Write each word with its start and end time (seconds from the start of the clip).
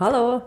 Hallo. 0.00 0.40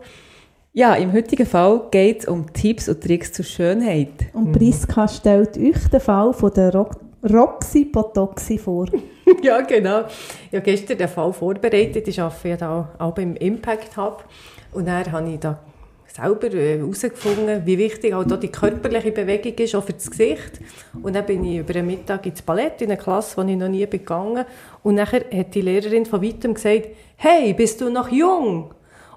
Ja, 0.71 0.95
im 0.95 1.13
heutigen 1.13 1.45
Fall 1.45 1.83
geht 1.91 2.21
es 2.21 2.27
um 2.27 2.51
Tipps 2.51 2.89
und 2.89 3.03
Tricks 3.03 3.33
zur 3.33 3.45
Schönheit. 3.45 4.09
Und 4.33 4.51
Priska 4.51 5.07
stellt 5.07 5.55
euch 5.59 5.77
den 5.91 5.99
Fall 5.99 6.33
von 6.33 6.51
der 6.55 6.73
Ro 6.73 6.89
Roxy 7.31 7.85
Potoxi 7.85 8.57
vor. 8.57 8.87
Ja, 9.43 9.61
genau. 9.61 10.05
Ich 10.49 10.55
habe 10.55 10.63
gestern 10.63 10.97
den 10.97 11.07
Fall 11.07 11.31
vorbereitet. 11.33 12.07
Ich 12.07 12.19
arbeite 12.19 12.49
ja 12.49 12.57
da 12.57 12.89
auch 12.97 13.13
beim 13.13 13.35
Impact 13.35 13.95
Hub. 13.95 14.23
Und 14.71 14.87
dann 14.87 15.11
habe 15.11 15.29
ich 15.29 15.39
da 15.39 15.59
selber 16.07 16.51
äh, 16.51 16.79
herausgefunden, 16.79 17.61
wie 17.63 17.77
wichtig 17.77 18.15
auch 18.15 18.23
da 18.23 18.37
die 18.37 18.47
körperliche 18.47 19.11
Bewegung 19.11 19.53
ist, 19.53 19.75
auch 19.75 19.83
für 19.83 19.93
das 19.93 20.09
Gesicht. 20.09 20.61
Und 21.03 21.15
dann 21.15 21.27
bin 21.27 21.45
ich 21.45 21.59
über 21.59 21.73
den 21.73 21.85
Mittag 21.85 22.25
ins 22.25 22.41
Ballett, 22.41 22.81
in 22.81 22.89
eine 22.89 22.99
Klasse, 22.99 23.45
die 23.45 23.51
ich 23.51 23.57
noch 23.59 23.69
nie 23.69 23.85
gegangen 23.85 24.45
Und 24.81 24.95
nachher 24.95 25.25
hat 25.31 25.53
die 25.53 25.61
Lehrerin 25.61 26.07
von 26.07 26.23
weitem 26.23 26.55
gesagt, 26.55 26.87
«Hey, 27.17 27.53
bist 27.53 27.81
du 27.81 27.91
noch 27.91 28.11
jung?» 28.11 28.73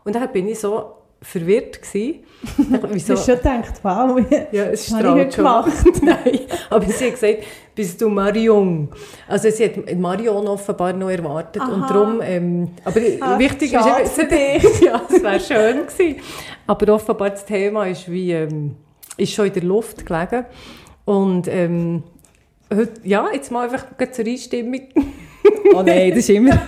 Und 0.07 0.15
dann 0.15 0.31
bin 0.33 0.47
ich 0.49 0.61
so 0.61 0.93
verwirrt 1.21 1.83
gewesen. 1.83 2.21
Wieso? 2.93 3.15
hast 3.15 3.27
schon 3.27 3.37
gedacht, 3.37 3.75
wow, 3.83 4.21
Ja, 4.53 4.65
es 4.67 4.93
was 4.93 5.03
habe 5.03 5.23
ich 5.23 5.35
schon. 5.35 5.45
gemacht? 5.45 5.73
Nein, 6.03 6.41
aber 6.71 6.87
sie 6.87 7.07
hat 7.07 7.13
gesagt, 7.15 7.39
bist 7.75 8.01
du 8.01 8.09
Marion? 8.09 8.89
Also 9.27 9.51
sie 9.51 9.65
hat 9.65 9.99
Marion 9.99 10.47
offenbar 10.47 10.93
noch 10.93 11.11
erwartet 11.11 11.63
und 11.63 11.83
Aha. 11.83 11.93
darum, 11.93 12.21
ähm, 12.23 12.69
aber 12.85 13.01
Ach, 13.21 13.39
wichtig 13.39 13.73
schade 13.73 14.03
ist 14.05 14.13
für 14.13 14.23
eben, 14.23 14.85
ja, 14.85 15.03
es 15.09 15.23
wäre 15.23 15.41
schön 15.41 15.87
gewesen. 15.87 16.21
Aber 16.67 16.95
offenbar 16.95 17.31
das 17.31 17.45
Thema 17.45 17.87
ist 17.87 18.09
wie, 18.11 18.33
ähm, 18.33 18.77
ist 19.17 19.33
schon 19.33 19.47
in 19.47 19.53
der 19.55 19.65
Luft 19.65 20.07
gelegen 20.07 20.45
und 21.05 21.49
ähm, 21.49 22.05
heute, 22.73 23.01
ja, 23.03 23.27
jetzt 23.33 23.51
mal 23.51 23.65
einfach 23.65 23.87
zur 24.13 24.25
Einstimmung. 24.27 24.83
Oh 25.75 25.83
nein, 25.83 26.11
das 26.11 26.21
ist 26.21 26.31
immer... 26.31 26.51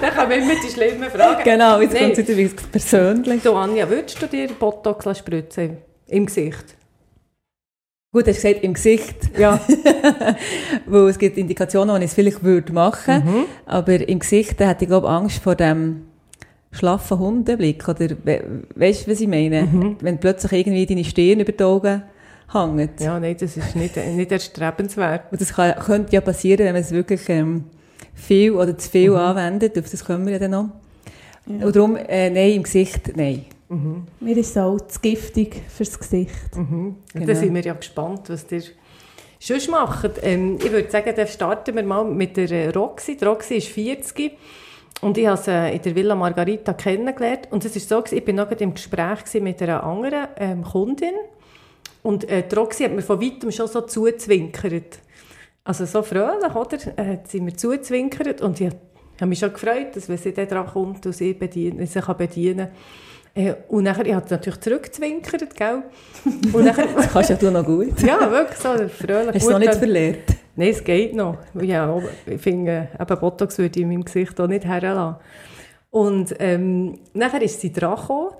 Dann 0.00 0.14
kommen 0.14 0.32
immer 0.32 0.54
die 0.64 0.70
schlimmen 0.70 1.10
Fragen. 1.10 1.42
genau, 1.44 1.80
jetzt 1.80 1.96
kommt 1.96 2.18
es 2.18 2.28
wieder 2.36 2.54
persönlich. 2.70 3.42
Du 3.42 3.54
Anja, 3.54 3.88
würdest 3.88 4.20
du 4.22 4.26
dir 4.26 4.48
Botox 4.48 5.18
spritzen 5.18 5.78
im 6.06 6.26
Gesicht? 6.26 6.76
Gut, 8.12 8.26
hast 8.26 8.38
du 8.42 8.48
gesagt, 8.48 8.64
im 8.64 8.74
Gesicht. 8.74 9.16
Ja. 9.38 9.60
Weil 10.86 11.08
es 11.08 11.18
gibt 11.18 11.38
Indikationen, 11.38 11.96
die 12.00 12.04
ich 12.04 12.10
es 12.10 12.14
vielleicht 12.14 12.42
würde 12.42 12.72
machen 12.72 13.22
Mhm. 13.24 13.44
aber 13.66 14.08
im 14.08 14.18
Gesicht 14.18 14.60
da 14.60 14.68
hätte 14.68 14.84
ich, 14.84 14.88
glaube 14.88 15.08
angst 15.08 15.42
vor 15.42 15.54
dem 15.54 16.06
schlaffen 16.72 17.18
Hundeblick. 17.18 17.88
Oder, 17.88 18.10
we 18.24 18.42
weißt 18.74 19.06
du, 19.06 19.10
was 19.12 19.20
ich 19.20 19.28
meine? 19.28 19.62
Mhm. 19.62 19.96
Wenn 20.00 20.18
plötzlich 20.18 20.52
irgendwie 20.52 20.86
deine 20.86 21.04
Stirn 21.04 21.40
über 21.40 21.52
die 21.52 21.62
Augen 21.64 22.02
hängt. 22.52 23.00
Ja, 23.00 23.18
nein, 23.20 23.36
das 23.38 23.56
ist 23.56 23.76
nicht, 23.76 23.96
nicht 23.96 24.32
erstrebenswert. 24.32 25.30
Und 25.30 25.40
das 25.40 25.52
kann, 25.52 25.74
könnte 25.76 26.12
ja 26.12 26.20
passieren, 26.20 26.66
wenn 26.66 26.72
man 26.72 26.82
es 26.82 26.90
wirklich 26.92 27.28
ähm, 27.28 27.64
viel 28.14 28.52
oder 28.52 28.76
zu 28.76 28.90
viel 28.90 29.10
Mhm. 29.10 29.16
anwendet. 29.16 29.78
Auf 29.78 29.90
das 29.90 30.04
kommen 30.04 30.26
wir 30.26 30.34
ja 30.34 30.38
dann 30.38 30.50
noch. 30.52 30.68
Und 31.46 31.74
darum, 31.74 31.96
äh, 31.96 32.30
nein, 32.30 32.52
im 32.52 32.62
Gesicht, 32.62 33.16
nein. 33.16 33.44
Mir 34.18 34.36
ist 34.36 34.50
es 34.50 34.56
auch 34.56 34.78
zu 34.80 34.98
giftig 35.00 35.62
fürs 35.68 35.96
Gesicht. 35.98 36.56
Mhm. 36.56 36.96
Genau. 37.12 37.26
Da 37.26 37.34
sind 37.36 37.54
wir 37.54 37.62
ja 37.62 37.72
gespannt, 37.74 38.28
was 38.28 38.44
ihr 38.50 38.62
sonst 39.38 39.70
macht. 39.70 40.10
Ähm, 40.22 40.58
ich 40.58 40.72
würde 40.72 40.90
sagen, 40.90 41.12
dann 41.16 41.26
starten 41.28 41.76
wir 41.76 41.82
mal 41.84 42.04
mit 42.04 42.36
der 42.36 42.50
äh, 42.50 42.68
Roxy. 42.70 43.16
Die 43.16 43.24
Roxy 43.24 43.54
ist 43.54 43.68
40 43.68 44.32
und 45.02 45.16
ich 45.16 45.26
habe 45.26 45.40
sie 45.40 45.52
äh, 45.52 45.76
in 45.76 45.82
der 45.82 45.94
Villa 45.94 46.16
Margarita 46.16 46.72
kennengelernt. 46.74 47.46
Und 47.52 47.64
es 47.64 47.76
ist 47.76 47.88
so, 47.88 48.02
ich 48.10 48.24
bin 48.24 48.36
noch 48.36 48.48
gerade 48.48 48.64
im 48.64 48.74
Gespräch 48.74 49.40
mit 49.40 49.62
einer 49.62 49.84
anderen 49.84 50.26
ähm, 50.36 50.64
Kundin 50.64 51.14
und 52.02 52.28
äh, 52.28 52.42
die 52.46 52.54
Roxy 52.54 52.84
hat 52.84 52.92
mir 52.92 53.02
von 53.02 53.20
weitem 53.20 53.50
schon 53.50 53.68
so 53.68 53.82
zuzwinkert. 53.82 54.98
Also 55.64 55.84
so 55.84 56.02
fröhlich, 56.02 56.54
oder? 56.54 56.78
Äh, 56.96 57.12
hat 57.12 57.28
sie 57.28 57.40
mir 57.40 57.54
zuzwinkert 57.56 58.40
und 58.40 58.60
ich 58.60 58.70
habe 59.20 59.26
mich 59.26 59.38
schon 59.38 59.52
gefreut, 59.52 59.94
dass 59.94 60.08
wenn 60.08 60.16
sie 60.18 60.32
dann 60.32 60.48
dran 60.48 60.66
kommt 60.66 61.04
und 61.04 61.12
sie, 61.12 61.34
bedien, 61.34 61.84
sie 61.86 62.00
kann 62.00 62.16
bedienen 62.16 62.68
kann. 63.34 63.44
Äh, 63.44 63.54
und 63.68 63.84
nachher, 63.84 64.06
ich 64.06 64.14
habe 64.14 64.26
natürlich 64.28 64.60
zurückgezwinkert, 64.60 65.54
gell? 65.54 65.84
Und 66.52 66.64
nachher, 66.64 66.86
Das 66.96 67.12
kannst 67.12 67.30
ja 67.30 67.36
du 67.36 67.50
noch 67.50 67.64
gut. 67.64 68.00
ja, 68.02 68.30
wirklich 68.30 68.58
so 68.58 68.68
fröhlich. 68.88 69.34
Hast 69.34 69.34
du 69.34 69.38
es 69.38 69.48
noch 69.48 69.58
nicht 69.58 69.74
verlernt? 69.74 70.18
Nein, 70.56 70.68
es 70.68 70.82
geht 70.82 71.14
noch. 71.14 71.38
Ja, 71.60 71.96
ich 72.26 72.40
finde, 72.40 72.88
eben 72.98 73.20
Botox 73.20 73.56
würde 73.58 73.78
ich 73.78 73.82
in 73.82 73.88
meinem 73.88 74.04
Gesicht 74.04 74.38
auch 74.40 74.48
nicht 74.48 74.64
herlassen. 74.64 75.16
Und 75.90 76.34
ähm, 76.40 76.98
nachher 77.14 77.42
ist 77.42 77.60
sie 77.60 77.72
dran 77.72 77.96
gekommen 77.96 78.30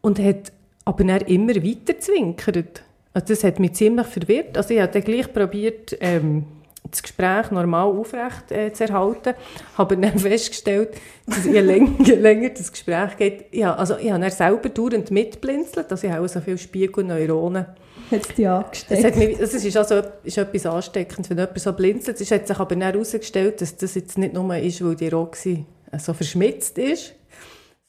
und 0.00 0.18
hat 0.18 0.52
aber 0.84 1.04
dann 1.04 1.20
immer 1.22 1.54
weiter 1.54 1.98
zwinkert. 1.98 2.82
Also 3.18 3.34
das 3.34 3.42
hat 3.42 3.58
mich 3.58 3.72
ziemlich 3.72 4.06
verwirrt. 4.06 4.56
Also 4.56 4.72
ich 4.72 4.80
habe 4.80 4.92
dann 4.92 5.02
gleich 5.02 5.32
probiert, 5.32 5.96
ähm, 5.98 6.44
das 6.88 7.02
Gespräch 7.02 7.50
normal 7.50 7.88
aufrecht 7.88 8.52
äh, 8.52 8.72
zu 8.72 8.84
erhalten, 8.84 9.34
habe 9.76 9.96
dann 9.96 10.18
festgestellt, 10.20 10.90
dass 11.26 11.44
je 11.44 11.58
länger, 11.58 11.90
je 11.98 12.14
länger 12.14 12.50
das 12.50 12.70
Gespräch 12.70 13.16
geht, 13.16 13.46
ja, 13.52 13.74
also 13.74 13.96
ich 13.98 14.12
habe 14.12 14.20
dann 14.20 14.30
selber 14.30 14.68
dauernd 14.68 15.10
mitblinzelt, 15.10 15.90
also 15.90 16.06
ich 16.06 16.12
habe 16.12 16.24
auch 16.24 16.28
so 16.28 16.40
viele 16.40 16.58
Spiegelneuronen. 16.58 17.66
Hat 18.08 18.20
es 18.20 18.28
dich 18.28 18.46
Es, 18.46 18.46
angesteckt? 18.46 19.04
hat 19.04 19.16
mich, 19.16 19.40
es 19.40 19.52
ist 19.52 19.76
also 19.76 20.02
ist 20.22 20.38
etwas 20.38 20.66
Ansteckendes, 20.66 21.28
wenn 21.28 21.38
jemand 21.38 21.58
so 21.58 21.72
blinzelt. 21.72 22.20
Es 22.20 22.30
hat 22.30 22.46
sich 22.46 22.56
aber 22.56 22.76
dann 22.76 22.82
herausgestellt, 22.82 23.60
dass 23.60 23.76
das 23.76 23.96
jetzt 23.96 24.16
nicht 24.16 24.32
nur 24.32 24.56
ist, 24.56 24.82
weil 24.82 24.94
die 24.94 25.08
Roxy 25.08 25.66
so 25.98 26.14
verschmitzt 26.14 26.78
ist, 26.78 27.14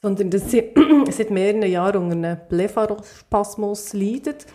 sondern 0.02 0.28
dass 0.30 0.50
sie 0.50 0.64
seit 1.10 1.30
mehreren 1.30 1.62
Jahren 1.62 2.02
unter 2.02 2.16
einem 2.16 2.38
Blepharospasmus 2.48 3.92
leidet 3.92 4.46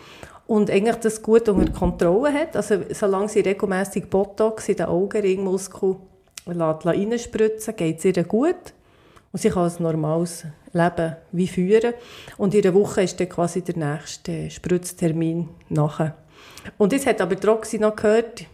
und 0.47 0.69
eigentlich 0.69 0.97
das 0.97 1.21
gut 1.21 1.49
unter 1.49 1.71
Kontrolle 1.71 2.31
hat. 2.31 2.55
Also 2.55 2.77
solange 2.91 3.29
sie 3.29 3.39
regelmäßig 3.39 4.09
Botox 4.09 4.69
in 4.69 4.77
den 4.77 4.85
Augenringmuskel 4.87 5.95
reinspritzen 6.47 7.75
geht 7.75 7.97
es 7.97 8.05
ihr 8.05 8.23
gut. 8.23 8.73
Und 9.31 9.41
sie 9.41 9.49
kann 9.49 9.69
ein 9.69 9.83
normales 9.83 10.45
Leben 10.71 11.15
wie 11.31 11.47
führen. 11.47 11.93
Und 12.37 12.53
in 12.53 12.63
einer 12.63 12.73
Woche 12.73 13.01
ist 13.01 13.19
dann 13.19 13.27
quasi 13.27 13.61
der 13.61 13.75
nächste 13.75 14.49
Spritztermin 14.49 15.49
nachher. 15.69 16.15
Und 16.77 16.93
jetzt 16.93 17.05
hat 17.05 17.19
aber 17.21 17.35
Roxy 17.45 17.77
noch 17.77 17.95
gehört, 17.95 18.45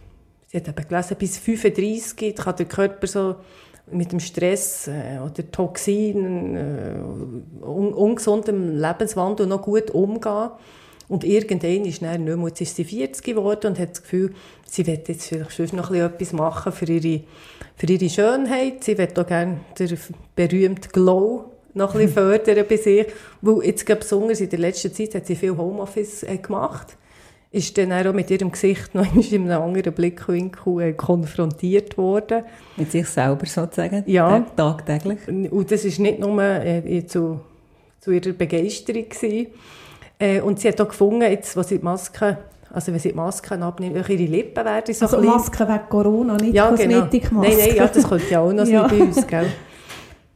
sie 0.48 0.56
hat 0.56 0.68
eben 0.68 0.88
gelesen, 0.88 1.16
bis 1.18 1.38
35 1.38 2.34
kann 2.34 2.56
der 2.56 2.66
Körper 2.66 3.06
so 3.06 3.36
mit 3.90 4.12
dem 4.12 4.20
Stress 4.20 4.88
äh, 4.88 5.18
oder 5.18 5.50
Toxinen, 5.50 6.56
äh, 6.56 7.64
un 7.64 7.92
ungesundem 7.92 8.76
Lebenswandel 8.80 9.46
noch 9.46 9.62
gut 9.62 9.90
umgehen. 9.90 10.50
Und 11.12 11.24
irgendwann 11.24 11.84
ist 11.84 12.00
dann 12.00 12.24
nicht 12.24 12.36
mehr, 12.38 12.48
jetzt 12.48 12.62
ist 12.62 12.76
sie 12.76 12.84
40 12.84 13.22
geworden 13.22 13.66
und 13.72 13.78
hat 13.78 13.90
das 13.90 14.02
Gefühl, 14.02 14.32
sie 14.66 14.86
will 14.86 14.98
jetzt 15.06 15.26
vielleicht 15.26 15.52
schon 15.52 15.68
noch 15.76 15.90
etwas 15.90 16.32
machen 16.32 16.72
für 16.72 16.86
ihre, 16.86 17.20
für 17.76 17.86
ihre 17.86 18.08
Schönheit. 18.08 18.82
Sie 18.82 18.96
will 18.96 19.08
auch 19.14 19.26
gerne 19.26 19.60
den 19.78 19.98
berühmten 20.34 20.88
Glow 20.90 21.44
noch 21.74 21.94
ein 21.94 22.00
bisschen 22.06 22.14
fördern 22.14 22.64
bei 22.66 22.76
sich. 22.78 23.06
Weil 23.42 23.62
jetzt 23.66 23.84
gerade 23.84 24.00
besonders 24.00 24.40
in 24.40 24.48
der 24.48 24.58
letzten 24.60 24.90
Zeit 24.94 25.14
hat 25.14 25.26
sie 25.26 25.36
viel 25.36 25.54
Homeoffice 25.54 26.22
äh, 26.22 26.38
gemacht. 26.38 26.96
Ist 27.50 27.76
dann 27.76 27.92
auch 27.92 28.14
mit 28.14 28.30
ihrem 28.30 28.50
Gesicht 28.50 28.94
noch 28.94 29.04
in 29.14 29.42
einem 29.50 29.60
anderen 29.62 29.92
Blickwinkel 29.92 30.80
äh, 30.80 30.92
konfrontiert 30.94 31.98
worden. 31.98 32.44
Mit 32.78 32.90
sich 32.90 33.06
selber 33.06 33.44
sozusagen. 33.44 34.02
Ja. 34.06 34.40
Tag- 34.40 34.56
Tagtäglich. 34.86 35.18
Und 35.52 35.70
das 35.70 35.84
ist 35.84 35.98
nicht 35.98 36.20
nur 36.20 36.42
äh, 36.42 37.04
zu, 37.06 37.40
zu 38.00 38.12
ihrer 38.12 38.32
Begeisterung 38.32 39.06
gewesen. 39.10 39.48
Äh, 40.22 40.40
und 40.40 40.60
sie 40.60 40.68
hat 40.68 40.80
auch 40.80 40.88
gefunden, 40.88 41.22
jetzt, 41.22 41.56
wo 41.56 41.62
sie 41.62 41.78
die 41.78 41.84
Maske, 41.84 42.38
also 42.72 42.92
wenn 42.92 43.00
sie 43.00 43.08
die 43.10 43.14
Masken 43.16 43.60
abnimmt, 43.62 43.98
auch 43.98 44.08
ihre 44.08 44.22
Lippen 44.22 44.64
werden 44.64 44.94
so 44.94 45.04
Also 45.06 45.16
klein. 45.18 45.30
Masken 45.30 45.68
wegen 45.68 45.88
Corona, 45.88 46.36
nicht 46.36 46.54
Ja, 46.54 46.70
genau. 46.70 47.00
Kosmetikmasken. 47.00 47.56
Nein, 47.58 47.66
nein, 47.68 47.76
ja, 47.76 47.86
das 47.88 48.08
könnte 48.08 48.30
ja 48.30 48.40
auch 48.40 48.52
noch 48.52 48.64
sein 48.64 48.72
Ja. 48.74 48.86
bei 48.86 49.00
uns, 49.00 49.26
gell? 49.26 49.46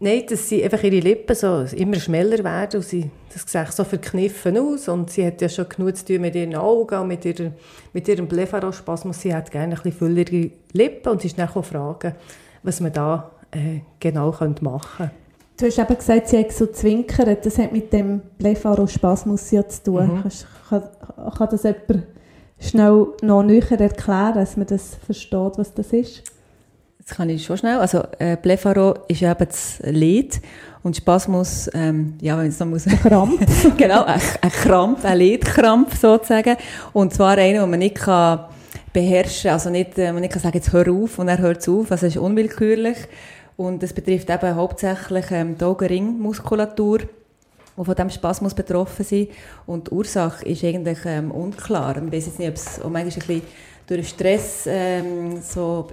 Nein, 0.00 0.24
dass 0.28 0.48
sie 0.48 0.62
einfach 0.64 0.82
ihre 0.82 0.98
Lippen 0.98 1.36
so 1.36 1.64
immer 1.76 1.94
schneller 2.00 2.42
werden 2.42 2.78
und 2.78 2.82
sie, 2.82 3.08
das 3.32 3.44
sieht 3.50 3.72
so 3.72 3.84
verkniffen 3.84 4.58
aus 4.58 4.88
und 4.88 5.08
sie 5.10 5.24
hat 5.24 5.40
ja 5.40 5.48
schon 5.48 5.68
genug 5.68 5.96
zu 5.96 6.04
tun 6.04 6.20
mit 6.20 6.34
ihren 6.34 6.56
Augen 6.56 6.98
und 6.98 7.08
mit, 7.08 7.24
ihrer, 7.24 7.52
mit 7.92 8.08
ihrem 8.08 8.26
Blepharospasmus. 8.26 9.20
Sie 9.20 9.32
hat 9.34 9.50
gerne 9.52 9.74
ein 9.76 9.82
bisschen 9.82 9.92
fülligere 9.92 10.50
Lippen 10.72 11.12
und 11.12 11.22
sie 11.22 11.28
ist 11.28 11.38
nachher 11.38 11.62
fragen, 11.62 12.12
was 12.62 12.80
man 12.80 12.92
da 12.92 13.30
äh, 13.52 13.80
genau 14.00 14.30
machen 14.32 14.56
könnte. 14.98 15.10
Du 15.58 15.64
hast 15.64 15.78
eben 15.78 15.96
gesagt, 15.96 16.28
sie 16.28 16.38
hat 16.38 16.52
so 16.52 16.66
zwinkert. 16.66 17.46
Das 17.46 17.58
hat 17.58 17.72
mit 17.72 17.92
dem 17.92 18.20
Blepharospasmus 18.38 19.50
ja 19.52 19.66
zu 19.66 19.84
tun. 19.84 20.16
Mhm. 20.16 20.22
Kannst, 20.22 20.46
kann, 20.68 20.82
kann 21.36 21.48
das 21.50 21.62
jemand 21.62 22.06
schnell 22.60 23.06
noch 23.22 23.42
näher 23.42 23.80
erklären, 23.80 24.34
dass 24.34 24.56
man 24.56 24.66
das 24.66 24.96
versteht, 25.04 25.52
was 25.56 25.72
das 25.72 25.92
ist? 25.92 26.22
Das 26.98 27.16
kann 27.16 27.30
ich 27.30 27.44
schon 27.44 27.56
schnell. 27.56 27.78
Also, 27.78 28.02
äh, 28.18 28.36
Blefaro 28.36 28.94
ist 29.08 29.22
eben 29.22 29.34
das 29.38 29.80
Lied 29.84 30.40
und 30.82 30.96
Spasmus, 30.96 31.70
ähm, 31.72 32.14
ja, 32.20 32.36
wenn 32.36 32.48
es 32.48 32.58
noch 32.58 32.66
muss. 32.66 32.84
Krampf. 32.84 33.70
genau, 33.76 34.04
ein, 34.04 34.20
ein 34.42 34.50
Krampf, 34.50 35.04
ein 35.04 35.18
Lidkrampf 35.18 35.96
sozusagen. 35.96 36.56
Und 36.92 37.14
zwar 37.14 37.38
einer, 37.38 37.60
den 37.60 37.70
man 37.70 37.78
nicht 37.78 37.94
kann 37.94 38.46
beherrschen, 38.92 39.52
also 39.52 39.70
nicht, 39.70 39.98
äh, 39.98 40.12
man 40.12 40.20
nicht 40.20 40.32
kann 40.32 40.42
sagen, 40.42 40.56
jetzt 40.56 40.72
hör 40.72 40.90
auf 40.90 41.18
und 41.18 41.28
er 41.28 41.38
hört 41.38 41.58
es 41.58 41.68
auf, 41.68 41.92
also 41.92 42.06
es 42.06 42.16
ist 42.16 42.20
unwillkürlich. 42.20 42.96
Und 43.56 43.82
es 43.82 43.92
betrifft 43.92 44.28
eben 44.28 44.54
hauptsächlich 44.54 45.30
ähm, 45.30 45.56
die 45.56 45.64
Augenringmuskulatur, 45.64 46.98
die 46.98 47.84
von 47.84 47.94
diesem 47.94 48.10
Spasmus 48.10 48.54
betroffen 48.54 49.04
sind. 49.04 49.30
Und 49.66 49.88
die 49.88 49.92
Ursache 49.92 50.44
ist 50.44 50.64
eigentlich 50.64 50.98
ähm, 51.06 51.30
unklar. 51.30 51.96
Ich 51.96 52.12
weiß 52.12 52.26
jetzt 52.26 52.38
nicht, 52.38 52.48
ob 52.48 52.56
es 52.56 52.80
auch 52.80 52.90
manchmal 52.90 53.02
ein 53.02 53.40
bisschen 53.40 53.42
durch 53.86 54.08
Stress 54.08 54.64
ähm, 54.66 55.40
so 55.40 55.88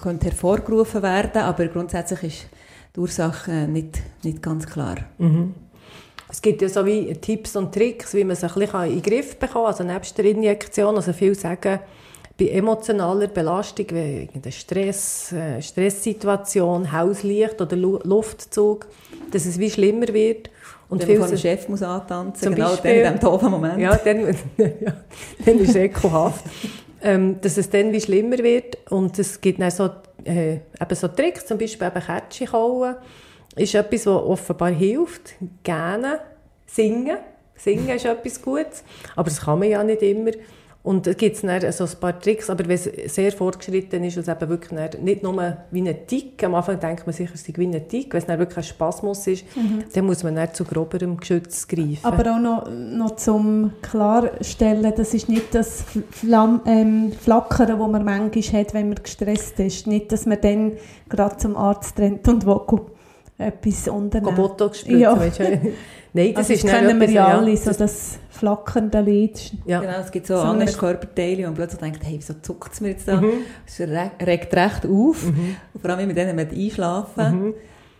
könnte 0.00 0.26
hervorgerufen 0.26 1.02
werden, 1.02 1.42
aber 1.42 1.66
grundsätzlich 1.68 2.22
ist 2.22 2.46
die 2.96 3.00
Ursache 3.00 3.50
äh, 3.50 3.66
nicht, 3.66 4.02
nicht 4.22 4.42
ganz 4.42 4.66
klar. 4.66 4.96
Es 6.28 6.40
gibt 6.40 6.62
ja 6.62 6.68
so 6.68 6.84
wie 6.86 7.12
Tipps 7.14 7.54
und 7.54 7.72
Tricks, 7.72 8.14
wie 8.14 8.24
man 8.24 8.34
sich 8.34 8.50
ein 8.50 8.60
bisschen 8.60 8.84
in 8.84 8.92
den 8.94 9.02
Griff 9.02 9.36
bekommen 9.36 9.66
kann, 9.66 9.72
also 9.72 9.84
nebst 9.84 10.16
der 10.18 10.24
Injektion. 10.24 10.96
Also 10.96 11.12
viele 11.12 11.34
sagen, 11.34 11.80
bei 12.38 12.48
emotionaler 12.48 13.28
Belastung, 13.28 13.86
wie 13.90 14.22
irgendeine 14.22 14.52
Stress, 14.52 15.32
äh, 15.32 15.62
Stresssituation, 15.62 16.90
Hauslicht 16.90 17.60
oder 17.60 17.76
Lu 17.76 17.98
Luftzug, 18.02 18.86
dass 19.30 19.46
es 19.46 19.58
wie 19.58 19.70
schlimmer 19.70 20.08
wird. 20.08 20.50
Und 20.88 21.00
wenn 21.06 21.18
man 21.18 21.28
vor 21.28 21.36
dem 21.36 21.38
Chef 21.38 21.68
muss 21.68 21.82
antanzen 21.82 22.42
Zum 22.44 22.54
genau 22.54 22.70
Beispiel. 22.70 23.02
dann 23.02 23.14
in 23.14 23.20
diesem 23.20 23.30
doofen 23.30 23.50
Moment. 23.50 23.78
Ja, 23.80 23.96
dann, 23.96 24.26
ja, 24.56 24.94
dann 25.44 25.58
ist 25.58 25.70
es 25.70 25.76
ekelhaft. 25.76 26.44
ähm, 27.02 27.40
dass 27.40 27.56
es 27.56 27.70
dann 27.70 27.92
wie 27.92 28.00
schlimmer 28.00 28.38
wird. 28.38 28.78
Und 28.90 29.18
es 29.18 29.40
gibt 29.40 29.60
dann 29.60 29.70
so, 29.70 29.90
äh, 30.24 30.54
eben 30.54 30.94
so 30.94 31.08
Tricks, 31.08 31.46
zum 31.46 31.58
Beispiel 31.58 31.86
eben 31.86 32.02
Kätzchen 32.02 32.48
kauen, 32.48 32.96
ist 33.56 33.74
etwas, 33.74 34.06
was 34.06 34.22
offenbar 34.22 34.70
hilft. 34.70 35.34
Gerne 35.62 36.20
singen. 36.66 37.18
Singen 37.56 37.90
ist 37.90 38.04
etwas 38.04 38.42
Gutes. 38.42 38.82
Aber 39.14 39.30
das 39.30 39.40
kann 39.40 39.58
man 39.60 39.68
ja 39.70 39.82
nicht 39.84 40.02
immer. 40.02 40.32
Und 40.84 41.06
es 41.06 41.16
gibt 41.16 41.42
dann 41.42 41.72
so 41.72 41.84
ein 41.84 41.90
paar 41.98 42.20
Tricks, 42.20 42.50
aber 42.50 42.64
wenn 42.68 42.74
es 42.74 42.84
sehr 43.14 43.32
fortgeschritten 43.32 44.04
ist, 44.04 44.18
und 44.18 44.28
es 44.28 44.28
eben 44.28 44.50
wirklich 44.50 45.00
nicht 45.00 45.22
nur 45.22 45.56
wie 45.70 45.80
ein 45.80 46.06
Tick, 46.06 46.44
am 46.44 46.54
Anfang 46.54 46.78
denkt 46.78 47.06
man 47.06 47.14
sicher, 47.14 47.32
es 47.32 47.42
sei 47.42 47.54
wie 47.56 47.66
ein 47.66 47.88
Tick, 47.88 48.12
wenn 48.12 48.18
es 48.20 48.26
dann 48.26 48.38
wirklich 48.38 48.58
ein 48.58 48.64
Spasmus 48.64 49.26
ist, 49.26 49.46
dann 49.94 50.04
muss 50.04 50.22
man 50.22 50.36
zu 50.52 50.62
groberem 50.64 51.16
Geschütz 51.16 51.66
greifen. 51.66 52.00
Aber 52.02 52.34
auch 52.34 52.38
noch, 52.38 52.70
noch 52.70 53.16
zum 53.16 53.72
Klarstellen, 53.80 54.92
das 54.94 55.14
ist 55.14 55.30
nicht 55.30 55.54
das 55.54 55.86
Flamm, 56.10 56.60
ähm, 56.66 57.12
Flackern, 57.18 57.68
das 57.68 57.78
man 57.78 58.04
manchmal 58.04 58.60
hat, 58.60 58.74
wenn 58.74 58.90
man 58.90 59.02
gestresst 59.02 59.58
ist. 59.60 59.86
Nicht, 59.86 60.12
dass 60.12 60.26
man 60.26 60.38
dann 60.42 60.72
gerade 61.08 61.38
zum 61.38 61.56
Arzt 61.56 61.98
rennt 61.98 62.28
und 62.28 62.44
will 62.44 62.60
etwas 63.38 63.88
unternehmen. 63.88 64.34
Botox 64.36 64.80
spritzen, 64.80 65.00
Ja. 65.00 65.18
weißt 65.18 65.38
du? 65.40 65.44
Nein, 66.16 66.28
das 66.34 66.36
Also 66.36 66.52
ist 66.52 66.64
das 66.64 66.70
kennen 66.70 66.88
wir 67.00 67.08
etwas, 67.08 67.14
ja 67.14 67.38
alle, 67.38 67.56
so 67.56 67.64
das- 67.70 67.76
das 67.78 68.18
flackernde 68.30 69.00
Lied. 69.00 69.52
Ja. 69.66 69.80
Genau, 69.80 69.98
es 70.00 70.10
gibt 70.12 70.26
so, 70.28 70.36
So 70.36 70.42
andere 70.42 70.72
Körperteile, 70.72 71.38
wo 71.38 71.46
man 71.46 71.54
plötzlich 71.54 71.80
denkt, 71.80 72.04
hey, 72.04 72.14
wieso 72.18 72.34
zuckt 72.40 72.72
es 72.72 72.80
mir 72.80 72.90
jetzt 72.90 73.08
da? 73.08 73.20
Mhm. 73.20 73.30
Es 73.66 73.80
re 73.80 74.12
regt 74.24 74.54
recht 74.54 74.86
auf. 74.86 75.24
Und 75.26 75.80
vor 75.80 75.90
allem, 75.90 76.08
wenn 76.08 76.16
wir 76.16 76.26
dann 76.26 76.38
einschlafen. 76.38 77.40
Mhm. 77.46 77.54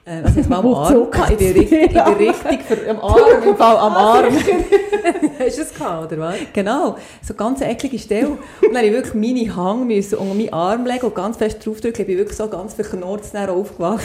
Äh, 0.06 0.22
also 0.22 0.38
jetzt 0.38 0.50
mal 0.50 0.58
am 0.58 0.74
Arm, 0.74 1.08
in 1.30 1.38
die 1.38 1.46
Richtung, 1.46 1.78
in 1.78 1.88
die 1.88 2.24
Richtung 2.24 2.58
für, 2.60 2.90
am 2.90 3.00
Arm, 3.00 3.42
im 3.42 3.56
Fall 3.56 3.76
am 3.76 3.92
Arm. 3.94 4.24
Hast 5.38 5.58
du 5.58 5.62
es 5.62 5.74
gehabt, 5.74 6.12
oder 6.12 6.20
was? 6.20 6.36
Genau, 6.52 6.96
so 7.22 7.32
ganz 7.34 7.62
eklige 7.62 7.98
Stelle. 7.98 8.28
Und 8.28 8.38
dann 8.62 8.76
habe 8.76 8.86
ich 8.86 8.92
wirklich 8.92 9.14
meine 9.14 9.56
Hang 9.56 9.86
müssen 9.86 10.18
unter 10.18 10.34
meinen 10.34 10.52
Arm 10.52 10.86
legen 10.86 11.06
und 11.06 11.14
ganz 11.14 11.38
fest 11.38 11.64
draufdrücken. 11.64 12.02
Ich 12.02 12.06
bin 12.06 12.18
wirklich 12.18 12.36
so 12.36 12.48
ganz 12.48 12.74
verknurrt 12.74 13.22
dann 13.32 13.48
aufgewacht. 13.48 14.04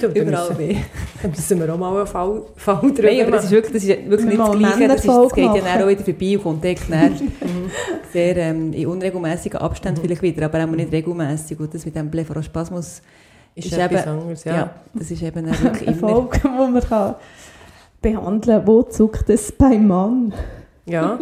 Du, 0.00 0.06
Überall 0.08 0.58
weh. 0.58 0.76
Da 1.22 1.28
müssen 1.28 1.60
wir 1.60 1.72
auch 1.72 1.78
mal 1.78 1.96
einen 1.96 2.06
Fall, 2.06 2.42
Fall 2.56 2.80
drüber 2.80 3.02
Nein, 3.02 3.22
aber 3.22 3.30
das 3.32 3.44
ist 3.44 3.50
wirklich, 3.50 3.72
das 3.72 3.82
ist 3.82 4.10
wirklich 4.10 4.38
Wir 4.38 4.38
nicht 4.38 4.40
das 4.40 4.58
Gleiche. 4.58 4.88
Das, 4.88 5.00
ist, 5.00 5.08
das 5.08 5.32
geht 5.32 5.44
ja 5.44 5.60
dann 5.60 5.82
auch 5.82 5.88
wieder 5.88 6.04
vorbei 6.04 6.38
und 6.38 6.42
kommt 6.42 6.64
dann 6.64 7.32
sehr 8.12 8.36
ähm, 8.36 8.72
in 8.72 8.86
unregelmäßigen 8.86 9.60
Abständen 9.60 10.00
vielleicht 10.00 10.22
wieder, 10.22 10.46
aber 10.46 10.64
auch 10.64 10.68
nicht 10.68 10.92
regelmäßig. 10.92 11.60
Und 11.60 11.74
das 11.74 11.84
mit 11.84 11.94
dem 11.94 12.10
Blepharospasmus 12.10 13.02
ist, 13.56 13.66
ist 13.66 13.78
etwas 13.78 14.02
eben- 14.02 14.10
anderes, 14.10 14.44
ja. 14.44 14.54
ja. 14.54 14.70
das 14.94 15.10
ist 15.10 15.22
eben 15.22 15.46
dann 15.46 15.62
wirklich 15.62 15.88
Eine. 15.88 15.96
Folge, 15.96 16.38
die 16.44 16.48
man 16.48 16.80
kann 16.80 17.14
behandeln 18.00 18.58
kann. 18.58 18.66
Wo 18.66 18.82
zuckt 18.82 19.28
es 19.30 19.50
beim 19.52 19.88
Mann? 19.88 20.32
Ja, 20.84 21.18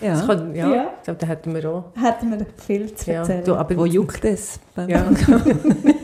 das 0.00 0.20
Ja. 0.20 0.26
kann, 0.26 0.54
ja. 0.54 0.72
Ja. 0.72 0.86
Ich 0.98 1.04
glaube, 1.04 1.18
da 1.20 1.26
hätten 1.26 1.52
wir 1.54 1.68
auch. 1.68 1.84
Hätten 2.00 2.30
wir 2.30 2.46
viel 2.64 2.94
zu 2.94 3.10
Ja, 3.10 3.18
erzählen. 3.20 3.44
du, 3.44 3.54
aber 3.56 3.76
Wo 3.76 3.86
juckt 3.86 4.24
es? 4.24 4.60
beim 4.76 4.88
Ja. 4.88 5.00
Mann? 5.02 5.16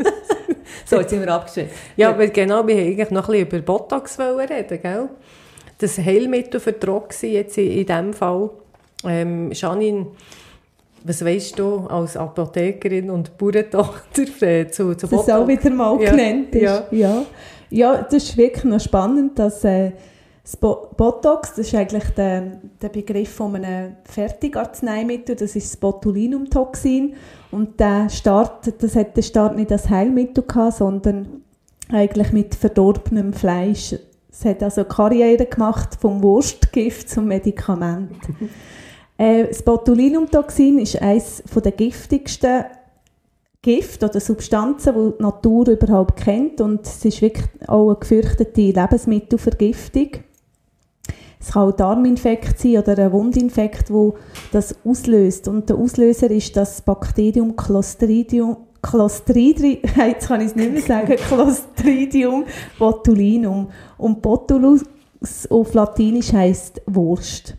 so, 0.86 0.96
jetzt 0.98 1.10
sind 1.10 1.20
wir 1.20 1.32
abgeschickt. 1.32 1.70
Ja, 1.96 2.16
weil 2.18 2.30
genau, 2.30 2.66
wir 2.66 2.74
wollten 2.76 2.88
eigentlich 2.90 3.10
noch 3.10 3.28
ein 3.28 3.32
bisschen 3.44 3.48
über 3.48 3.58
Botox 3.60 4.18
reden, 4.18 4.80
gell? 4.82 5.08
Das 5.78 5.96
Heilmittel 5.98 6.58
für 6.60 6.74
Roxy 6.86 7.28
jetzt 7.28 7.56
in, 7.58 7.70
in 7.70 7.86
diesem 7.86 8.12
Fall. 8.12 8.50
Ähm, 9.04 9.50
Janine, 9.52 10.08
was 11.04 11.24
weißt 11.24 11.58
du 11.58 11.86
als 11.86 12.16
Apothekerin 12.16 13.10
und 13.10 13.36
Bauerntochter 13.38 14.22
äh, 14.42 14.68
zu, 14.68 14.94
zu 14.96 15.06
dass 15.06 15.22
es 15.26 15.30
auch 15.32 15.46
wieder 15.46 15.70
mal 15.70 16.00
Ja, 16.02 16.10
genannt 16.10 16.54
ist. 16.54 16.62
ja. 16.62 16.84
Ja. 16.90 17.22
Ja. 17.70 18.02
das 18.02 18.24
ist 18.24 18.36
wirklich 18.36 18.64
noch 18.64 18.80
spannend, 18.80 19.38
dass 19.38 19.64
äh, 19.64 19.92
das 20.42 20.56
Bo 20.56 20.88
Botox, 20.96 21.50
das 21.50 21.66
ist 21.68 21.74
eigentlich 21.74 22.04
der, 22.16 22.58
der 22.82 22.88
Begriff 22.88 23.30
von 23.32 23.54
einem 23.56 23.96
Fertigarzneimittel, 24.04 25.36
das 25.36 25.54
ist 25.54 25.70
das 25.72 25.76
Botulinumtoxin 25.76 27.14
und 27.50 27.78
der 27.78 28.08
Start, 28.08 28.72
das 28.82 28.96
hat 28.96 29.16
der 29.16 29.22
Start 29.22 29.56
nicht 29.56 29.70
als 29.70 29.88
Heilmittel 29.88 30.44
gehabt, 30.44 30.76
sondern 30.76 31.42
eigentlich 31.92 32.32
mit 32.32 32.54
verdorbenem 32.54 33.32
Fleisch. 33.32 33.94
Es 34.32 34.44
hat 34.44 34.62
also 34.62 34.84
Karriere 34.84 35.44
gemacht 35.46 35.96
vom 36.00 36.22
Wurstgift 36.22 37.08
zum 37.10 37.26
Medikament. 37.26 38.16
äh, 39.20 39.48
das 39.48 39.62
Botulinumtoxin 39.62 40.78
ist 40.78 41.00
eines 41.00 41.42
der 41.54 41.72
giftigsten 41.72 42.64
Gift 43.60 44.02
oder 44.02 44.18
Substanzen, 44.18 44.94
die 44.94 45.16
die 45.18 45.22
Natur 45.22 45.68
überhaupt 45.68 46.16
kennt 46.16 46.62
und 46.62 46.86
es 46.86 47.04
ist 47.04 47.20
wirklich 47.20 47.46
auch 47.66 47.88
eine 47.88 47.98
gefürchtete 47.98 48.60
Lebensmittelvergiftung. 48.62 50.08
Es 51.38 51.52
kann 51.52 51.68
auch 51.68 51.76
Darminfekt 51.76 52.58
sein 52.58 52.78
oder 52.78 52.96
ein 52.98 53.12
Wundinfekt, 53.12 53.90
wo 53.90 54.14
das 54.52 54.74
auslöst. 54.84 55.48
Und 55.48 55.68
der 55.68 55.76
Auslöser 55.76 56.30
ist 56.30 56.56
das 56.56 56.80
Bakterium 56.80 57.56
Clostridium, 57.56 58.56
Clostridium, 58.82 59.78
jetzt 59.96 60.28
kann 60.28 60.40
ich 60.40 60.48
es 60.48 60.56
nicht 60.56 60.72
mehr 60.72 60.82
sagen, 60.82 61.16
Clostridium 61.28 62.44
botulinum. 62.78 63.68
Und 63.98 64.22
Botulus 64.22 64.84
auf 65.50 65.74
Latinisch 65.74 66.32
heißt 66.32 66.80
Wurst. 66.86 67.56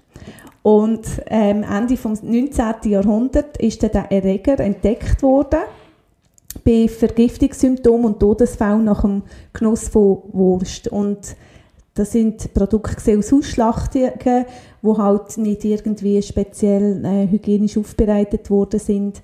Und 0.64 1.08
ähm, 1.28 1.64
Ende 1.64 1.96
des 1.96 2.24
19. 2.24 2.92
Jahrhunderts 2.92 3.60
ist 3.60 3.82
der 3.82 4.12
Erreger 4.12 4.60
entdeckt 4.60 5.24
worden 5.24 5.62
bei 6.64 6.88
Vergiftungssymptomen 6.88 8.06
und 8.06 8.20
Todesfällen 8.20 8.84
nach 8.84 9.02
dem 9.02 9.24
Genuss 9.54 9.88
von 9.88 10.22
Wurst. 10.32 10.88
Und 10.88 11.36
das 11.94 12.12
sind 12.12 12.54
Produkte 12.54 13.18
aus 13.18 13.34
Ausschlachtungen, 13.34 14.12
die 14.82 14.88
halt 14.88 15.38
nicht 15.38 15.66
irgendwie 15.66 16.22
speziell 16.22 17.04
äh, 17.06 17.28
hygienisch 17.28 17.78
aufbereitet 17.78 18.50
worden 18.50 18.80
sind. 18.80 19.22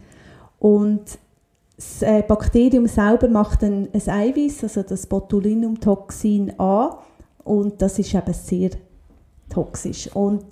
Und 0.60 1.03
das 1.75 2.01
äh, 2.01 2.24
Bakterium 2.27 2.88
selber 2.88 3.27
macht 3.27 3.63
ein, 3.63 3.89
ein 3.94 4.10
Eiweiß, 4.10 4.63
also 4.63 4.82
das 4.82 5.06
Botulinumtoxin 5.06 6.60
A, 6.60 6.98
und 7.44 7.82
das 7.82 8.00
ist 8.00 8.13
eben 8.13 8.34
sehr 8.34 8.72
toxisch. 9.50 10.10
Und 10.13 10.44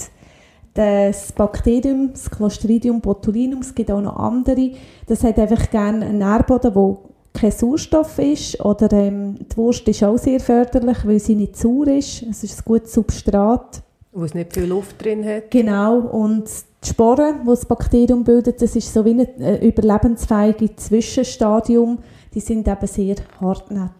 das 0.76 1.32
Bakterium, 1.32 2.12
das 2.12 2.30
Clostridium 2.30 3.02
botulinum, 3.02 3.62
es 3.62 3.74
gibt 3.74 3.90
auch 3.90 4.02
noch 4.02 4.18
andere, 4.18 4.72
das 5.08 5.24
hat 5.24 5.40
einfach 5.40 5.72
gerne 5.72 6.06
einen 6.06 6.20
Nährboden, 6.20 6.76
wo 6.76 7.00
kein 7.34 7.52
Sauerstoff 7.52 8.20
ist 8.20 8.60
oder 8.64 8.92
ähm, 8.94 9.38
die 9.40 9.58
Wurst 9.58 9.88
ist 9.88 10.04
auch 10.04 10.18
sehr 10.18 10.40
förderlich, 10.40 10.98
weil 11.06 11.20
sie 11.20 11.36
nicht 11.36 11.58
sauer 11.58 11.88
ist. 11.88 12.24
Es 12.24 12.44
ist 12.44 12.60
ein 12.60 12.64
gutes 12.66 12.94
Substrat. 12.94 13.82
Wo 14.12 14.24
es 14.24 14.34
nicht 14.34 14.54
viel 14.54 14.66
Luft 14.66 15.04
drin 15.04 15.26
hat. 15.26 15.52
Genau, 15.52 16.00
und 16.00 16.46
die 16.84 16.90
Sporen, 16.90 17.42
die 17.44 17.48
das 17.48 17.66
Bakterium 17.66 18.24
bildet, 18.24 18.62
das 18.62 18.76
ist 18.76 18.94
so 18.94 19.04
wie 19.04 19.12
ein 19.12 19.42
äh, 19.42 19.68
überlebensfähiges 19.68 20.76
Zwischenstadium. 20.78 22.00
Die 22.34 22.40
sind 22.40 22.68
eben 22.68 22.88
sehr 22.88 23.16
hartnäckig. 23.42 23.92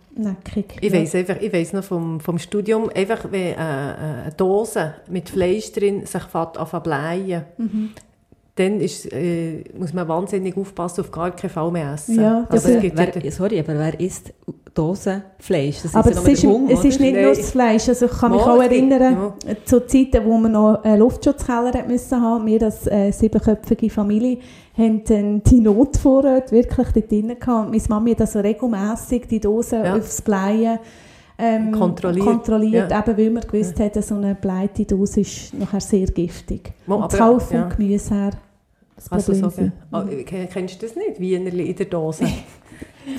Ich 0.82 0.94
weiss 0.94 1.14
einfach, 1.16 1.38
ich 1.42 1.52
weiss 1.52 1.74
noch 1.74 1.84
vom, 1.84 2.20
vom 2.20 2.40
Studium, 2.40 2.90
einfach 2.90 3.32
wenn 3.32 3.54
äh, 3.54 3.56
eine 3.58 4.34
Dose 4.38 4.96
mit 5.10 5.30
Fleisch 5.30 5.72
drin 5.74 6.06
sich 6.06 6.24
fährt 6.24 6.58
an 6.58 6.84
blähen, 6.84 7.44
Mhm. 7.58 7.90
Dann 8.56 8.80
ist, 8.80 9.12
äh, 9.12 9.64
muss 9.78 9.94
man 9.94 10.08
wahnsinnig 10.08 10.56
aufpassen, 10.56 11.02
auf 11.02 11.12
gar 11.12 11.32
keinen 11.32 11.50
Fall 11.50 11.70
mehr 11.72 11.94
essen. 11.94 12.16
Ja, 12.16 12.46
das 12.50 12.64
also 12.64 12.70
es 12.70 12.76
ist- 12.76 12.82
gibt 12.82 13.00
ja, 13.00 13.08
Wer, 13.14 13.32
sorry, 13.32 13.60
aber 13.60 13.78
wer 13.78 14.00
isst 14.00 14.32
Dosenfleisch. 14.74 15.76
Das 15.84 15.86
ist 15.86 15.96
Aber 15.96 16.12
ja 16.12 16.20
es 16.22 16.28
ist, 16.28 16.44
Hunger, 16.46 16.72
es 16.72 16.84
ist 16.86 17.00
nicht 17.00 17.16
nur 17.16 17.30
das 17.36 17.50
Fleisch. 17.52 17.88
Also 17.90 18.06
ich 18.06 18.12
kann 18.12 18.32
mich 18.32 18.46
Mal, 18.46 18.58
auch 18.58 18.62
es 18.64 18.70
gibt- 18.70 18.92
erinnern, 18.92 19.34
zu 19.66 19.86
Zeiten, 19.88 20.26
wo 20.26 20.38
wir 20.38 20.50
noch 20.50 20.84
einen 20.84 21.00
Luftschutzkeller 21.00 21.74
hat 21.74 21.88
müssen 21.88 22.22
haben. 22.22 22.46
Wir 22.46 22.62
als 22.64 22.86
äh, 22.88 23.12
siebenköpfige 23.12 23.90
Familie 23.90 24.38
haben 24.78 25.04
dann 25.06 25.44
die 25.44 25.60
Notvorräte 25.62 26.52
wirklich 26.52 26.88
dort 26.94 27.12
drin 27.12 27.28
gehabt. 27.40 27.72
Meine 27.72 27.84
Mami 27.90 28.12
hat 28.12 28.22
also 28.22 28.40
regelmässig 28.40 29.28
die 29.30 29.40
Dosen 29.40 29.84
Ja. 29.84 29.96
aufs 29.96 30.22
Bleien 30.22 30.80
ähm, 31.38 31.72
Kontrolliert. 31.72 32.26
kontrolliert 32.26 32.92
Ja. 32.92 33.00
eben 33.00 33.18
weil 33.18 33.30
wir 33.34 33.42
gewusst 33.42 33.80
haben, 33.80 34.02
so 34.02 34.16
eine 34.16 34.36
bleite 34.36 34.86
Dose 34.86 35.22
ist 35.22 35.54
nachher 35.54 35.82
sehr 35.82 36.08
giftig. 36.08 36.72
Mal, 36.88 36.96
Und 36.96 37.04
aber- 37.14 37.34
das 37.36 37.52
ja. 37.52 37.68
Gemüse 37.68 38.14
her 38.16 38.32
das 38.96 39.12
Also 39.12 39.34
Problem 39.34 39.50
so, 39.52 39.56
sein. 39.58 39.72
oh, 39.92 40.24
ken- 40.26 40.50
kennst 40.50 40.82
du 40.82 40.86
das 40.88 40.96
nicht? 40.96 41.20
Wienerli 41.20 41.70
in 41.70 41.76
der 41.76 41.86
Dose? 41.88 42.26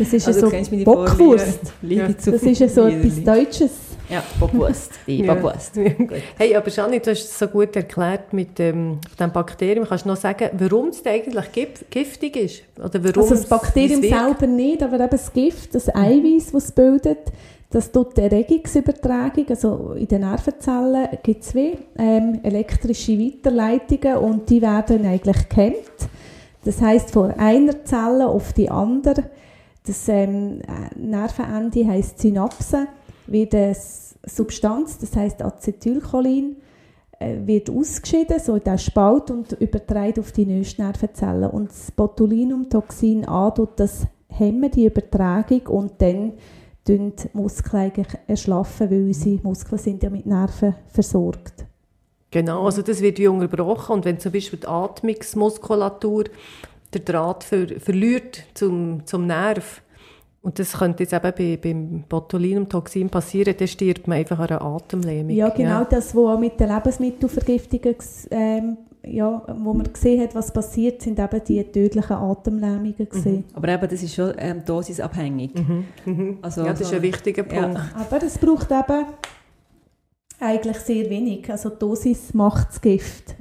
Das 0.01 0.13
ist 0.13 0.27
Also, 0.27 0.51
ja 0.51 0.65
so 0.65 0.77
Bockwurst. 0.85 1.61
Ja. 1.83 2.09
Das 2.09 2.27
ist 2.27 2.59
ja 2.59 2.69
so 2.69 2.87
etwas 2.87 3.23
Deutsches. 3.23 3.71
Ja, 4.11 4.21
Bockwurst. 4.41 4.91
Die 5.07 5.19
Ja. 5.23 5.33
Bockwurst. 5.33 5.77
hey, 6.37 6.57
aber 6.57 6.69
Janni, 6.71 6.99
du 6.99 7.13
hast 7.13 7.23
es 7.23 7.39
so 7.39 7.47
gut 7.47 7.77
erklärt 7.77 8.33
mit 8.33 8.59
ähm, 8.59 8.99
dem 9.21 9.31
Bakterium. 9.31 9.87
Kannst 9.87 10.05
du 10.05 10.09
noch 10.09 10.17
sagen, 10.17 10.51
warum 10.59 10.89
es 10.89 11.07
eigentlich 11.07 11.53
gif 11.53 11.85
giftig 11.89 12.35
ist? 12.37 12.63
Oder 12.85 13.03
warum 13.05 13.23
Also 13.23 13.37
das 13.37 13.47
Bakterium 13.47 14.03
selber 14.03 14.49
nicht, 14.49 14.83
aber 14.83 14.97
eben 14.99 15.09
das 15.09 15.33
Gift, 15.33 15.73
das 15.77 15.89
Eiweiß, 15.95 16.51
das 16.51 16.65
es 16.65 16.73
bildet, 16.73 17.19
das 17.77 17.93
tut 17.93 18.17
die 18.17 18.23
Erregungsübertragung, 18.23 19.51
also 19.51 19.93
in 19.93 20.09
den 20.09 20.23
Nervenzellen 20.23 21.09
gibt 21.23 21.43
es 21.43 21.55
wie 21.55 21.77
ähm, 21.99 22.41
elektrische 22.43 23.19
Weiterleitungen 23.19 24.17
und 24.17 24.49
die 24.49 24.63
werden 24.63 25.05
eigentlich 25.05 25.47
gehemmt. 25.51 26.09
Das 26.65 26.81
heißt 26.81 27.11
von 27.11 27.33
einer 27.33 27.85
Zelle 27.85 28.29
auf 28.29 28.55
die 28.55 28.71
andere, 28.71 29.25
das 29.87 30.09
ähm, 30.09 30.63
äh, 30.63 30.99
Nervenende 30.99 31.87
heißt 31.87 32.19
Synapse, 32.19 32.87
wird 33.27 33.55
eine 33.55 33.77
Substanz, 34.25 34.97
das 34.97 35.15
heißt 35.15 35.43
Acetylcholin, 35.43 36.57
äh, 37.19 37.37
wird 37.45 37.69
ausgeschieden, 37.69 38.41
so 38.41 38.55
in 38.55 38.65
den 38.65 38.79
Spalt 38.79 39.31
und 39.31 39.53
übertragen 39.53 40.21
auf 40.21 40.33
die 40.33 40.47
nächste 40.47 40.81
Nervenzelle. 40.81 41.51
Und 41.51 41.69
das 41.69 41.91
Botulinumtoxin 41.91 43.29
A 43.29 43.51
tut 43.51 43.79
das 43.79 44.07
hemmen, 44.29 44.71
die 44.71 44.87
Übertragung, 44.87 45.67
und 45.67 45.93
dann 46.01 46.33
die 46.89 47.13
Muskeln 47.33 47.83
eigentlich 47.83 48.09
erschlaffen, 48.27 48.91
weil 48.91 49.03
unsere 49.05 49.41
Muskeln 49.43 49.79
sind 49.79 50.03
ja 50.03 50.11
mit 50.11 50.27
Nerven 50.27 50.75
versorgt. 50.89 51.65
Genau, 52.31 52.65
also 52.65 52.83
das 52.83 53.01
wird 53.01 53.19
wie 53.19 53.29
unterbrochen 53.29 53.95
und 53.95 54.05
wenn 54.05 54.19
zum 54.19 54.33
Beispiel 54.33 54.59
die 54.59 54.67
Atmungsmuskulatur 54.67 56.25
der 56.93 57.01
Draht 57.01 57.45
ver 57.45 57.67
verliert 57.79 58.43
zum, 58.55 59.07
zum 59.07 59.27
Nerv, 59.27 59.83
und 60.43 60.61
das 60.61 60.75
könnte 60.75 61.03
jetzt 61.03 61.13
eben 61.13 61.33
bei, 61.37 61.57
beim 61.57 62.05
Botulinumtoxin 62.09 63.11
passieren, 63.11 63.57
dann 63.59 63.67
stirbt 63.67 64.07
man 64.07 64.19
einfach 64.19 64.39
an 64.39 64.47
einer 64.47 64.63
Atemlähmung. 64.63 65.31
Ja, 65.35 65.49
genau 65.49 65.83
das, 65.83 66.15
was 66.15 66.25
auch 66.25 66.39
mit 66.39 66.61
den 66.61 66.69
Lebensmittelvergiftungen, 66.69 67.97
ähm, 68.31 68.77
ja, 69.07 69.43
wo 69.59 69.73
man 69.73 69.93
gesehen 69.93 70.21
hat, 70.23 70.35
was 70.35 70.53
passiert, 70.53 71.03
sind 71.03 71.19
eben 71.19 71.45
die 71.45 71.63
tödlichen 71.65 72.13
Atemlähmungen 72.17 73.09
gesehen. 73.09 73.45
Aber 73.55 73.69
eben, 73.69 73.89
das 73.89 74.03
ist 74.03 74.15
schon 74.15 74.33
ähm, 74.39 74.63
dosisabhängig. 74.65 75.53
Also, 76.43 76.63
ja, 76.65 76.73
das 76.73 76.81
ist 76.83 76.93
ein 76.95 77.03
wichtiger 77.03 77.47
Ja. 77.53 77.63
Punkt. 77.63 77.81
Aber 77.95 78.23
es 78.23 78.37
braucht 78.39 78.71
eben 78.71 79.05
eigentlich 80.41 80.77
sehr 80.79 81.09
wenig. 81.09 81.51
Also 81.51 81.71
die 81.71 81.79
Dosis 81.79 82.35
macht 82.35 82.69
das 82.69 82.81
Gift. 82.81 83.35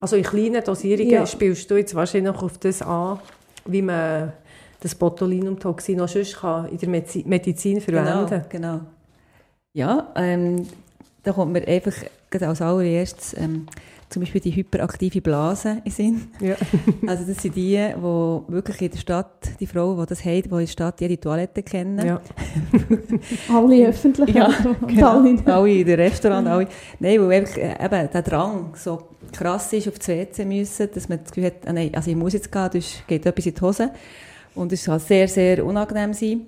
Also 0.00 0.16
in 0.16 0.22
kleinen 0.22 0.62
Dosierungen 0.64 1.10
Ja. 1.10 1.26
spielst 1.26 1.70
du 1.70 1.76
jetzt 1.76 1.94
wahrscheinlich 1.94 2.34
auf 2.36 2.58
das 2.58 2.82
an, 2.82 3.18
wie 3.66 3.82
man 3.82 4.32
das 4.80 4.94
Botulinumtoxin 4.94 6.00
auch 6.00 6.08
sonst 6.08 6.36
kann 6.36 6.68
in 6.68 6.78
der 6.78 6.88
Medizi- 6.88 7.26
Medizin 7.26 7.80
verwenden 7.80 8.44
Genau, 8.48 8.74
genau. 8.76 8.80
Ja, 9.74 10.12
ähm, 10.16 10.66
da 11.26 11.32
kommt 11.32 11.52
mir 11.52 11.66
einfach 11.66 11.92
gerade 12.30 12.48
als 12.48 12.62
allererstes 12.62 13.34
ähm, 13.36 13.66
zum 14.08 14.22
Beispiel 14.22 14.40
die 14.40 14.54
hyperaktive 14.54 15.20
Blase 15.20 15.82
in 15.84 15.90
Sinn. 15.90 16.28
Ja. 16.40 16.54
Also 17.06 17.24
das 17.24 17.42
sind 17.42 17.56
die, 17.56 17.76
die 17.76 18.02
wirklich 18.02 18.82
in 18.82 18.90
der 18.92 18.98
Stadt, 18.98 19.50
die 19.58 19.66
Frauen, 19.66 19.98
die 19.98 20.06
das 20.06 20.24
haben, 20.24 20.42
die 20.42 20.48
in 20.48 20.58
der 20.58 20.66
Stadt 20.68 21.00
jede 21.00 21.18
Toilette 21.18 21.64
kennen. 21.64 22.06
Ja. 22.06 22.20
Alle 23.52 23.88
öffentlich. 23.88 24.34
Ja, 24.36 24.48
genau. 24.86 25.18
alle 25.18 25.30
in 25.30 25.46
alle 25.48 25.72
in 25.72 25.86
den 25.86 25.98
Restaurant, 25.98 26.46
alle. 26.46 26.68
Nein, 27.00 27.20
weil 27.20 27.40
einfach, 27.40 27.56
äh, 27.56 27.84
eben 27.84 28.10
der 28.12 28.22
Drang 28.22 28.74
so 28.76 29.08
krass 29.32 29.72
ist, 29.72 29.88
auf 29.88 29.98
das 29.98 30.08
WC 30.08 30.44
müssen, 30.44 30.88
dass 30.94 31.08
man 31.08 31.18
das 31.22 31.32
Gefühl 31.32 31.46
hat, 31.46 31.66
ah, 31.66 31.72
nein, 31.72 31.90
also 31.92 32.08
ich 32.08 32.16
muss 32.16 32.34
jetzt 32.34 32.52
gehen, 32.52 32.68
sonst 32.72 33.06
geht 33.08 33.26
etwas 33.26 33.46
in 33.46 33.54
die 33.54 33.60
Hose. 33.60 33.90
Und 34.54 34.72
es 34.72 34.84
kann 34.84 35.00
sehr, 35.00 35.26
sehr 35.26 35.64
unangenehm 35.64 36.12
sein. 36.14 36.46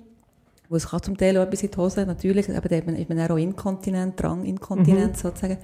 Weil 0.69 0.77
es 0.77 0.87
kann 0.89 1.01
zum 1.01 1.17
Teil 1.17 1.35
auch 1.37 1.43
etwas 1.43 1.63
in 1.63 1.71
die 1.71 1.77
Hose, 1.77 2.05
natürlich. 2.05 2.47
Eben, 2.47 2.61
da 2.61 2.75
ist 2.75 3.09
man- 3.09 3.17
dann 3.17 3.31
auch 3.31 3.37
inkontinent, 3.37 4.21
Dranginkontinent 4.21 5.17
sozusagen. 5.17 5.57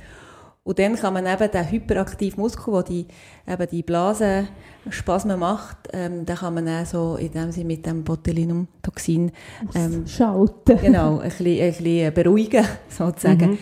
Und 0.63 0.79
dann 0.79 0.95
kann 0.95 1.13
man 1.13 1.27
eben 1.27 1.51
den 1.51 1.69
hyperaktiven 1.71 2.41
Muskel, 2.41 2.73
der 2.73 2.83
die, 2.83 3.05
eben 3.47 3.67
die 3.71 3.83
Blasenspasmen 3.83 5.39
macht, 5.39 5.77
ähm, 5.93 6.25
den 6.25 6.35
kann 6.35 6.55
man 6.55 6.65
dann 6.65 6.85
so, 6.87 7.17
in 7.17 7.31
dem 7.31 7.51
Sinne 7.51 7.65
mit 7.67 7.85
dem 7.85 8.03
Botulinumtoxin, 8.03 9.31
ähm, 9.75 10.07
Schalten. 10.07 10.79
genau, 10.81 11.19
ein 11.19 11.29
bisschen, 11.29 11.61
ein 11.61 11.67
bisschen 11.71 12.13
beruhigen, 12.15 12.65
sozusagen. 12.89 13.59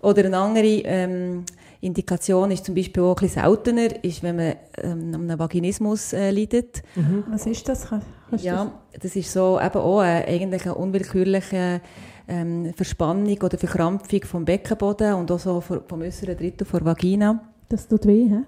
Oder 0.00 0.26
eine 0.26 0.36
andere 0.38 0.66
ähm, 0.84 1.44
Indikation 1.84 2.50
ist 2.50 2.64
zum 2.64 2.74
Beispiel 2.74 3.02
auch 3.02 3.16
ein 3.16 3.26
bisschen 3.26 3.42
seltener, 3.42 4.04
ist, 4.04 4.22
wenn 4.22 4.36
man 4.36 4.54
ähm, 4.78 5.14
an 5.14 5.30
einem 5.30 5.38
Vaginismus 5.38 6.12
äh, 6.12 6.30
leidet. 6.30 6.82
Was 7.28 7.46
ist 7.46 7.68
das? 7.68 7.88
Du 8.30 8.36
Ja, 8.36 8.72
das 9.00 9.14
ist 9.16 9.32
so 9.32 9.60
eben 9.60 9.76
auch 9.78 10.02
äh, 10.02 10.24
eigentlich 10.26 10.64
eine 10.64 10.74
unwillkürliche 10.74 11.80
ähm, 12.26 12.72
Verspannung 12.74 13.36
oder 13.42 13.58
Verkrampfung 13.58 14.22
vom 14.24 14.44
Beckenboden 14.44 15.14
und 15.14 15.30
auch 15.30 15.38
so 15.38 15.60
vom 15.60 16.00
äußeren 16.00 16.36
Drittel 16.36 16.66
der 16.66 16.84
Vagina. 16.84 17.40
Das, 17.68 17.86
tut 17.86 18.06
weh, 18.06 18.28
hä? 18.28 18.40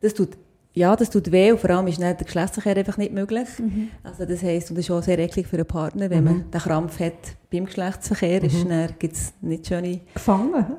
Das 0.00 0.14
tut, 0.14 0.30
ja, 0.74 0.94
das 0.94 1.10
tut 1.10 1.32
weh 1.32 1.50
und 1.50 1.58
vor 1.60 1.70
allem 1.70 1.88
ist 1.88 2.00
der 2.00 2.14
Geschlechtsverkehr 2.14 2.76
einfach 2.76 2.96
nicht 2.96 3.12
möglich. 3.12 3.48
Also 4.04 4.24
das 4.24 4.42
heisst, 4.42 4.70
und 4.70 4.76
das 4.76 4.84
ist 4.84 4.90
auch 4.90 5.02
sehr 5.02 5.18
eklig 5.18 5.46
für 5.46 5.56
einen 5.56 5.66
Partner, 5.66 6.08
wenn 6.10 6.22
man 6.24 6.50
den 6.50 6.60
Krampf 6.60 7.00
hat 7.00 7.36
beim 7.50 7.64
Geschlechtsverkehr, 7.64 8.44
ist, 8.44 8.68
dann 8.68 8.90
gibt 8.98 9.14
es 9.14 9.32
nicht 9.40 9.66
schöne... 9.66 10.00
Gefangen. 10.14 10.54
hä? 10.54 10.72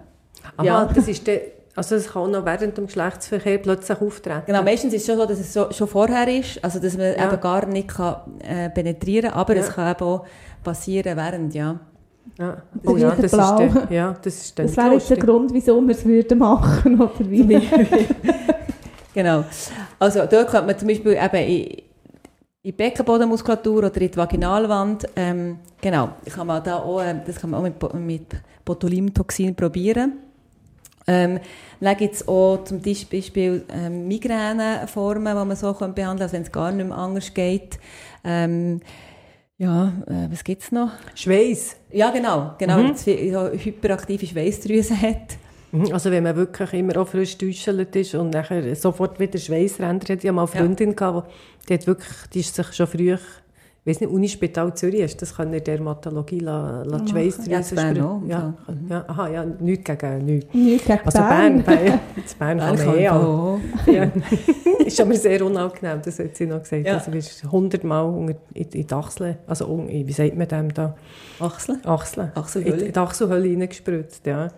Aha, 0.55 0.63
Ja. 0.63 0.85
das 0.85 1.07
ist 1.07 1.27
der, 1.27 1.41
also 1.75 1.95
es 1.95 2.09
kann 2.11 2.35
auch 2.35 2.45
während 2.45 2.77
dem 2.77 2.87
Geschlechtsverkehr 2.87 3.57
plötzlich 3.59 4.01
auftreten. 4.01 4.43
Genau, 4.47 4.63
meistens 4.63 4.93
ist 4.93 5.01
es 5.01 5.07
schon 5.07 5.17
so, 5.17 5.25
dass 5.25 5.39
es 5.39 5.53
so, 5.53 5.71
schon 5.71 5.87
vorher 5.87 6.27
ist, 6.27 6.63
also 6.63 6.79
dass 6.79 6.97
man 6.97 7.13
Ja. 7.15 7.27
eben 7.31 7.39
gar 7.41 7.65
nicht 7.65 7.87
kann, 7.89 8.15
äh, 8.39 8.69
penetrieren 8.69 9.29
kann, 9.31 9.39
aber 9.39 9.55
Ja. 9.55 9.61
es 9.61 9.69
kann 9.69 9.91
eben 9.91 10.03
auch 10.03 10.25
passieren 10.63 11.15
während, 11.15 11.53
ja. 11.53 11.79
Ja. 12.37 12.57
Das 12.83 12.93
Oh 12.93 12.97
ja, 12.97 13.11
das 13.11 13.31
blau. 13.31 13.59
ist 13.59 13.73
der, 13.75 13.87
ja, 13.97 14.15
das 14.21 14.35
ist 14.35 14.59
dann 14.59 14.65
Das 14.67 14.77
wäre 14.77 14.93
jetzt 14.93 15.09
der. 15.09 15.17
Grund, 15.17 15.53
wieso 15.53 15.81
wir 15.81 15.91
es 15.95 16.05
würden 16.05 16.37
machen, 16.39 16.99
oder 17.01 17.11
wie? 17.29 17.61
Genau. 19.13 19.43
Also 19.97 20.19
dort 20.29 20.47
könnte 20.49 20.67
man 20.67 20.77
zum 20.77 20.87
Beispiel 20.87 21.13
eben 21.13 21.35
in, 21.35 21.77
in 22.61 22.75
Beckenbodenmuskulatur 22.75 23.77
oder 23.85 24.01
in 24.01 24.11
die 24.11 24.15
Vaginalwand, 24.17 25.07
ähm, 25.15 25.57
genau, 25.81 26.09
kann 26.33 26.47
man 26.47 26.63
da 26.63 26.77
auch, 26.77 27.01
ähm, 27.01 27.21
das 27.25 27.37
kann 27.37 27.49
man 27.49 27.59
auch 27.59 27.63
mit, 27.63 27.93
mit 27.95 28.25
Botulinumtoxin 28.63 29.55
probieren. 29.55 30.13
Ähm, 31.09 31.39
dann 31.79 31.97
gibt 31.97 32.13
es 32.15 32.27
auch 32.27 32.63
zum 32.65 32.81
Beispiel 32.81 33.63
ähm, 33.73 34.07
Migräneformen, 34.07 35.35
die 35.37 35.45
man 35.45 35.55
so 35.55 35.73
behandeln 35.73 35.95
kann, 35.95 36.21
also 36.21 36.33
wenn 36.33 36.41
es 36.43 36.51
gar 36.51 36.71
nicht 36.71 36.87
mehr 36.87 36.97
anders 36.97 37.33
geht. 37.33 37.79
Ähm, 38.23 38.81
ja, 39.57 39.91
äh, 40.07 40.31
was 40.31 40.43
gibt 40.43 40.61
es 40.63 40.71
noch? 40.71 40.91
Schweiß. 41.15 41.75
Ja, 41.91 42.11
genau, 42.11 42.53
genau, 42.57 42.77
Mhm. 42.77 42.93
wenn 43.05 43.31
so 43.33 43.49
hyperaktive 43.51 44.25
Schweißdrüse 44.25 45.01
hat. 45.01 45.37
Mhm, 45.71 45.91
Also 45.93 46.11
wenn 46.11 46.23
man 46.23 46.35
wirklich 46.35 46.73
immer 46.73 46.97
auch 46.97 47.07
frisch 47.07 47.37
getäuschelt 47.37 47.95
ist 47.95 48.15
und 48.15 48.31
nachher 48.31 48.75
sofort 48.75 49.19
wieder 49.19 49.37
Schweißränder 49.37 49.95
hat. 50.07 50.09
Ich 50.09 50.15
hatte 50.17 50.31
mal 50.31 50.43
eine 50.43 50.51
Ja. 50.53 50.59
Freundin, 50.61 50.95
gehabt, 50.95 51.29
die, 51.63 51.67
die 51.67 51.73
hat 51.75 51.87
wirklich, 51.87 52.17
die 52.33 52.39
ist 52.39 52.55
sich 52.55 52.73
schon 52.73 52.87
früh, 52.87 53.17
ich 53.85 53.89
weiß 53.95 54.01
nicht, 54.01 54.09
Unispital 54.11 54.73
Zürich, 54.75 55.01
hast 55.03 55.17
das 55.21 55.35
kann 55.35 55.47
in 55.47 55.51
der 55.53 55.61
Dermatologie 55.61 56.39
la, 56.39 56.83
la 56.83 56.99
die 56.99 57.11
Schweißdrüse 57.11 57.49
Ja, 57.51 57.59
Bern 57.59 57.95
sprühen. 57.95 58.01
auch, 58.05 58.21
Ja, 58.27 58.53
ja, 58.89 59.05
aha, 59.07 59.27
ja, 59.29 59.45
nichts 59.45 59.85
gegen 59.85 60.25
nichts. 60.25 60.53
Nicht 60.53 60.85
gegen 60.85 60.99
Also 61.05 61.17
Bern. 61.19 61.63
Bern, 61.63 61.77
Bern, 61.85 61.99
Bern 62.39 62.57
kann 62.59 62.97
eh 62.97 63.09
auch. 63.09 63.59
Ja. 63.87 64.11
ist 64.85 64.99
aber 65.01 65.15
sehr 65.15 65.45
unangenehm, 65.45 66.01
das 66.03 66.19
hat 66.19 66.35
sie 66.35 66.45
noch 66.45 66.59
gesagt. 66.61 66.85
Ja. 66.85 66.95
Also, 66.95 67.05
du 67.05 67.11
bist 67.17 67.43
hundertmal 67.51 68.35
in, 68.53 68.69
in 68.73 68.87
die 68.87 68.93
Achsel, 68.93 69.37
also 69.47 69.65
in- 69.87 70.07
wie 70.07 70.11
sagt 70.13 70.35
man 70.37 70.47
dem 70.47 70.73
da? 70.73 70.95
Achseln. 71.39 71.79
Achseln. 71.85 72.31
Achselhöhle. 72.35 72.75
In, 72.81 72.85
in 72.87 72.93
die 72.93 72.99
Achselhöhle 72.99 73.49
reingespritzt, 73.49 74.25
ja. 74.25 74.49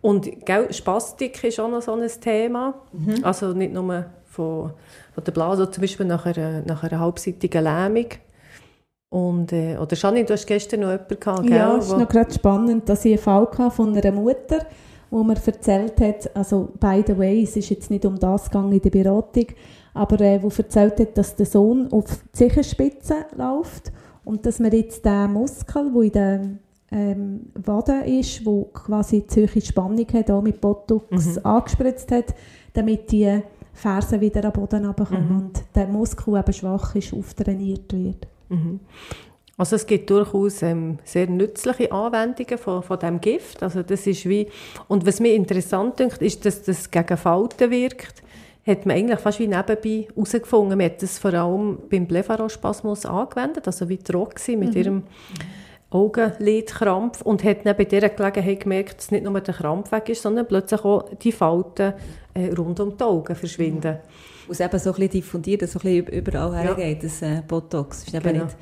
Und 0.00 0.28
gell, 0.44 0.72
Spastik 0.72 1.42
ist 1.44 1.60
auch 1.60 1.70
noch 1.70 1.82
so 1.82 1.92
ein 1.94 2.06
Thema. 2.20 2.74
Mhm. 2.92 3.24
Also 3.24 3.52
nicht 3.52 3.72
nur 3.72 4.04
von, 4.26 4.72
von 5.14 5.24
der 5.24 5.32
Blase, 5.32 5.70
zum 5.70 5.80
Beispiel 5.80 6.06
nach 6.06 6.26
einer, 6.26 6.62
nach 6.66 6.82
einer 6.82 7.00
halbseitigen 7.00 7.62
Lähmung. 7.64 8.06
Und, 9.14 9.52
äh, 9.52 9.76
oder 9.76 9.94
Janine, 9.94 10.24
du 10.24 10.32
hast 10.32 10.44
gestern 10.46 10.80
noch 10.80 10.90
jemanden 10.90 11.20
gehabt, 11.20 11.42
gell? 11.44 11.56
Ja, 11.56 11.76
es 11.76 11.86
ist 11.86 11.96
noch 11.96 12.08
gerade 12.08 12.34
spannend, 12.34 12.88
dass 12.88 13.04
ich 13.04 13.12
einen 13.12 13.22
Fall 13.22 13.46
hatte 13.56 13.70
von 13.70 13.96
einer 13.96 14.10
Mutter, 14.12 14.66
wo 15.10 15.22
mir 15.22 15.36
erzählt 15.36 16.00
hat, 16.00 16.34
also 16.36 16.70
by 16.80 17.04
the 17.06 17.16
way, 17.16 17.44
es 17.44 17.56
ist 17.56 17.70
jetzt 17.70 17.90
nicht 17.90 18.04
um 18.04 18.18
das 18.18 18.46
gegangen 18.50 18.72
in 18.72 18.80
der 18.82 18.90
Beratung, 18.90 19.46
aber 19.94 20.20
äh, 20.20 20.42
wo 20.42 20.48
erzählt 20.48 20.98
hat, 20.98 21.16
dass 21.16 21.36
der 21.36 21.46
Sohn 21.46 21.86
auf 21.92 22.06
die 22.06 22.32
Zehenspitze 22.32 23.26
läuft 23.36 23.92
Und 24.24 24.46
dass 24.46 24.58
man 24.58 24.72
jetzt 24.72 25.04
den 25.04 25.32
Muskel, 25.32 25.92
der 25.92 26.02
in 26.02 26.12
der 26.12 26.40
ähm, 26.90 27.40
Wade 27.54 28.00
ist, 28.06 28.44
wo 28.44 28.64
quasi 28.72 29.20
die 29.22 29.46
hohe 29.46 29.60
Spannung 29.60 30.06
hat, 30.12 30.30
auch 30.30 30.42
mit 30.42 30.60
Botox 30.60 31.36
Mhm. 31.36 31.38
angespritzt 31.44 32.10
hat, 32.10 32.34
damit 32.72 33.12
die 33.12 33.42
Fersen 33.74 34.20
wieder 34.20 34.44
am 34.46 34.52
Boden 34.52 34.84
runterkommen 34.86 35.28
Mhm. 35.28 35.36
und 35.36 35.62
der 35.74 35.86
Muskel, 35.86 36.32
der 36.32 36.40
eben 36.42 36.52
schwach 36.52 36.94
ist, 36.96 37.12
auftrainiert 37.14 37.92
wird. 37.92 38.26
Also 39.56 39.76
es 39.76 39.86
gibt 39.86 40.10
durchaus 40.10 40.62
ähm, 40.62 40.98
sehr 41.04 41.28
nützliche 41.28 41.92
Anwendungen 41.92 42.58
von, 42.58 42.82
von 42.82 42.98
diesem 42.98 43.20
Gift. 43.20 43.62
Also 43.62 43.82
das 43.82 44.06
ist 44.06 44.28
wie, 44.28 44.48
und 44.88 45.06
was 45.06 45.20
mir 45.20 45.34
interessant 45.34 46.00
dünkt, 46.00 46.22
ist, 46.22 46.44
dass 46.44 46.62
das 46.62 46.90
gegen 46.90 47.16
Falten 47.16 47.70
wirkt. 47.70 48.22
Hat 48.66 48.86
man 48.86 48.96
eigentlich 48.96 49.20
fast 49.20 49.38
wie 49.38 49.46
nebenbei 49.46 50.08
herausgefunden. 50.08 50.78
Man 50.78 50.86
hat 50.86 51.02
das 51.02 51.18
vor 51.18 51.34
allem 51.34 51.78
beim 51.88 52.06
Blepharospasmus 52.06 53.06
angewendet, 53.06 53.66
also 53.66 53.88
wie 53.88 53.98
Roxy 54.12 54.56
mit 54.56 54.74
ihrem 54.74 55.04
Augenlidkrampf 55.90 57.22
und 57.22 57.44
hat 57.44 57.64
dann 57.64 57.76
bei 57.76 57.84
dieser 57.84 58.08
Gelegenheit 58.08 58.60
gemerkt, 58.60 58.98
dass 58.98 59.10
nicht 59.12 59.22
nur 59.22 59.40
der 59.40 59.54
Krampf 59.54 59.92
weg 59.92 60.08
ist, 60.08 60.22
sondern 60.22 60.48
plötzlich 60.48 60.84
auch 60.84 61.08
die 61.22 61.30
Falten 61.30 61.92
äh, 62.34 62.52
rund 62.52 62.80
um 62.80 62.96
die 62.96 63.04
Augen 63.04 63.36
verschwinden. 63.36 63.98
Und 63.98 64.13
es 64.52 64.60
eben 64.60 64.78
so 64.78 64.90
ein 64.90 64.94
bisschen 64.96 65.10
diffundiert, 65.10 65.62
dass 65.62 65.74
es 65.74 65.80
so 65.82 65.88
ein 65.88 66.04
bisschen 66.04 66.18
überall 66.18 66.52
Ja. 66.52 66.74
hergeht, 66.76 67.04
das 67.04 67.22
äh, 67.22 67.42
Botox. 67.46 68.04
Ist 68.04 68.14
eben 68.14 68.22
Genau. 68.22 68.44
nicht, 68.44 68.56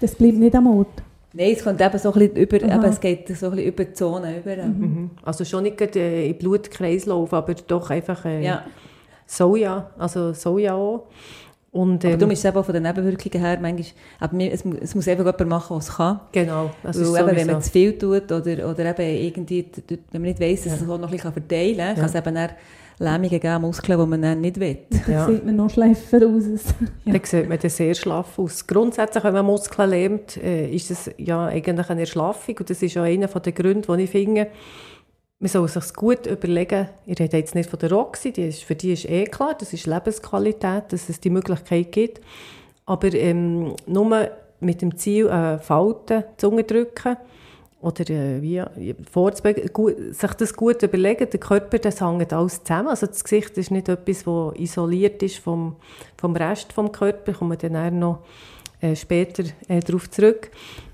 Das 0.00 0.14
bleibt 0.14 0.34
nicht 0.38 0.54
am 0.54 0.66
Ort. 0.76 1.02
nein, 1.32 1.52
es 1.56 1.64
kommt 1.64 1.80
eben 1.80 1.98
so 1.98 2.12
ein 2.12 2.18
bisschen 2.18 2.36
über, 2.36 2.56
Aha. 2.66 2.74
eben, 2.76 2.84
es 2.84 3.00
geht 3.00 3.28
so 3.36 3.46
ein 3.46 3.52
bisschen 3.52 3.68
über 3.68 3.84
die 3.84 3.92
Zone 3.94 4.38
über. 4.38 4.56
Mhm. 4.64 5.10
Also 5.22 5.44
schon 5.44 5.62
nicht 5.64 5.76
gerade, 5.78 5.98
äh, 5.98 6.30
im 6.30 6.38
Blutkreislauf, 6.38 7.32
aber 7.32 7.54
doch 7.54 7.90
einfach 7.90 8.24
äh, 8.24 8.44
Ja. 8.44 8.64
Soja, 9.26 9.90
also 9.98 10.32
Soja 10.32 10.74
auch. 10.74 11.06
Und, 11.72 12.04
Aber 12.04 12.12
ähm, 12.14 12.18
darum 12.20 12.30
ist 12.32 12.38
es 12.38 12.44
eben 12.44 12.56
auch 12.56 12.64
von 12.64 12.72
den 12.74 12.84
Nebenwirkungen 12.84 13.44
her 13.44 13.58
manchmal, 13.60 13.86
aber 14.20 14.38
es, 14.44 14.64
es 14.80 14.94
muss 14.94 15.08
einfach 15.08 15.24
jemand 15.24 15.48
machen, 15.48 15.76
was 15.76 15.88
es 15.88 15.96
kann. 15.96 16.20
Genau, 16.30 16.70
das 16.84 16.96
Weil 16.98 17.02
ist 17.02 17.18
eben, 17.18 17.36
wenn 17.36 17.46
man 17.48 17.62
zu 17.62 17.70
viel 17.72 17.98
tut 17.98 18.30
oder, 18.30 18.70
oder 18.70 18.84
eben 18.90 19.24
irgendwie, 19.24 19.66
wenn 19.88 20.22
man 20.22 20.30
nicht 20.30 20.40
weiss, 20.40 20.62
dass 20.64 20.80
es 20.80 20.88
auch 20.88 20.98
noch 20.98 21.08
ein 21.08 21.16
bisschen 21.16 21.32
verteilen 21.32 21.78
kann, 21.78 21.96
kann 21.96 22.04
es 22.04 22.14
eben 22.14 22.34
dann 22.34 22.50
Lähmungen 22.98 23.40
geben, 23.40 23.60
Muskeln, 23.62 23.98
die 24.00 24.06
man 24.06 24.22
dann 24.22 24.40
nicht 24.40 24.60
will. 24.60 24.78
Da 25.06 25.12
Ja. 25.12 25.26
sieht 25.26 25.44
man 25.44 25.56
noch 25.56 25.70
schleifer 25.70 26.18
aus. 26.26 26.74
Dann 27.04 27.20
sieht 27.24 27.48
man 27.48 27.58
dann 27.58 27.70
sehr 27.70 27.94
schlaff 27.94 28.38
aus. 28.38 28.66
Grundsätzlich, 28.66 29.24
wenn 29.24 29.34
man 29.34 29.46
Muskeln 29.46 29.90
lähmt, 29.90 30.36
äh, 30.36 30.68
ist 30.70 30.90
es 30.90 31.10
ja 31.18 31.46
eigentlich 31.46 31.90
eine 31.90 32.00
Erschlaffung. 32.00 32.56
Und 32.58 32.70
das 32.70 32.82
ist 32.82 32.96
auch 32.96 33.02
einer 33.02 33.26
der 33.26 33.52
Gründe, 33.52 33.96
die 33.96 34.02
ich 34.04 34.10
finde, 34.10 34.46
man 35.40 35.48
soll 35.48 35.68
sich 35.68 35.92
gut 35.94 36.26
überlegen, 36.26 36.88
ich 37.04 37.18
rede 37.20 37.36
jetzt 37.36 37.54
nicht 37.54 37.68
von 37.68 37.78
der 37.78 37.92
Roxy, 37.92 38.32
die 38.32 38.48
ist, 38.48 38.62
für 38.62 38.74
die 38.76 38.92
ist 38.92 39.08
eh 39.10 39.24
klar, 39.24 39.54
das 39.58 39.72
ist 39.72 39.86
Lebensqualität, 39.86 40.84
dass 40.90 41.08
es 41.08 41.20
die 41.20 41.30
Möglichkeit 41.30 41.92
gibt. 41.92 42.20
Aber 42.86 43.12
ähm, 43.12 43.74
nur 43.86 44.28
mit 44.60 44.80
dem 44.80 44.96
Ziel, 44.96 45.26
äh, 45.26 45.58
Falten 45.58 46.24
zu 46.36 46.48
unterdrücken 46.50 47.16
oder 47.84 48.08
äh, 48.10 48.40
wie, 48.42 48.62
vorzubeugen, 49.10 49.68
gut, 49.72 49.94
sich 50.14 50.32
das 50.34 50.54
gut 50.54 50.82
überlegen, 50.82 51.28
der 51.30 51.40
Körper, 51.40 51.78
das 51.78 52.00
hängt 52.00 52.32
alles 52.32 52.62
zusammen. 52.64 52.88
Also 52.88 53.06
das 53.06 53.22
Gesicht 53.22 53.56
ist 53.58 53.70
nicht 53.70 53.88
etwas, 53.88 54.24
das 54.24 54.54
isoliert 54.58 55.22
ist 55.22 55.38
vom, 55.38 55.76
vom 56.16 56.34
Rest 56.34 56.72
vom 56.72 56.90
Körper, 56.90 57.32
kommen 57.32 57.58
wir 57.60 57.68
dann 57.68 57.98
noch 57.98 58.20
äh, 58.80 58.96
später 58.96 59.44
äh, 59.68 59.80
darauf 59.80 60.10
zurück. 60.10 60.50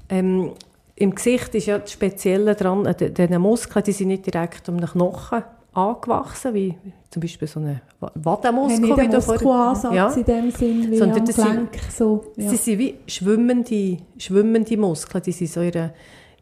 Ähm, 0.09 0.53
Im 0.97 1.15
Gesicht 1.15 1.55
ist 1.55 1.67
ja 1.67 1.79
das 1.79 1.93
Spezielle 1.93 2.55
daran, 2.55 2.85
äh, 2.87 2.95
die- 2.95 3.15
diese 3.15 3.39
Muskeln, 3.39 3.85
die 3.85 3.93
sind 3.93 4.09
nicht 4.09 4.27
direkt 4.27 4.69
um 4.69 4.79
den 4.79 4.89
Knochen 4.89 5.43
angewachsen, 5.73 6.53
wie 6.53 6.75
zum 7.11 7.23
Beispiel 7.23 7.47
so 7.47 7.61
eine 7.61 7.81
Wadenmuskel. 8.15 8.81
nicht 8.81 9.13
du 9.13 9.21
vorhin- 9.21 9.45
Muskelansatz 9.47 9.95
Ja. 9.95 10.11
in 10.13 10.25
dem 10.25 10.51
Sinn, 10.51 10.91
wie 10.91 10.97
Sondern 10.99 11.21
am 11.21 11.25
Gelenk. 11.27 11.71
So, 11.97 12.25
ja. 12.37 12.51
Sie 12.51 12.57
sind 12.57 12.79
wie 12.81 12.97
schwimmende, 13.07 13.99
schwimmende 14.19 14.77
Muskeln. 14.77 15.23
Die 15.23 15.31
sind 15.33 15.49
so 15.51 15.61
in, 15.61 15.73
einer- 15.73 15.93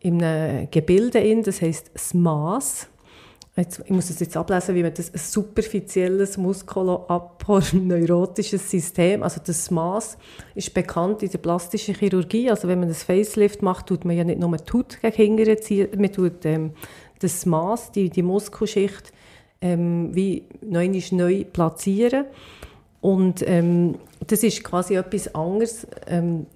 in 0.00 0.22
einem 0.22 0.70
Gebilde 0.70 1.18
in, 1.18 1.42
das 1.42 1.62
heisst 1.62 1.90
das 1.94 2.12
Maß. 2.14 2.86
Ich 3.56 3.90
muss 3.90 4.08
es 4.08 4.20
jetzt 4.20 4.36
ablesen, 4.36 4.76
wie 4.76 4.84
man 4.84 4.94
das 4.94 5.12
ein 5.12 5.18
superfizielles 5.18 6.38
muskuloaponeurotisches 6.38 8.70
System, 8.70 9.24
also 9.24 9.40
das 9.44 9.72
Maß 9.72 10.16
ist 10.54 10.72
bekannt 10.74 11.24
in 11.24 11.30
der 11.30 11.38
plastischen 11.38 11.96
Chirurgie. 11.96 12.48
Also 12.50 12.68
wenn 12.68 12.78
man 12.78 12.88
das 12.88 13.02
Facelift 13.02 13.62
macht, 13.62 13.86
tut 13.86 14.04
man 14.04 14.16
ja 14.16 14.22
nicht 14.22 14.38
nur 14.38 14.56
die 14.56 14.72
Haut 14.72 15.00
gegen 15.00 15.60
ziehen, 15.60 15.88
man 15.96 16.12
tut 16.12 16.44
ähm, 16.44 16.70
das 17.18 17.46
Maß, 17.46 17.90
die, 17.90 18.10
die 18.10 18.22
Muskelschicht, 18.22 19.12
ähm, 19.60 20.14
wie 20.14 20.44
neu 20.60 20.88
neu 21.10 21.44
platzieren. 21.44 22.26
Und 23.00 23.42
ähm, 23.44 23.96
das 24.26 24.44
ist 24.44 24.62
quasi 24.62 24.94
etwas 24.94 25.34
anderes 25.34 25.84
ähm, 26.06 26.46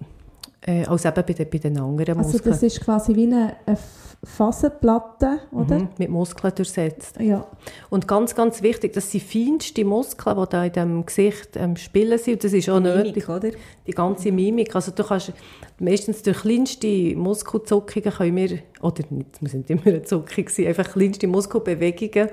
äh, 0.65 0.85
als 0.85 1.05
eben 1.05 1.23
bei 1.25 1.33
den, 1.33 1.49
bei 1.49 1.57
den 1.57 1.77
anderen 1.79 2.17
Also 2.17 2.31
Muskeln. 2.31 2.51
das 2.51 2.63
ist 2.63 2.81
quasi 2.81 3.15
wie 3.15 3.25
eine, 3.25 3.55
eine 3.65 3.77
Faserplatte, 4.23 5.39
oder? 5.51 5.79
Mhm, 5.79 5.89
mit 5.97 6.09
Muskeln 6.09 6.53
durchsetzt. 6.55 7.19
Ja. 7.19 7.45
Und 7.89 8.07
ganz, 8.07 8.33
ganz 8.33 8.61
wichtig, 8.61 8.93
das 8.93 9.11
sind 9.11 9.23
feinste 9.23 9.83
Muskeln, 9.83 10.37
die 10.37 10.49
da 10.49 10.63
in 10.63 10.71
diesem 10.71 11.05
Gesicht 11.05 11.49
ähm, 11.55 11.75
spielen 11.75 12.17
sind. 12.17 12.35
Und 12.35 12.43
das 12.45 12.53
ist 12.53 12.69
auch 12.69 12.79
nötig, 12.79 13.27
Mimik, 13.27 13.29
oder? 13.29 13.51
die 13.85 13.91
ganze 13.91 14.31
Mimik. 14.31 14.73
Also 14.75 14.91
du 14.91 15.03
kannst 15.03 15.33
meistens 15.79 16.23
durch 16.23 16.41
kleinste 16.41 17.15
Muskelzuckungen 17.17 18.11
können 18.11 18.35
wir, 18.37 18.59
oder 18.81 19.03
nicht, 19.09 19.27
es 19.33 19.41
muss 19.41 19.53
nicht 19.53 19.69
immer 19.69 19.87
eine 19.87 20.03
Zuckung 20.03 20.47
sein, 20.47 20.67
einfach 20.67 20.89
kleinste 20.89 21.27
Muskelbewegungen, 21.27 22.29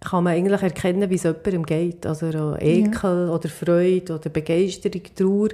kann 0.00 0.24
man 0.24 0.32
eigentlich 0.32 0.62
erkennen, 0.62 1.10
wie 1.10 1.16
es 1.16 1.24
jemandem 1.24 1.66
geht. 1.66 2.06
Also 2.06 2.56
Ekel 2.58 3.28
oder 3.28 3.48
Freude 3.50 4.14
oder 4.14 4.30
Begeisterung, 4.30 5.02
Trauer. 5.14 5.48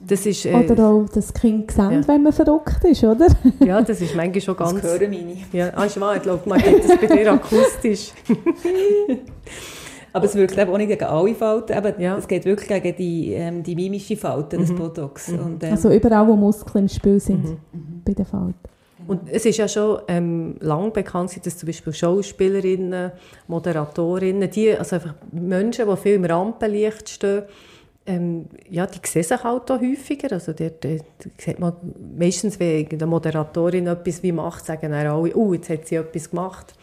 Das 0.00 0.26
ist, 0.26 0.44
äh, 0.44 0.54
Oder 0.54 0.88
auch 0.88 1.06
das 1.12 1.32
Kind 1.32 1.70
sehen, 1.70 1.90
Ja. 2.02 2.08
wenn 2.08 2.22
man 2.22 2.32
verrückt 2.32 2.84
ist, 2.84 3.02
oder? 3.04 3.26
ja, 3.64 3.80
das 3.80 4.00
ist 4.02 4.14
manchmal 4.14 4.40
schon 4.42 4.56
Das 4.56 4.70
ganz... 4.72 4.82
hören 4.84 5.10
meine. 5.10 5.36
Ja, 5.52 5.72
ah, 5.74 5.86
ich 5.86 5.94
glaube, 6.22 6.40
man 6.48 6.60
geht 6.60 6.84
das 6.84 6.96
bei 7.00 7.06
dir 7.06 7.32
akustisch. 7.32 8.12
Aber 10.12 10.24
es 10.24 10.34
wirkt 10.34 10.56
eben 10.56 10.70
auch 10.70 10.78
nicht 10.78 10.88
gegen 10.88 11.04
alle 11.04 11.34
Falten. 11.34 11.76
Eben, 11.76 12.00
Ja. 12.00 12.16
Es 12.16 12.26
geht 12.26 12.44
wirklich 12.46 12.68
gegen 12.68 12.96
die, 12.96 13.32
ähm, 13.34 13.62
die 13.62 13.74
mimische 13.74 14.16
Falte, 14.16 14.56
das 14.56 14.72
Botox. 14.74 15.28
Und, 15.30 15.62
ähm, 15.62 15.72
Also 15.72 15.90
überall, 15.90 16.26
wo 16.26 16.36
Muskeln 16.36 16.84
im 16.84 16.88
Spiel 16.88 17.20
sind, 17.20 17.44
Mhm. 17.44 18.02
bei 18.04 18.12
den 18.14 18.24
Falten. 18.24 18.54
Und 19.06 19.20
es 19.30 19.44
ist 19.44 19.58
ja 19.58 19.68
schon 19.68 19.98
ähm, 20.08 20.56
lang 20.60 20.92
bekannt, 20.92 21.38
dass 21.44 21.58
zum 21.58 21.66
Beispiel 21.66 21.92
Schauspielerinnen, 21.92 23.12
Moderatorinnen, 23.46 24.50
die, 24.50 24.76
also 24.76 24.96
einfach 24.96 25.14
Menschen, 25.32 25.86
die 25.88 25.96
viel 25.96 26.14
im 26.14 26.24
Rampenlicht 26.24 27.08
stehen, 27.08 27.42
ähm, 28.06 28.46
ja, 28.70 28.86
die 28.86 28.98
sehen 29.04 29.22
sich 29.22 29.42
halt 29.42 29.70
auch 29.70 29.80
häufiger. 29.80 30.32
Also 30.32 30.52
dort, 30.52 30.84
äh, 30.84 31.00
sieht 31.38 31.58
man 31.58 31.74
meistens, 32.16 32.58
wenn 32.60 32.88
eine 32.90 33.06
Moderatorin 33.06 33.86
etwas 33.86 34.22
wie 34.22 34.32
macht, 34.32 34.64
sagen 34.64 34.92
dann 34.92 35.06
alle, 35.06 35.34
oh, 35.34 35.52
jetzt 35.52 35.68
hat 35.70 35.86
sie 35.86 35.96
etwas 35.96 36.30
gemacht. 36.30 36.74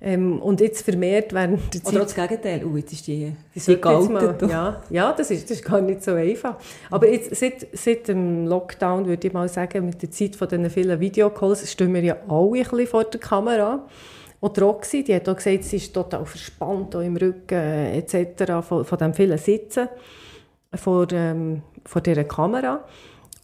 Ähm, 0.00 0.40
und 0.40 0.60
jetzt 0.60 0.82
vermehrt 0.82 1.32
während 1.32 1.74
der 1.74 1.80
oder 1.82 2.06
Zeit... 2.06 2.18
das 2.18 2.28
Gegenteil. 2.28 2.64
Oh, 2.64 2.76
jetzt 2.76 2.92
ist 2.92 3.06
die, 3.08 3.34
die 3.54 3.70
mal- 3.70 3.76
gealtert. 3.76 4.50
Ja, 4.50 4.82
ja 4.90 5.12
das, 5.12 5.30
ist, 5.30 5.50
das 5.50 5.58
ist 5.58 5.64
gar 5.64 5.80
nicht 5.80 6.04
so 6.04 6.12
einfach. 6.12 6.56
Aber 6.90 7.08
jetzt, 7.10 7.34
seit, 7.34 7.66
seit 7.72 8.06
dem 8.06 8.46
Lockdown, 8.46 9.06
würde 9.06 9.26
ich 9.26 9.32
mal 9.32 9.48
sagen, 9.48 9.86
mit 9.86 10.00
der 10.00 10.10
Zeit 10.10 10.36
von 10.36 10.48
diesen 10.48 10.70
vielen 10.70 11.00
Videocalls, 11.00 11.70
stehen 11.70 11.92
wir 11.94 12.02
ja 12.02 12.16
alle 12.28 12.58
ein 12.58 12.62
bisschen 12.62 12.86
vor 12.86 13.04
der 13.04 13.18
Kamera. 13.18 13.84
Und 14.40 14.56
die 14.56 14.60
Roxy, 14.60 15.02
die 15.02 15.14
hat 15.16 15.28
auch 15.28 15.34
gesagt, 15.34 15.64
sie 15.64 15.76
ist 15.76 15.92
total 15.92 16.24
verspannt 16.24 16.94
auch 16.94 17.00
im 17.00 17.16
Rücken 17.16 17.58
äh, 17.58 17.98
etc. 17.98 18.64
von, 18.64 18.84
von 18.84 18.98
dem 18.98 19.14
vielen 19.14 19.38
Sitzen 19.38 19.88
vor, 20.74 21.06
ähm, 21.12 21.62
vor 21.84 22.02
dieser 22.02 22.24
Kamera. 22.24 22.84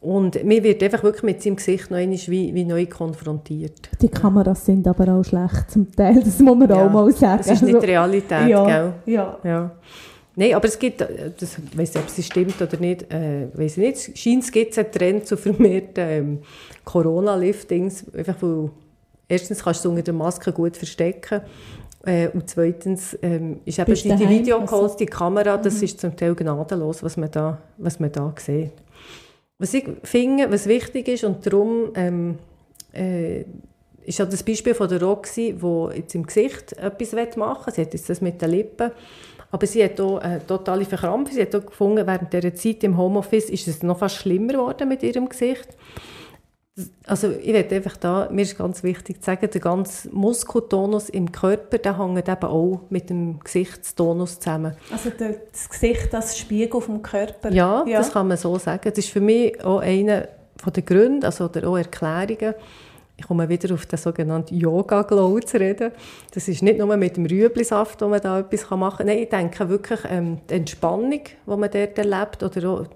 Und 0.01 0.45
mir 0.45 0.63
wird 0.63 0.83
einfach 0.83 1.03
wirklich 1.03 1.23
mit 1.23 1.43
seinem 1.43 1.57
Gesicht 1.57 1.91
noch 1.91 1.97
einmal 1.97 2.19
wie, 2.27 2.55
wie 2.55 2.65
neu 2.65 2.85
konfrontiert. 2.85 3.89
Die 4.03 4.09
Kameras 4.09 4.67
sind 4.67 4.87
aber 4.87 5.15
auch 5.15 5.25
schlecht 5.25 5.71
zum 5.71 5.91
Teil, 5.91 6.23
das 6.23 6.41
muss 6.41 6.59
man 6.59 6.69
Ja, 6.69 6.87
auch 6.87 6.91
mal 6.93 7.11
sagen. 7.11 7.39
Das 7.39 7.47
ist 7.51 7.63
nicht 7.63 7.75
Also, 7.77 7.87
die 7.87 7.93
Realität, 7.93 8.49
ja, 8.49 8.67
gell? 8.67 8.93
ja. 9.07 9.39
Ja. 9.43 9.71
Nein, 10.37 10.55
aber 10.55 10.67
es 10.67 10.79
gibt, 10.79 11.01
das, 11.01 11.59
ich 11.59 11.79
weiss 11.79 11.95
nicht, 11.95 12.05
ob 12.05 12.09
es 12.19 12.27
stimmt 12.27 12.61
oder 12.61 12.77
nicht, 12.77 13.11
äh, 13.15 13.47
weiss 13.55 13.79
ich 13.79 14.09
nicht, 14.09 14.19
scheint 14.19 14.43
es 14.43 14.53
gibt 14.53 14.77
einen 14.77 14.93
Trend 14.93 15.27
zu 15.27 15.37
vermehrten 15.39 16.05
ähm, 16.07 16.39
Corona-Liftings, 16.85 18.05
einfach 18.15 18.35
weil 18.41 18.71
erstens 19.29 19.63
kannst 19.65 19.85
du 19.85 19.89
es 19.89 19.91
unter 19.93 20.03
der 20.03 20.15
Maske 20.15 20.53
gut 20.53 20.77
verstecken 20.77 21.41
äh, 22.07 22.29
und 22.29 22.49
zweitens 22.49 23.17
ähm, 23.23 23.61
ist 23.65 23.79
eben 23.79 23.87
Bist 23.87 24.05
die, 24.05 24.15
die 24.15 24.29
Videocalls, 24.29 24.73
also- 24.73 24.97
die 24.97 25.07
Kamera, 25.07 25.57
das 25.57 25.83
ist 25.83 26.01
zum 26.01 26.17
Teil 26.17 26.35
gnadenlos, 26.35 27.03
was 27.03 27.17
man 27.17 27.31
da, 27.31 27.59
was 27.79 28.01
man 28.01 28.13
da 28.13 28.33
sieht. 28.39 28.73
Was 29.59 29.73
ich 29.75 29.87
finde, 30.03 30.51
was 30.51 30.67
wichtig 30.67 31.09
ist 31.09 31.25
und 31.25 31.47
darum 31.47 31.91
ähm, 31.95 32.39
äh, 32.93 33.45
ist 34.05 34.19
ja 34.19 34.27
das 34.27 34.43
Beispiel 34.43 34.75
von 34.75 34.89
der 34.89 35.03
Roxy, 35.03 35.55
die 35.61 35.97
jetzt 35.97 36.15
im 36.15 36.27
Gesicht 36.27 36.73
etwas 36.75 37.37
machen 37.37 37.67
will. 37.67 37.75
Sie 37.75 37.81
hat 37.81 37.95
jetzt 37.95 38.11
das 38.11 38.21
mit 38.21 38.41
den 38.43 38.51
Lippen. 38.51 38.91
Aber 39.51 39.67
sie 39.67 39.85
hat 39.85 40.01
auch 40.01 40.19
eine 40.19 40.45
totale 40.45 40.85
Verkrampfung. 40.85 41.33
Sie 41.35 41.41
hat 41.41 41.55
auch 41.55 41.65
gefunden, 41.65 42.07
während 42.07 42.33
dieser 42.33 42.55
Zeit 42.55 42.83
im 42.83 42.99
Homeoffice 42.99 43.51
ist 43.51 43.69
es 43.69 43.83
noch 43.85 43.99
fast 43.99 44.17
schlimmer 44.17 44.53
geworden 44.53 44.89
mit 44.89 45.03
ihrem 45.03 45.29
Gesicht. 45.29 45.69
Also 47.07 47.31
ich 47.31 47.53
werde 47.53 47.77
einfach 47.77 47.97
da, 47.97 48.29
mir 48.33 48.43
ist 48.43 48.59
ganz 48.59 48.83
wichtig 48.83 49.21
zu 49.21 49.27
sagen, 49.27 49.49
der 49.49 49.61
ganze 49.61 50.09
Muskeltonus 50.11 51.09
im 51.09 51.31
Körper, 51.31 51.79
der 51.79 51.99
hängt 51.99 52.29
eben 52.29 52.45
auch 52.45 52.81
mit 52.91 53.11
dem 53.11 53.39
Gesichtstonus 53.39 54.41
zusammen. 54.41 54.77
Also 54.91 55.11
der, 55.11 55.37
das 55.53 55.69
Gesicht, 55.69 56.13
das 56.13 56.37
Spiegel 56.37 56.81
vom 56.81 57.01
Körper. 57.01 57.53
Ja, 57.53 57.85
das 57.85 58.13
kann 58.13 58.27
man 58.27 58.37
so 58.37 58.59
sagen. 58.59 58.91
Das 58.91 58.99
ist 58.99 59.11
für 59.11 59.21
mich 59.21 59.63
auch 59.65 59.79
einer 59.79 60.27
von 60.57 60.73
den 60.73 60.85
Gründen, 60.85 61.25
also 61.25 61.45
oder 61.45 61.69
auch 61.69 61.77
Erklärungen, 61.77 62.55
ich 63.17 63.27
komme 63.27 63.49
wieder 63.49 63.73
auf 63.73 63.87
den 63.87 63.97
sogenannten 63.97 64.57
Yoga-Glow 64.57 65.39
zu 65.41 65.61
reden. 65.61 65.93
Das 66.33 66.49
ist 66.49 66.63
nicht 66.63 66.79
nur 66.79 66.97
mit 66.97 67.17
dem 67.17 67.27
Rüeblisaft, 67.27 68.03
wo 68.03 68.09
man 68.09 68.21
da 68.21 68.41
etwas 68.41 68.69
machen 68.71 68.97
kann. 68.99 69.07
Nein, 69.07 69.19
ich 69.19 69.29
denke 69.29 69.69
wirklich 69.69 70.01
ähm, 70.09 70.39
die 70.51 70.55
Entspannung, 70.55 71.21
die 71.23 71.57
man 71.57 71.71
dort 71.71 71.97
erlebt, 71.97 72.43
oder 72.43 72.69
auch 72.69 72.87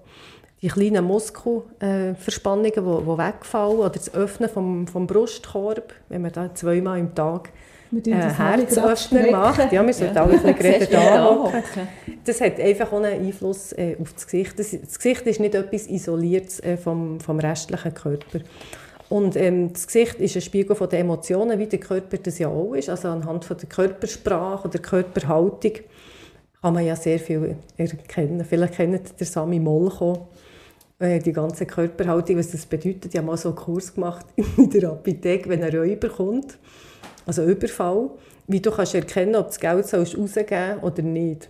die 0.61 0.67
kleinen 0.67 1.05
Muskelverspannungen, 1.05 2.71
äh, 2.71 2.81
die, 2.81 3.17
wegfallen, 3.17 3.79
oder 3.79 3.89
das 3.89 4.13
Öffnen 4.13 4.49
vom, 4.49 4.87
vom 4.87 5.07
Brustkorb, 5.07 5.93
wenn 6.09 6.21
man 6.21 6.31
da 6.31 6.53
zweimal 6.53 6.99
im 6.99 7.15
Tag 7.15 7.51
äh, 7.93 8.11
Herzöffner 8.11 9.31
macht. 9.31 9.71
Ja, 9.71 9.85
wir 9.85 9.93
sollten 9.93 10.17
alle 10.17 10.39
ein 10.43 10.55
bisschen 10.55 10.91
Ja, 10.91 11.29
anhocken. 11.29 11.87
Das 12.25 12.41
hat 12.41 12.59
einfach 12.59 12.91
auch 12.91 13.01
einen 13.01 13.25
Einfluss 13.25 13.71
äh, 13.73 13.95
auf 13.99 14.13
das 14.13 14.25
Gesicht. 14.25 14.59
Das, 14.59 14.71
das 14.71 14.97
Gesicht 14.97 15.25
ist 15.27 15.39
nicht 15.39 15.55
etwas 15.55 15.87
Isoliertes 15.87 16.59
äh, 16.59 16.77
vom, 16.77 17.19
vom 17.19 17.39
restlichen 17.39 17.93
Körper. 17.93 18.39
Und 19.07 19.35
ähm, 19.37 19.73
das 19.73 19.87
Gesicht 19.87 20.19
ist 20.19 20.35
ein 20.35 20.41
Spiegel 20.41 20.75
von 20.75 20.87
den 20.87 20.99
Emotionen, 20.99 21.57
wie 21.57 21.65
der 21.65 21.79
Körper 21.79 22.17
das 22.17 22.37
ja 22.37 22.47
auch 22.47 22.73
ist. 22.73 22.89
Also 22.89 23.07
anhand 23.07 23.45
von 23.45 23.57
der 23.57 23.67
Körpersprache 23.67 24.67
oder 24.67 24.77
Körperhaltung 24.77 25.73
kann 26.61 26.73
man 26.73 26.85
ja 26.85 26.95
sehr 26.95 27.17
viel 27.17 27.55
erkennen. 27.77 28.45
Vielleicht 28.47 28.75
kennt 28.75 29.19
der 29.19 29.25
Sami 29.25 29.59
Molcho 29.59 30.13
äh, 30.13 30.48
die 31.01 31.31
ganze 31.33 31.65
Körperhaltung, 31.65 32.37
was 32.37 32.51
das 32.51 32.65
bedeutet. 32.65 33.05
Ich 33.13 33.17
habe 33.17 33.27
mal 33.27 33.37
so 33.37 33.49
einen 33.49 33.55
Kurs 33.57 33.93
gemacht 33.93 34.25
in 34.57 34.69
der 34.69 34.89
Apotheke, 34.89 35.47
wenn 35.49 35.63
ein 35.63 35.75
Räuber 35.75 36.09
kommt, 36.09 36.57
also 37.25 37.43
Überfall, 37.45 38.09
wie 38.47 38.59
du 38.59 38.69
kannst 38.71 38.95
erkennen, 38.95 39.35
ob 39.35 39.47
das 39.47 39.59
Geld 39.59 39.87
sollst 39.87 40.17
rausgeben 40.17 40.79
oder 40.81 41.01
nicht. 41.01 41.49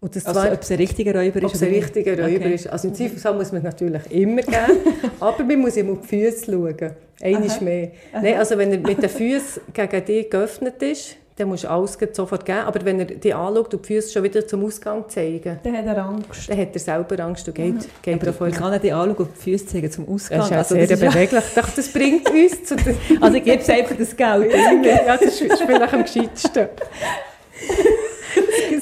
Und 0.00 0.16
das 0.16 0.26
Also, 0.26 0.40
zwar- 0.40 0.52
ob 0.52 0.62
es 0.62 0.70
ein 0.72 0.76
richtiger 0.78 1.14
Räuber 1.14 1.38
ist 1.38 1.44
ob 1.44 1.54
es 1.54 1.62
ein 1.62 1.68
richtiger 1.72 2.12
Räuber 2.18 2.36
Okay. 2.46 2.54
ist. 2.54 2.66
Also 2.66 2.88
im 2.88 2.94
Zweifelsfall 2.94 3.34
muss 3.34 3.52
man 3.52 3.58
es 3.58 3.64
natürlich 3.64 4.10
immer 4.10 4.42
geben, 4.42 4.78
aber 5.20 5.44
man 5.44 5.60
muss 5.60 5.76
ihm 5.76 5.90
auf 5.90 6.00
die 6.02 6.08
Füße 6.30 6.46
schauen. 6.50 6.90
Einmal 7.22 7.60
mehr. 7.60 7.90
Nein, 8.12 8.34
also 8.36 8.58
wenn 8.58 8.72
er 8.72 8.78
mit 8.80 9.00
den 9.00 9.08
Füßen 9.08 9.62
gegen 9.72 10.04
dich 10.04 10.28
geöffnet 10.28 10.82
ist, 10.82 11.16
dann 11.36 11.48
musst 11.48 11.64
du 11.64 11.70
alles 11.70 11.96
sofort 12.12 12.44
geben. 12.44 12.58
Aber 12.60 12.84
wenn 12.84 12.98
er 13.00 13.06
dich 13.06 13.34
anschaut 13.34 13.72
und 13.74 13.88
die 13.88 13.94
Füße 13.94 14.12
schon 14.12 14.22
wieder 14.22 14.46
zum 14.46 14.64
Ausgang 14.64 15.08
zeigen, 15.08 15.58
Dann 15.62 15.76
hat 15.78 15.86
er 15.86 16.04
Angst. 16.04 16.48
dann 16.48 16.58
hat 16.58 16.68
er 16.74 16.78
selber 16.78 17.18
Angst 17.24 17.48
und 17.48 17.54
geht, 17.54 17.74
geht 18.02 18.14
Aber 18.16 18.26
davon. 18.26 18.50
ich 18.50 18.54
kann 18.56 18.70
nicht 18.70 18.84
die 18.84 18.92
anschauen 18.92 19.16
und 19.16 19.28
die 19.36 19.40
Füße 19.42 19.66
zeigen 19.66 19.90
zum 19.90 20.06
Ausgang. 20.08 20.38
Das 20.40 20.46
ist 20.46 20.50
ja 20.52 20.58
Also, 20.58 20.74
sehr 20.74 20.86
das 20.86 21.00
ja- 21.00 21.08
beweglich. 21.10 21.42
Ich 21.48 21.54
dachte, 21.54 21.72
das 21.76 21.88
bringt 21.88 22.28
uns 22.30 22.64
zu 22.64 22.76
den... 22.76 22.96
also 23.22 23.36
ich 23.38 23.44
gebe 23.44 23.62
es 23.62 23.68
einfach 23.70 23.96
das 23.96 24.14
Geld. 24.16 24.52
ja, 24.84 25.16
das 25.16 25.40
ist 25.40 25.62
vielleicht 25.62 25.94
am 25.94 26.02
gescheitsten. 26.04 26.68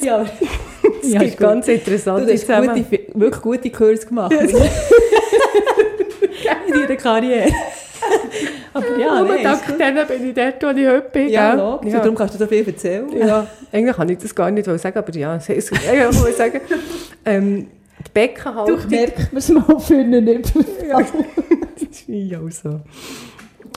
ja, 0.01 0.25
Es 1.03 1.11
Ja, 1.11 1.19
gibt 1.19 1.31
ist 1.31 1.37
ganz 1.39 1.65
du 1.67 1.73
interessante 1.73 2.33
hast 2.33 2.47
gute, 2.47 2.85
wirklich 3.15 3.41
gute 3.41 3.69
Kurs 3.69 4.05
gemacht. 4.05 4.33
in 6.67 6.73
deiner 6.73 6.95
Karriere. 6.95 7.47
Aber 8.73 8.97
ja, 8.97 9.19
Nur 9.19 9.27
nein, 9.27 9.43
dank 9.43 9.67
ist 9.67 9.79
denen 9.79 10.07
bin 10.07 10.29
ich 10.29 10.33
dort, 10.33 10.63
wo 10.63 10.79
ich 10.79 10.87
heute 10.87 11.09
bin. 11.11 11.29
Ja, 11.29 11.53
logisch. 11.53 11.93
Ja. 11.93 11.99
Darum 11.99 12.15
kannst 12.15 12.35
du 12.35 12.39
so 12.39 12.47
viel 12.47 12.65
erzählen. 12.65 13.09
Ja, 13.17 13.47
eigentlich 13.71 13.95
kann 13.95 14.09
ich 14.09 14.17
das 14.17 14.33
gar 14.33 14.49
nicht 14.51 14.65
sagen, 14.65 14.97
aber 14.97 15.13
ja, 15.15 15.35
es 15.35 15.47
ja, 15.47 15.93
ja, 15.93 16.05
muss 16.07 16.27
ich 16.27 16.35
sagen. 16.35 16.61
Ähm, 17.25 17.67
die 18.05 18.11
Beckenhaltung... 18.13 18.79
Du 18.81 18.87
merkt 18.87 19.33
man 19.33 19.37
es 19.37 19.49
mal 19.49 19.79
für 19.79 19.95
einen 19.95 20.27
Überfall. 20.27 21.05
Ja, 22.07 22.39
so. 22.49 22.81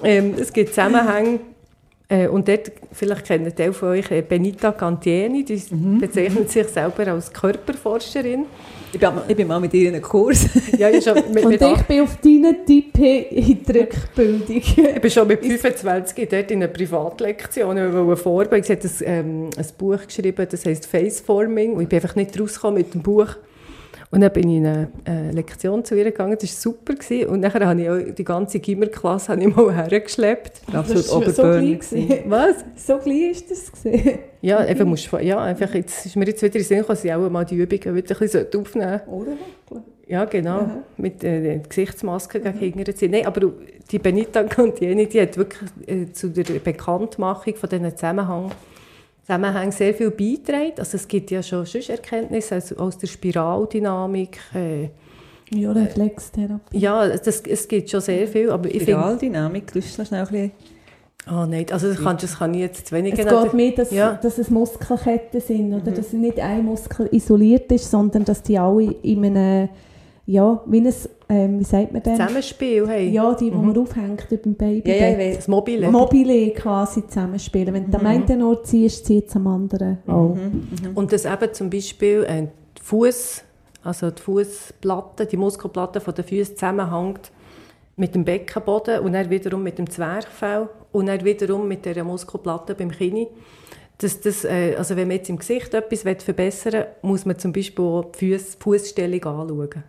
Ähm, 0.02 0.34
es 0.38 0.52
gibt 0.52 0.70
Zusammenhänge, 0.70 1.40
äh, 2.08 2.28
und 2.28 2.48
dort, 2.48 2.70
vielleicht 2.92 3.24
kennt 3.24 3.58
ihr 3.58 3.72
von 3.72 3.88
euch 3.90 4.10
äh, 4.10 4.22
Benita 4.22 4.72
Cantieni, 4.72 5.44
die 5.44 5.60
bezeichnet 5.98 6.50
sich 6.50 6.66
selber 6.68 7.08
als 7.08 7.32
Körperforscherin. 7.32 8.46
Ich 8.94 9.00
bin, 9.00 9.10
ich 9.26 9.36
bin 9.36 9.48
mal 9.48 9.58
mit 9.58 9.74
ihr 9.74 9.88
in 9.88 9.94
einem 9.94 10.02
Kurs. 10.02 10.46
Ja, 10.78 10.88
ich, 10.88 11.02
schon 11.02 11.14
mit, 11.32 11.44
Und 11.44 11.50
mit, 11.50 11.62
ich 11.62 11.82
bin 11.82 12.00
auf 12.02 12.16
deinen 12.16 12.64
Tipp 12.64 12.96
hin 12.96 13.24
in 13.30 13.62
die 13.64 13.78
Rückbildung. 13.78 14.56
ich 14.56 15.00
bin 15.00 15.10
schon 15.10 15.26
mit 15.26 15.44
25 15.44 16.28
dort 16.28 16.50
in 16.50 16.62
einer 16.62 16.72
Privatlektion 16.72 18.16
vorbereiten. 18.16 18.64
Sie 18.64 18.72
hat 18.72 18.84
ein, 18.84 18.90
ähm, 19.04 19.50
ein 19.56 19.66
Buch 19.78 19.98
geschrieben, 20.06 20.46
das 20.48 20.64
heisst 20.64 20.86
Faceforming. 20.86 21.74
Und 21.74 21.82
ich 21.82 21.88
bin 21.88 22.00
einfach 22.00 22.14
nicht 22.14 22.38
rausgekommen 22.38 22.78
mit 22.78 22.94
dem 22.94 23.02
Buch. 23.02 23.36
Und 24.10 24.20
dann 24.20 24.32
bin 24.32 24.48
ich 24.48 24.56
in 24.58 24.66
eine 24.66 24.88
äh, 25.06 25.30
Lektion 25.32 25.84
zu 25.84 25.96
ihr 25.96 26.04
gegangen, 26.04 26.36
das 26.40 26.50
war 26.50 26.72
super. 26.72 26.94
Gewesen. 26.94 27.30
Und 27.30 27.40
nachher 27.40 27.66
habe 27.66 27.82
ich 27.82 27.90
auch 27.90 28.14
die 28.14 28.24
ganze 28.24 28.60
Gimmerklasse 28.60 29.32
habe 29.32 29.42
ich 29.42 29.56
mal 29.56 29.74
hergeschleppt. 29.90 30.62
Absolut 30.72 31.04
Das 31.04 31.12
war 31.12 31.30
so 31.30 31.42
klein 31.42 31.78
gewesen. 31.80 32.18
Was? 32.26 32.56
So 32.76 32.98
klein 32.98 33.30
ist 33.32 33.50
das 33.50 33.72
gewesen. 33.72 34.18
Ja, 34.44 34.58
einfach, 34.58 34.84
musst, 34.84 35.10
du- 35.10 35.16
ja, 35.18 35.38
einfach 35.42 35.72
jetzt 35.74 36.04
ist 36.04 36.16
mir 36.16 36.26
jetzt 36.26 36.42
wieder 36.42 36.56
in 36.56 36.64
Sinn 36.64 36.78
gekommen, 36.78 36.96
dass 36.96 37.04
ich 37.04 37.12
auch 37.14 37.30
mal 37.30 37.44
die 37.44 37.56
Übungen 37.56 37.94
wieder 37.96 38.14
ein 38.14 38.18
bisschen 38.18 38.46
aufnehmen 38.60 39.00
sollte. 39.06 39.10
Oder? 39.70 39.82
Ja, 40.06 40.26
genau. 40.26 40.68
Mit 40.98 41.24
äh, 41.24 41.40
der 41.42 41.58
Gesichtsmaske 41.60 42.40
gegen 42.40 42.58
hinten 42.58 42.94
ziehen. 42.94 43.10
Nein, 43.12 43.24
aber 43.26 43.52
die 43.90 43.98
Benita 43.98 44.42
Cantieni, 44.54 45.08
die 45.08 45.20
hat 45.22 45.38
wirklich 45.38 45.70
äh, 45.86 46.12
zu 46.12 46.28
der 46.28 46.44
Bekanntmachung 46.44 47.54
von 47.56 47.70
diesen 47.70 47.90
Zusammenhang, 47.96 48.50
Zusammenhängen 49.22 49.72
sehr 49.72 49.94
viel 49.94 50.10
beigetragen. 50.10 50.74
Also 50.76 50.96
es 50.98 51.08
gibt 51.08 51.30
ja 51.30 51.42
schon 51.42 51.64
sonst 51.64 51.88
Erkenntnisse 51.88 52.56
also 52.56 52.76
aus 52.76 52.98
der 52.98 53.06
Spiraldynamik. 53.06 54.38
Äh, 54.54 54.88
Ja, 55.58 55.72
Reflextherapie. 55.72 56.78
ja, 56.78 57.08
das, 57.08 57.40
es 57.40 57.66
gibt 57.66 57.88
schon 57.88 58.02
sehr 58.02 58.28
viel, 58.28 58.50
aber 58.50 58.66
ich 58.68 58.82
finde... 58.84 58.92
Spiraldynamik, 58.92 59.72
du 59.72 59.78
noch 59.78 60.06
schnell 60.06 60.20
ein 60.20 60.26
bisschen. 60.28 60.52
Ah 61.26 61.46
nein, 61.46 61.66
also 61.70 61.88
das 61.88 62.02
kann, 62.02 62.18
das 62.20 62.38
kann 62.38 62.52
ich 62.52 62.60
jetzt 62.60 62.88
zu 62.88 62.94
wenig... 62.94 63.18
Es 63.18 63.26
geht 63.26 63.54
mehr, 63.54 63.72
dass, 63.72 63.90
Ja. 63.90 64.14
dass 64.14 64.36
es 64.38 64.50
Muskelketten 64.50 65.40
sind, 65.40 65.72
oder 65.72 65.90
dass 65.90 66.12
nicht 66.12 66.38
ein 66.38 66.64
Muskel 66.64 67.08
isoliert 67.12 67.72
ist, 67.72 67.90
sondern 67.90 68.24
dass 68.24 68.42
die 68.42 68.58
alle 68.58 68.92
in 69.02 69.24
einem, 69.24 69.68
ja, 70.26 70.62
wie 70.66 70.80
ein, 70.80 70.94
ähm, 71.30 71.60
wie 71.60 71.64
sagt 71.64 71.92
man 71.92 72.02
denn? 72.02 72.16
Zusammenspiel 72.16 72.86
haben. 72.86 73.12
Ja, 73.12 73.32
die, 73.34 73.50
die 73.50 73.56
man 73.56 73.76
aufhängt 73.78 74.26
über 74.30 74.36
dem 74.42 74.54
Baby. 74.54 74.90
Ja, 74.90 75.08
ja, 75.08 75.18
ich. 75.18 75.36
Das 75.36 75.48
Mobile. 75.48 75.90
Mobile 75.90 76.50
quasi 76.50 77.06
zusammenspielen. 77.06 77.72
Wenn 77.72 77.90
du 77.90 77.98
am 77.98 78.06
einen 78.06 78.42
Ort 78.42 78.66
ziehst, 78.66 79.06
zieht 79.06 79.28
es 79.28 79.36
am 79.36 79.46
anderen 79.46 79.98
auch. 80.06 80.36
Und 80.94 81.12
dass 81.12 81.24
eben 81.24 81.52
zum 81.54 81.70
Beispiel 81.70 82.24
äh, 82.28 82.42
die 82.78 82.82
Fuß, 82.82 83.42
also 83.82 84.10
die 84.10 84.20
Fußplatte, 84.20 85.24
die 85.24 85.38
Muskelplatte 85.38 86.00
von 86.00 86.14
den 86.14 86.24
Füßen 86.24 86.54
zusammenhängt 86.56 87.30
mit 87.96 88.14
dem 88.14 88.24
Beckenboden 88.24 89.00
und 89.00 89.12
dann 89.14 89.30
wiederum 89.30 89.62
mit 89.62 89.78
dem 89.78 89.88
Zwerchfell 89.88 90.68
und 90.94 91.06
dann 91.06 91.24
wiederum 91.24 91.66
mit 91.66 91.84
der 91.84 92.04
Muskelplatte 92.04 92.74
beim 92.76 92.90
Kinn. 92.90 93.26
Dass 93.98 94.20
das, 94.20 94.44
äh, 94.44 94.74
also 94.76 94.96
wenn 94.96 95.08
man 95.08 95.16
jetzt 95.18 95.28
im 95.28 95.38
Gesicht 95.38 95.74
etwas 95.74 96.02
verbessern 96.02 96.72
will, 96.72 96.86
muss 97.02 97.26
man 97.26 97.38
zum 97.38 97.52
Beispiel 97.52 97.84
auch 97.84 98.12
die 98.12 98.32
Fuß, 98.32 98.58
die 98.58 98.62
Fußstellung 98.62 99.24
anschauen. 99.24 99.84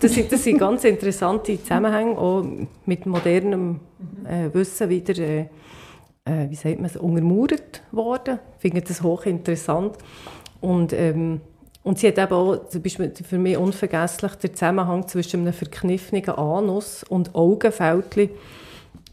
Das, 0.00 0.14
sind, 0.14 0.32
das 0.32 0.42
sind 0.42 0.58
ganz 0.58 0.84
interessante 0.84 1.60
Zusammenhänge, 1.60 2.18
auch 2.18 2.44
mit 2.86 3.06
modernem 3.06 3.80
äh, 4.24 4.52
Wissen 4.52 4.88
wieder, 4.88 5.16
äh, 5.18 5.40
äh, 6.24 6.50
wie 6.50 6.54
sagt 6.54 6.80
man 6.80 6.90
untermauert 6.90 7.82
worden. 7.92 8.40
Ich 8.56 8.62
finde 8.62 8.80
das 8.80 9.02
hochinteressant. 9.02 9.96
Und, 10.60 10.92
ähm, 10.92 11.40
und 11.82 11.98
sie 11.98 12.08
hat 12.08 12.18
eben 12.18 12.32
auch, 12.32 12.68
zum 12.68 12.82
Beispiel 12.82 13.12
für 13.12 13.38
mich 13.38 13.56
unvergesslich, 13.56 14.34
den 14.36 14.54
Zusammenhang 14.54 15.06
zwischen 15.06 15.42
einem 15.42 15.52
verkniffenen 15.52 16.28
Anus 16.30 17.04
und 17.04 17.34
Augenfältchen 17.34 18.30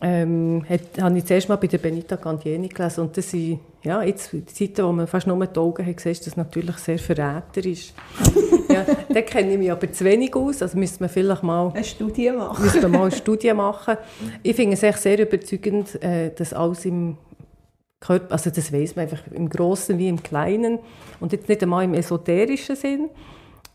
ähm, 0.01 0.65
hat, 0.67 1.01
habe 1.01 1.17
ich 1.17 1.25
zuerst 1.25 1.47
mal 1.47 1.55
bei 1.55 1.67
der 1.67 1.77
Benita 1.77 2.17
Candieni 2.17 2.67
gelesen. 2.67 3.01
Und 3.01 3.17
das 3.17 3.31
sind, 3.31 3.59
ja, 3.83 4.03
jetzt, 4.03 4.31
die 4.33 4.45
Zeiten, 4.45 4.85
wo 4.85 4.91
man 4.91 5.07
fast 5.07 5.27
nur 5.27 5.45
die 5.45 5.59
Augen 5.59 5.85
hat, 5.85 5.99
siehst 5.99 6.25
du, 6.25 6.29
das 6.29 6.37
natürlich 6.37 6.75
sehr 6.77 6.99
verräterisch. 6.99 7.93
ja, 8.69 8.85
da 9.13 9.21
kenne 9.21 9.53
ich 9.53 9.57
mich 9.57 9.71
aber 9.71 9.91
zu 9.91 10.03
wenig 10.03 10.35
aus, 10.35 10.61
also 10.61 10.77
müsste 10.77 11.01
man 11.01 11.09
vielleicht 11.09 11.43
mal 11.43 11.71
Eine 11.73 11.83
Studie 11.83 12.31
machen. 12.31 12.73
wir 12.73 12.89
mal 12.89 13.01
eine 13.03 13.11
Studie 13.11 13.53
machen. 13.53 13.97
Ich 14.41 14.55
finde 14.55 14.73
es 14.73 14.83
echt 14.83 14.99
sehr 14.99 15.19
überzeugend, 15.19 16.01
äh, 16.03 16.31
dass 16.35 16.53
alles 16.53 16.85
im 16.85 17.17
Körper, 18.01 18.33
also 18.33 18.49
das 18.49 18.73
weiß 18.73 18.97
man 18.97 19.03
einfach 19.03 19.21
im 19.31 19.47
Großen 19.47 19.97
wie 19.97 20.09
im 20.09 20.21
Kleinen 20.21 20.79
und 21.21 21.31
jetzt 21.31 21.47
nicht 21.47 21.63
einmal 21.63 21.85
im 21.85 21.93
esoterischen 21.93 22.75
Sinn, 22.75 23.09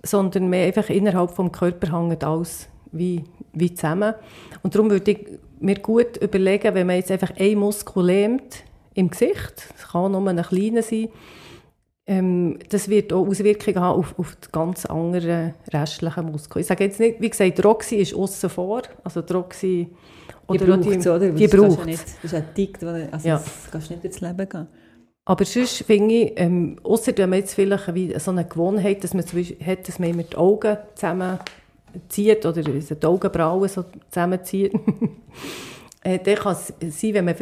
sondern 0.02 0.50
mehr 0.50 0.66
einfach 0.66 0.90
innerhalb 0.90 1.30
vom 1.30 1.50
Körper 1.50 1.98
hängt 1.98 2.22
alles 2.22 2.68
wie, 2.92 3.24
wie 3.54 3.72
zusammen. 3.72 4.14
Und 4.62 4.74
darum 4.74 4.90
würde 4.90 5.10
ich 5.12 5.26
mir 5.60 5.76
gut 5.76 6.16
überlegen, 6.18 6.74
wenn 6.74 6.86
man 6.86 6.96
jetzt 6.96 7.10
einfach 7.10 7.32
einen 7.38 7.58
Muskel 7.58 8.04
lähmt 8.04 8.64
im 8.94 9.10
Gesicht, 9.10 9.68
es 9.76 9.88
kann 9.88 10.12
nur 10.12 10.26
ein 10.28 10.42
kleiner 10.42 10.82
sein, 10.82 11.08
ähm, 12.06 12.58
das 12.70 12.88
wird 12.88 13.12
auch 13.12 13.26
Auswirkungen 13.26 13.80
haben 13.80 13.98
auf, 14.00 14.18
auf 14.18 14.34
die 14.36 14.48
ganz 14.50 14.86
anderen 14.86 15.54
restlichen 15.72 16.32
Muskeln. 16.32 16.62
Ich 16.62 16.66
sage 16.66 16.84
jetzt 16.84 16.98
nicht, 16.98 17.20
wie 17.20 17.28
gesagt, 17.28 17.58
die 17.58 17.62
Roxy 17.62 17.96
ist 17.96 18.14
außen 18.14 18.48
vor, 18.48 18.82
also 19.04 19.20
die 19.20 19.32
Roxy 19.34 19.88
Die 20.50 20.52
oder 20.54 20.74
auch 20.74 20.80
braucht 20.80 20.96
es, 20.96 21.06
oder? 21.06 21.30
die 21.30 21.48
braucht 21.48 21.84
nicht. 21.84 22.02
Das 22.02 22.24
ist 22.24 22.34
ein 22.34 22.54
Tick, 22.54 22.78
also 22.82 23.28
Ja. 23.28 23.36
das 23.36 23.70
kannst 23.70 23.90
du 23.90 23.94
nicht 23.94 24.04
ins 24.06 24.20
Leben 24.22 24.48
gehen. 24.48 24.66
Aber 25.26 25.44
sonst 25.44 25.82
finde 25.84 26.14
ich, 26.14 26.32
ähm, 26.36 26.78
ausser 26.82 27.12
wenn 27.16 27.28
man 27.28 27.40
jetzt 27.40 27.52
vielleicht 27.52 27.94
wie 27.94 28.18
so 28.18 28.30
eine 28.30 28.46
Gewohnheit 28.46 29.04
dass 29.04 29.12
man 29.12 29.26
zum 29.26 29.40
Beispiel 29.40 29.66
hat, 29.66 29.86
dass 29.86 29.98
man 29.98 30.08
immer 30.08 30.22
die 30.22 30.36
Augen 30.36 30.78
zusammenzieht 32.08 32.46
oder 32.46 32.62
die 32.62 33.06
Augenbrauen 33.06 33.68
so 33.68 33.84
zusammenzieht, 34.10 34.72
äh, 36.02 36.18
dann 36.18 36.34
kann 36.34 36.56
es 36.56 37.00
sein, 37.00 37.14
wenn 37.14 37.24
man, 37.24 37.34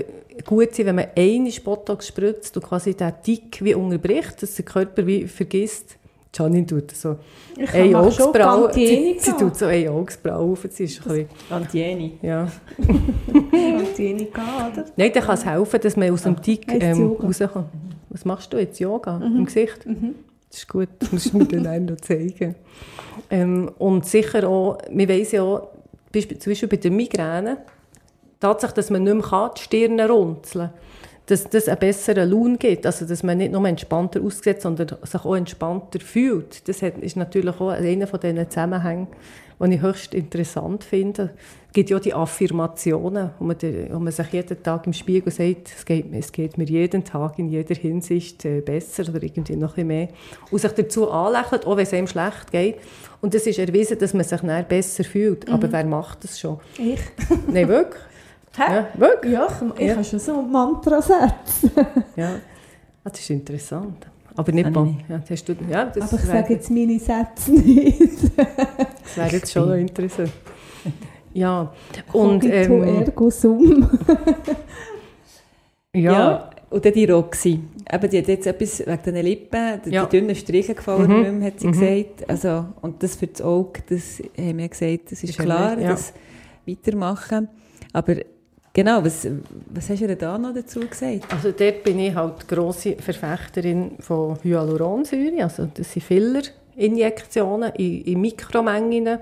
gut 0.45 0.75
sein, 0.75 0.87
wenn 0.87 0.97
man 0.97 1.07
eine 1.17 1.51
Botox 1.65 2.09
spritzt 2.09 2.57
und 2.57 2.63
quasi 2.65 2.95
den 2.95 3.13
Tick 3.23 3.63
wie 3.63 3.75
unterbricht, 3.75 4.43
dass 4.43 4.55
der 4.55 4.65
Körper 4.65 5.07
wie 5.07 5.27
vergisst, 5.27 5.97
Janine 6.35 6.67
tut 6.67 6.91
so 6.91 7.17
Ich 7.57 7.73
ein 7.73 7.93
mache 7.93 8.13
schon 8.13 8.27
Augsbrauen. 8.27 8.71
Sie, 8.75 9.17
sie 9.19 9.33
tut 9.33 9.57
so 9.57 9.67
ein 9.67 9.89
Augsbrauen 9.89 10.53
auf. 10.53 10.67
Sie 10.71 10.85
ist 10.85 11.01
ein 11.01 11.09
bisschen, 11.09 11.29
Antieni. 11.49 12.19
ja. 12.21 12.47
Gantienica, 13.51 14.43
oder? 14.71 14.85
Nein, 14.97 15.11
dann 15.15 15.23
kann 15.23 15.35
es 15.35 15.47
helfen, 15.47 15.81
dass 15.81 15.97
man 15.97 16.11
aus 16.11 16.23
dem 16.23 16.41
Tick 16.41 16.71
Heisst 16.71 16.83
ähm, 16.83 17.13
rauskommt. 17.13 17.69
Was 18.11 18.25
machst 18.25 18.53
du 18.53 18.59
jetzt? 18.59 18.79
Yoga? 18.79 19.19
Im 19.19 19.45
Gesicht? 19.45 19.87
Das 20.49 20.59
ist 20.61 20.69
gut, 20.69 20.89
das 20.99 21.13
musst 21.13 21.33
du 21.33 21.39
mir 21.39 21.47
dann 21.47 21.91
auch 21.91 22.01
zeigen. 22.01 22.55
Ähm, 23.31 23.71
und 23.79 24.07
sicher 24.07 24.49
auch, 24.49 24.79
wir 24.91 25.09
weiss 25.09 25.33
ja 25.33 25.43
auch, 25.43 25.69
zum 26.13 26.51
Beispiel 26.51 26.69
bei 26.69 26.77
der 26.77 26.91
Migräne, 26.91 27.59
Tatsache, 28.41 28.75
dass 28.75 28.91
man 28.91 29.03
nicht 29.03 29.15
mehr 29.15 29.23
kann, 29.23 29.51
die 29.57 29.63
Stirn 29.63 30.01
runzeln 30.01 30.71
dass 31.27 31.45
das 31.51 31.69
einen 31.69 31.79
besseren 31.79 32.31
Lohn 32.31 32.59
gibt, 32.59 32.87
also 32.87 33.05
dass 33.05 33.23
man 33.23 33.39
nicht 33.39 33.53
nur 33.53 33.67
entspannter 33.67 34.23
aussieht, 34.23 34.63
sondern 34.63 34.97
sich 35.03 35.25
auch 35.25 35.35
entspannter 35.35 35.99
fühlt. 36.01 36.67
Das 36.69 36.83
ist 36.83 37.17
natürlich 37.17 37.61
auch 37.61 37.71
einer 37.71 38.07
von 38.07 38.21
diesen 38.21 38.49
Zusammenhängen, 38.49 39.09
die 39.61 39.75
ich 39.75 39.81
höchst 39.83 40.15
interessant 40.15 40.85
finde. 40.85 41.31
Es 41.69 41.73
gibt 41.73 41.91
ja 41.91 41.99
die 41.99 42.13
Affirmationen, 42.15 43.31
wo 43.39 43.45
man, 43.45 43.57
wo 43.91 43.99
man 43.99 44.13
sich 44.13 44.27
jeden 44.33 44.63
Tag 44.63 44.87
im 44.87 44.93
Spiegel 44.93 45.31
sagt, 45.33 45.71
es 45.77 45.85
geht, 45.85 46.07
es 46.13 46.33
geht 46.33 46.57
mir 46.59 46.65
jeden 46.65 47.05
Tag 47.05 47.39
in 47.39 47.49
jeder 47.49 47.75
Hinsicht 47.75 48.45
äh, 48.45 48.61
besser 48.61 49.05
oder 49.09 49.23
irgendwie 49.23 49.57
noch 49.57 49.77
ein 49.77 49.87
mehr. 49.87 50.09
Und 50.51 50.59
sich 50.61 50.73
dazu 50.73 51.11
anlächelt, 51.11 51.67
auch 51.67 51.77
wenn 51.77 51.85
es 51.85 51.93
einem 51.93 52.07
schlecht 52.07 52.51
geht. 52.51 52.77
Und 53.21 53.35
es 53.35 53.47
ist 53.47 53.59
erwiesen, 53.59 53.99
dass 53.99 54.15
man 54.15 54.25
sich 54.25 54.41
dann 54.41 54.65
besser 54.69 55.05
fühlt. 55.05 55.49
Aber 55.51 55.71
wer 55.73 55.85
macht 55.85 56.25
das 56.25 56.39
schon? 56.39 56.59
Ich? 56.79 57.01
Nein, 57.53 57.69
wirklich? 57.69 58.03
Hä? 58.57 58.63
Ja, 58.75 58.89
wirklich? 58.95 59.33
Ja, 59.33 59.49
ich, 59.75 59.81
ich 59.83 59.87
Ja. 59.89 59.95
habe 59.97 60.05
schon 60.05 60.19
so 60.19 60.41
Mantra-Sätze. 60.43 61.71
Ja, 62.17 62.37
Ah, 63.05 63.11
das 63.11 63.21
ist 63.21 63.31
interessant. 63.31 64.07
Aber 64.37 64.53
nicht 64.53 64.69
ich 64.69 64.77
nicht. 64.77 65.09
Ja, 65.09 65.19
das 65.19 65.31
hast 65.31 65.45
du, 65.49 65.55
ja, 65.71 65.85
das 65.87 66.13
Aber 66.13 66.23
ich 66.23 66.29
wäre 66.29 66.39
sage 66.43 66.53
jetzt 66.55 66.71
meine 66.71 66.99
Sätze 66.99 67.51
nicht. 67.53 68.23
das 68.37 69.17
wär 69.17 69.27
jetzt 69.33 69.53
schon 69.53 69.69
noch 69.69 69.75
interessant. 69.77 70.31
Ja, 71.33 71.73
und 72.13 72.45
ähm, 72.45 72.83
ergo 72.83 73.31
sum. 73.31 73.89
ja, 75.95 76.13
Ja. 76.13 76.51
und 76.71 76.85
dann 76.85 76.93
die 76.93 77.05
Roxy. 77.07 77.61
Eben, 77.93 78.11
die 78.11 78.19
hat 78.19 78.29
jetzt 78.29 78.47
etwas 78.47 78.81
wegen 78.81 78.99
diesen 79.05 79.23
Lippen, 79.23 79.81
die, 79.85 79.91
Ja. 79.91 80.07
die 80.07 80.19
dünnen 80.19 80.35
Striche 80.35 80.75
gefallen, 80.75 81.09
Mhm. 81.11 81.21
nicht 81.23 81.33
mehr, 81.33 81.47
hat 81.49 81.61
sie 81.61 81.67
Mhm. 81.69 81.73
gesagt. 81.73 82.31
Also, 82.31 82.67
und 82.83 83.03
das 83.03 83.17
für 83.17 83.27
das 83.29 83.41
Auge, 83.43 83.81
das 83.89 84.21
haben 84.37 84.59
wir 84.59 84.69
gesagt, 84.69 85.13
das 85.13 85.23
ist, 85.23 85.31
Ist 85.31 85.39
klar, 85.39 85.79
ja. 85.79 85.91
das 85.91 86.13
weitermachen. 86.67 87.49
Aber 87.93 88.17
genau, 88.77 89.03
was, 89.03 89.27
was 89.71 89.89
hast 89.89 90.03
du 90.03 90.07
denn 90.07 90.19
da 90.19 90.37
noch 90.37 90.55
dazu 90.55 90.81
gesagt? 90.81 91.33
also 91.33 91.51
dort 91.51 91.83
bin 91.83 91.99
ich 91.99 92.15
halt 92.15 92.47
grosse 92.47 92.97
Verfechterin 92.97 93.93
von 94.01 94.39
Hyaluronsäure. 94.43 95.43
Also 95.43 95.69
das 95.73 95.93
sind 95.93 96.03
Fillerinjektionen 96.03 97.73
in, 97.75 98.03
in 98.03 98.21
Mikromengen. 98.21 99.19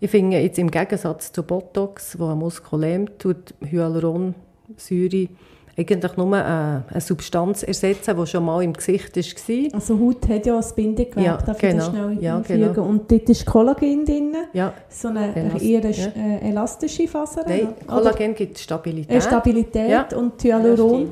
Ich 0.00 0.10
finde 0.10 0.38
jetzt 0.38 0.58
im 0.58 0.70
Gegensatz 0.70 1.32
zu 1.32 1.42
Botox, 1.42 2.18
wo 2.18 2.28
ein 2.28 2.38
Muskel 2.38 2.80
lähmt, 2.80 3.18
tut 3.18 3.54
Hyaluronsäure 3.60 5.28
eigentlich 5.76 6.16
nur 6.16 6.32
eine, 6.34 6.84
eine 6.88 7.00
Substanz 7.00 7.62
ersetzen, 7.62 8.16
die 8.16 8.26
schon 8.26 8.44
mal 8.44 8.62
im 8.62 8.72
Gesicht 8.72 9.16
war. 9.16 9.74
Also 9.74 9.98
Haut 9.98 10.28
hat 10.28 10.46
ja 10.46 10.56
ein 10.58 10.64
Bindegewebe, 10.76 11.26
Ja, 11.26 11.36
darf 11.36 11.62
ich 11.62 11.74
das 11.74 11.90
genau. 11.92 12.04
schnell 12.06 12.22
Ja, 12.22 12.36
einfügen. 12.36 12.72
genau. 12.74 12.86
Und 12.88 13.10
dort 13.10 13.28
ist 13.28 13.44
Kollagen 13.46 14.04
drin, 14.04 14.32
Ja, 14.52 14.72
so 14.88 15.08
eine 15.08 15.34
Elast- 15.34 15.62
eher 15.64 15.90
ja. 15.90 16.06
äh, 16.16 16.48
elastische 16.50 17.08
Faser. 17.08 17.44
nein, 17.48 17.68
oder? 17.86 17.96
Kollagen 17.96 18.34
gibt 18.34 18.58
Stabilität. 18.58 19.16
Äh, 19.16 19.20
Stabilität 19.20 19.90
Ja. 19.90 20.06
und 20.16 20.42
Hyaluron. 20.42 21.08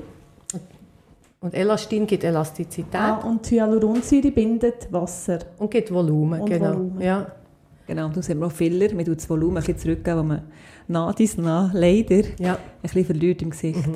Und 1.40 1.54
Elastin 1.54 2.06
gibt 2.06 2.22
Elastizität 2.22 2.94
Ah, 2.94 3.16
und 3.26 3.44
Hyaluronsäure 3.50 4.30
bindet 4.30 4.86
Wasser. 4.92 5.40
und 5.58 5.70
gibt 5.72 5.92
Volumen. 5.92 6.40
Und 6.42 6.48
genau. 6.50 6.68
Volumen. 6.74 7.00
Ja. 7.00 7.26
Genau, 7.84 8.06
und 8.06 8.16
du 8.16 8.22
haben 8.22 8.38
wir 8.38 8.46
auch 8.46 8.52
Filler, 8.52 8.94
man 8.94 9.04
tut 9.04 9.16
das 9.16 9.28
Volumen 9.28 9.56
ein 9.56 9.62
bisschen 9.64 9.76
zurückgeben, 9.78 10.18
wo 10.20 10.22
man 10.22 10.42
nach 10.86 11.12
dies 11.16 11.36
nach 11.36 11.72
leider 11.74 12.14
ein 12.14 12.24
Ja. 12.38 12.58
bisschen 12.80 13.04
verliert 13.04 13.42
im 13.42 13.50
Gesicht. 13.50 13.88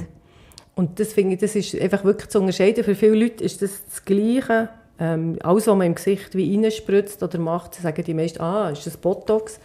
Und 0.76 1.00
das 1.00 1.14
finde 1.14 1.34
ich, 1.34 1.40
das 1.40 1.56
ist 1.56 1.74
einfach 1.80 2.04
wirklich 2.04 2.28
zu 2.28 2.38
unterscheiden. 2.38 2.84
Für 2.84 2.94
viele 2.94 3.14
Leute 3.14 3.42
ist 3.42 3.62
das 3.62 3.82
das 3.88 4.04
Gleiche. 4.04 4.68
Ähm, 4.98 5.38
alles, 5.42 5.66
was 5.66 5.76
man 5.76 5.86
im 5.86 5.94
Gesicht 5.94 6.34
wie 6.34 6.54
reinspritzt 6.54 7.22
oder 7.22 7.38
macht, 7.38 7.74
sagen 7.74 8.04
die 8.04 8.14
meisten, 8.14 8.40
ah, 8.40 8.70
ist 8.70 8.86
das 8.86 8.96
Botox? 8.96 9.58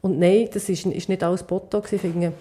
Und 0.00 0.18
nein, 0.18 0.48
das 0.52 0.68
ist, 0.68 0.86
ist 0.86 1.08
nicht 1.08 1.22
alles 1.22 1.44
Botox. 1.44 1.92
Ich 1.92 2.00
finde, 2.00 2.32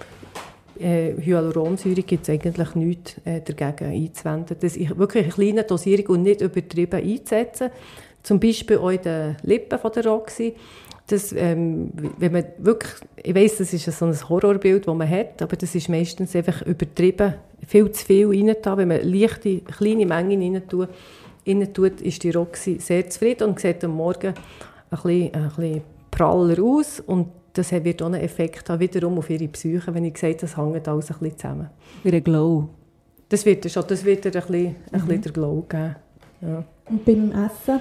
äh, 0.80 1.14
Hyaluronsäure 1.22 2.02
gibt 2.02 2.24
es 2.24 2.30
eigentlich 2.30 2.74
nichts 2.76 3.16
äh, 3.26 3.42
dagegen 3.42 3.92
einzuwenden. 3.92 4.58
Das 4.60 4.76
ist 4.76 4.98
wirklich 4.98 5.26
eine 5.26 5.34
kleine 5.34 5.64
Dosierung 5.64 6.08
und 6.08 6.24
nicht 6.24 6.42
übertrieben 6.42 7.04
einzusetzen. 7.04 7.70
Zum 8.24 8.40
Beispiel 8.40 8.78
auch 8.78 8.90
in 8.90 9.02
den 9.02 9.38
Lippen 9.44 9.78
von 9.78 9.92
der 9.92 10.06
Roxy. 10.06 10.56
Das, 11.10 11.34
ähm, 11.34 11.92
wenn 12.20 12.32
man 12.32 12.46
wirklich, 12.60 12.94
ich 13.24 13.34
weiss, 13.34 13.58
das 13.58 13.74
ist 13.74 13.86
so 13.86 14.06
ein 14.06 14.30
Horrorbild, 14.30 14.88
das 14.88 14.96
man 14.96 15.10
hat, 15.10 15.42
aber 15.42 15.56
das 15.56 15.74
ist 15.74 15.90
meistens 15.90 16.36
einfach 16.36 16.62
übertrieben, 16.62 17.34
viel 17.66 17.92
zu 17.92 18.06
viel 18.06 18.28
rein 18.28 18.56
Wenn 18.78 18.88
man 18.88 19.02
leichte, 19.04 19.62
kleine 19.62 20.06
Mengen 20.06 20.42
rein 20.42 20.68
tut, 20.68 20.90
rein 21.48 21.74
tut, 21.74 22.00
ist 22.02 22.24
die 22.24 22.30
Roxy 22.30 22.78
sehr 22.80 23.10
zufrieden 23.10 23.50
und 23.50 23.60
sieht 23.60 23.84
am 23.84 23.96
Morgen 23.96 24.28
ein 24.28 24.36
bisschen, 24.92 25.34
ein 25.34 25.48
bisschen 25.50 25.82
praller 26.12 26.62
aus 26.62 27.00
und 27.00 27.28
das 27.54 27.72
wird 27.72 28.02
auch 28.04 28.08
einen 28.08 28.22
Effekt 28.22 28.70
haben, 28.70 28.80
wiederum 28.80 29.18
auf 29.18 29.30
ihre 29.30 29.48
Psyche, 29.48 29.94
wenn 29.94 30.06
ich 30.06 30.14
gesagt 30.14 30.44
das 30.44 30.56
hängt 30.56 30.88
alles 30.88 31.12
ein 31.12 31.18
bisschen 31.18 31.38
zusammen. 31.38 31.70
Wie 32.04 32.12
ein 32.12 32.24
Glow. 32.24 32.70
Das 33.28 33.46
wird 33.46 33.66
ihr 33.66 33.72
schon, 33.72 33.84
das 33.88 34.06
wird 34.06 34.26
ein 34.26 34.32
bisschen, 34.32 34.76
ein 34.92 35.02
bisschen 35.02 35.22
der 35.22 35.32
Glow 35.32 35.66
geben. 35.68 35.96
Ja. 36.42 36.64
Und 36.86 37.06
beim 37.06 37.32
Essen, 37.32 37.80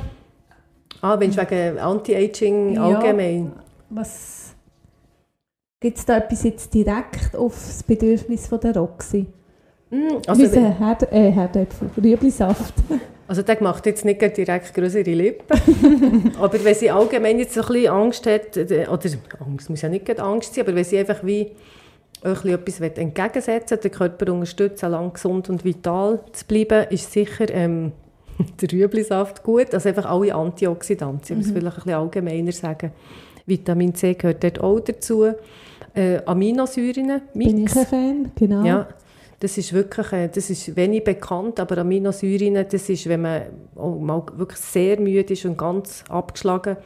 Ah, 1.01 1.19
wenn 1.19 1.31
du 1.31 1.37
wegen 1.37 1.79
Anti-Aging 1.79 2.75
Ja. 2.75 2.85
allgemein? 2.85 3.53
was 3.91 4.55
gibt 5.81 5.97
es 5.99 6.05
da 6.05 6.19
etwas 6.19 6.43
jetzt 6.43 6.75
direkt 6.75 7.35
auf 7.37 7.55
das 7.55 7.83
Bedürfnis 7.83 8.47
von 8.49 8.61
der 8.61 8.77
Roxy? 8.77 9.27
Mm, 9.91 10.19
Also, 10.27 10.43
Wie 10.43 10.59
Herd, 10.59 11.11
äh, 11.13 11.31
Herdöpfel, 11.31 11.91
Rüeblisaft. 11.97 12.75
Also 13.29 13.43
der 13.43 13.63
macht 13.63 13.85
jetzt 13.85 14.07
nicht 14.07 14.23
direkt 14.23 14.73
größere 14.73 15.03
Lippen. 15.03 16.33
aber 16.41 16.65
wenn 16.65 16.75
sie 16.75 16.91
allgemein 16.91 17.39
jetzt 17.39 17.53
so 17.53 17.61
ein 17.61 17.67
bisschen 17.67 17.93
Angst 17.93 18.27
hat, 18.27 18.57
äh, 18.57 18.87
oder 18.91 19.11
Angst 19.47 19.69
muss 19.69 19.83
ja 19.83 19.91
nicht 19.91 20.19
Angst 20.19 20.55
sein, 20.55 20.65
aber 20.65 20.75
wenn 20.75 20.85
sie 20.85 20.97
einfach 20.99 21.23
wie 21.23 21.53
ein 22.23 22.33
bisschen 22.33 22.85
etwas 22.85 22.99
entgegensetzen 22.99 23.81
den 23.81 23.91
Körper 23.91 24.33
unterstützen, 24.33 24.91
lang 24.91 25.13
gesund 25.13 25.51
und 25.51 25.63
vital 25.63 26.21
zu 26.33 26.47
bleiben, 26.47 26.87
ist 26.89 27.13
sicher 27.13 27.51
ähm, 27.51 27.93
der 28.61 28.73
Rüeblisaft 28.73 29.43
gut. 29.43 29.75
Also 29.75 29.89
einfach 29.89 30.07
alle 30.07 30.35
Antioxidantien, 30.35 31.41
ich 31.41 31.47
muss 31.47 31.55
vielleicht 31.55 31.79
ein 31.79 31.83
bisschen 31.85 31.99
allgemeiner 31.99 32.53
sagen. 32.53 32.93
Vitamin 33.47 33.95
C 33.95 34.15
gehört 34.15 34.45
dort 34.45 34.61
auch 34.61 34.81
dazu. 34.81 35.27
Äh, 35.95 36.21
Aminosäuren, 36.27 37.23
Bin 37.35 37.57
Mix. 37.61 37.73
ich 37.73 37.79
ein 37.79 37.87
Fan, 37.87 38.33
genau. 38.37 38.65
Ja, 38.65 38.89
das 39.41 39.57
ist 39.57 39.73
wirklich, 39.73 40.13
äh, 40.13 40.29
das 40.29 40.51
ist 40.51 40.77
wenig 40.77 41.03
bekannt, 41.05 41.59
aber 41.59 41.79
Aminosäuren, 41.79 42.67
das 42.69 42.89
ist, 42.89 43.09
wenn 43.09 43.23
man 43.23 43.43
mal 43.75 44.23
wirklich 44.37 44.61
sehr 44.61 45.01
müde 45.01 45.33
ist 45.33 45.45
und 45.45 45.57
ganz 45.57 46.05
abgeschlagen, 46.09 46.77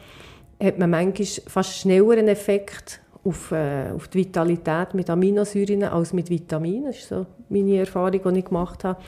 hat 0.62 0.78
man 0.78 0.90
manchmal 0.90 1.26
fast 1.48 1.76
schneller 1.78 2.12
einen 2.12 2.28
Effekt 2.28 3.01
auf, 3.24 3.52
äh, 3.52 3.90
auf 3.94 4.08
die 4.08 4.18
Vitalität 4.18 4.94
mit 4.94 5.08
Aminosäuren 5.08 5.84
als 5.84 6.12
mit 6.12 6.28
Vitaminen. 6.28 6.86
Das 6.86 6.98
ist 6.98 7.08
so 7.08 7.26
meine 7.48 7.78
Erfahrung, 7.78 8.20
die 8.34 8.38
ich 8.40 8.44
gemacht 8.44 8.84
habe. 8.84 9.00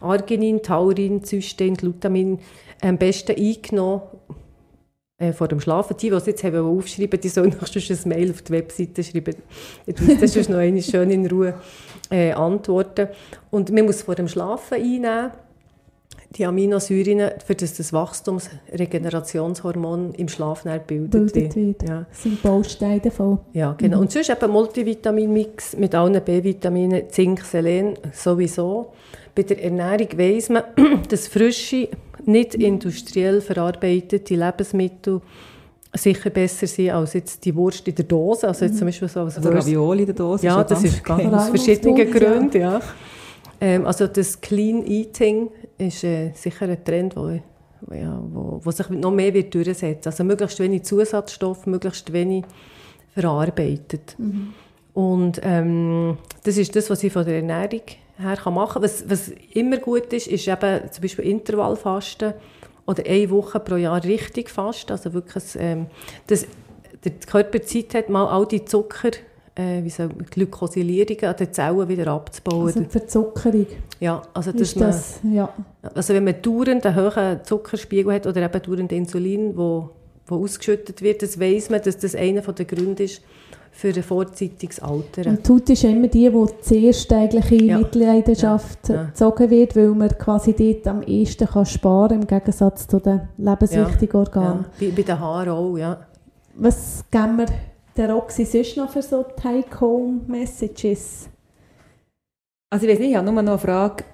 Arginin, 0.00 0.62
Taurin, 0.62 1.24
Cystein, 1.24 1.74
Glutamin 1.74 2.38
am 2.80 2.96
besten 2.96 3.36
eingenommen 3.36 4.02
äh, 5.18 5.32
vor 5.32 5.48
dem 5.48 5.60
Schlafen. 5.60 5.96
Die, 5.96 6.08
die 6.08 6.16
es 6.16 6.26
jetzt 6.26 6.44
haben 6.44 6.64
aufschreiben 6.64 7.20
die 7.20 7.28
sollen 7.28 7.50
noch 7.60 7.66
sonst 7.66 7.90
ein 7.90 8.08
Mail 8.08 8.30
auf 8.30 8.42
die 8.42 8.52
Webseite 8.52 9.04
schreiben. 9.04 9.36
Das 9.86 10.32
sonst 10.32 10.48
noch 10.48 10.58
einmal 10.58 10.82
schön 10.82 11.10
in 11.10 11.26
Ruhe 11.26 11.54
äh, 12.10 12.32
antworten. 12.32 13.08
Und 13.50 13.70
man 13.70 13.84
muss 13.84 14.02
vor 14.02 14.14
dem 14.14 14.28
Schlafen 14.28 14.74
einnehmen, 14.74 15.32
die 16.36 16.44
Aminosäuren, 16.44 17.30
für 17.44 17.54
das 17.54 17.74
das 17.74 17.92
Wachstums-Regenerationshormon 17.92 20.12
im 20.14 20.28
Schlaf 20.28 20.64
bildet, 20.86 21.10
Bildet 21.32 21.56
wird. 21.56 21.82
Ja. 21.88 22.06
Das 22.10 22.22
sind 22.22 22.42
Bausteine 22.42 23.00
davon. 23.00 23.38
Ja, 23.52 23.74
genau. 23.78 24.00
Und 24.00 24.12
sonst 24.12 24.28
eben 24.30 24.50
Multivitaminmix 24.50 25.76
mit 25.76 25.94
allen 25.94 26.22
B-Vitaminen, 26.22 27.08
Zink, 27.10 27.42
Selen 27.44 27.94
sowieso. 28.12 28.92
Bei 29.34 29.42
der 29.42 29.62
Ernährung 29.62 30.08
weiss 30.18 30.48
man, 30.50 30.64
dass 31.08 31.28
frische, 31.28 31.88
nicht 32.26 32.54
industriell 32.56 33.40
verarbeitete 33.40 34.34
Lebensmittel 34.34 35.20
sicher 35.94 36.28
besser 36.30 36.66
sind 36.66 36.90
als 36.90 37.14
jetzt 37.14 37.42
die 37.44 37.54
Wurst 37.54 37.86
in 37.88 37.94
der 37.94 38.04
Dose. 38.04 38.46
Also 38.48 38.66
jetzt 38.66 38.76
zum 38.76 38.86
Beispiel 38.88 39.08
so 39.08 39.20
als 39.20 39.36
Also 39.38 39.50
Wurst- 39.50 39.66
Ravioli 39.66 40.00
in 40.00 40.06
der 40.06 40.14
Dose. 40.14 40.44
ja, 40.46 40.60
auch 40.60 40.66
das 40.66 40.84
ist 40.84 41.02
ganz 41.02 41.32
aus 41.32 41.48
verschiedenen. 41.48 42.10
Gründen. 42.10 42.60
Ja. 42.60 42.80
Ähm, 43.60 43.86
also 43.86 44.06
das 44.06 44.40
Clean 44.40 44.84
Eating 44.86 45.48
ist 45.78 46.04
äh, 46.04 46.32
sicher 46.34 46.66
ein 46.68 46.84
Trend, 46.84 47.16
wo, 47.16 47.28
ja, 47.28 48.20
wo, 48.22 48.60
wo 48.62 48.70
sich 48.70 48.88
noch 48.90 49.10
mehr 49.10 49.32
wird 49.32 49.54
durchsetzen. 49.54 50.08
Also 50.08 50.24
möglichst 50.24 50.60
wenig 50.60 50.82
Zusatzstoff, 50.82 51.66
möglichst 51.66 52.12
wenig 52.12 52.44
verarbeitet. 53.14 54.16
Und 54.94 55.40
ähm, 55.42 56.18
das 56.42 56.56
ist 56.56 56.74
das, 56.74 56.90
was 56.90 57.02
ich 57.04 57.12
von 57.12 57.24
der 57.24 57.36
Ernährung 57.36 57.82
her 58.18 58.36
kann 58.36 58.54
machen 58.54 58.74
kann. 58.74 58.82
Was, 58.82 59.08
was 59.08 59.28
immer 59.54 59.76
gut 59.76 60.12
ist, 60.12 60.26
ist 60.26 60.48
eben 60.48 60.90
zum 60.90 61.02
Beispiel 61.02 61.24
Intervallfasten 61.24 62.34
oder 62.86 63.04
eine 63.06 63.30
Woche 63.30 63.60
pro 63.60 63.76
Jahr 63.76 64.02
richtig 64.02 64.50
fast, 64.50 64.90
also 64.90 65.12
wirklich, 65.12 65.44
ähm, 65.56 65.86
dass 66.26 66.46
der 67.04 67.12
Körper 67.12 67.62
Zeit 67.62 67.94
hat, 67.94 68.08
mal 68.08 68.26
all 68.26 68.46
die 68.46 68.64
Zucker, 68.64 69.10
äh, 69.58 69.82
wie 69.82 69.90
so 69.90 70.08
Glykosilierungen 70.30 71.24
an 71.24 71.36
den 71.36 71.52
Zellen 71.52 71.88
wieder 71.88 72.06
abzubauen. 72.12 72.66
Also 72.66 72.80
die 72.80 72.86
Verzuckerung 72.86 73.66
ja, 74.00 74.22
also 74.32 74.52
dass 74.52 74.60
ist 74.60 74.80
das, 74.80 75.20
ja. 75.24 75.52
man, 75.82 75.92
also 75.92 76.14
wenn 76.14 76.24
man 76.24 76.40
dauernd 76.40 76.86
einen 76.86 76.96
hohen 76.96 77.40
Zuckerspiegel 77.42 78.14
hat 78.14 78.26
oder 78.28 78.42
eben 78.42 78.62
dauernd 78.62 78.92
Insulin, 78.92 79.56
wo, 79.56 79.90
wo 80.26 80.36
ausgeschüttet 80.36 81.02
wird, 81.02 81.22
das 81.22 81.40
weiß 81.40 81.70
man, 81.70 81.82
dass 81.82 81.98
das 81.98 82.14
einer 82.14 82.42
der 82.42 82.64
Gründe 82.64 83.02
ist 83.02 83.20
für 83.72 83.88
ein 83.88 84.02
vorzeitiges 84.02 84.80
Altern. 84.80 85.36
Und 85.36 85.46
die 85.46 85.52
Haut 85.52 85.70
ist 85.70 85.84
immer 85.84 86.08
die, 86.08 86.30
die 86.30 86.46
zuerst 86.62 87.12
eigentlich 87.12 87.50
in 87.52 87.66
Ja. 87.66 87.78
Mitleidenschaft 87.78 88.88
Ja. 88.88 88.94
Ja. 88.94 89.04
gezogen 89.04 89.50
wird, 89.50 89.76
weil 89.76 89.88
man 89.88 90.08
quasi 90.18 90.52
dort 90.52 90.86
am 90.86 91.02
ehesten 91.02 91.48
kann 91.48 91.66
sparen 91.66 92.08
kann, 92.08 92.20
im 92.20 92.26
Gegensatz 92.26 92.86
zu 92.86 93.00
den 93.00 93.22
lebenswichtigen 93.36 94.20
Organen. 94.20 94.66
Ja, 94.78 94.88
bei, 94.88 94.94
bei 94.96 95.02
den 95.02 95.20
Haaren 95.20 95.48
auch, 95.50 95.76
ja. 95.76 95.98
Was 96.54 97.04
geben 97.10 97.38
wir 97.38 97.46
der 97.98 98.10
Roxy 98.10 98.44
sonst 98.44 98.76
noch 98.76 98.90
für 98.90 99.02
so 99.02 99.22
Take-Home-Messages? 99.22 101.28
Also 102.70 102.86
ich 102.86 102.92
weiß 102.92 102.98
nicht, 103.00 103.10
ich 103.10 103.16
habe 103.16 103.30
nur 103.30 103.42
noch 103.42 103.52
eine 103.52 103.58
Frage. 103.58 104.04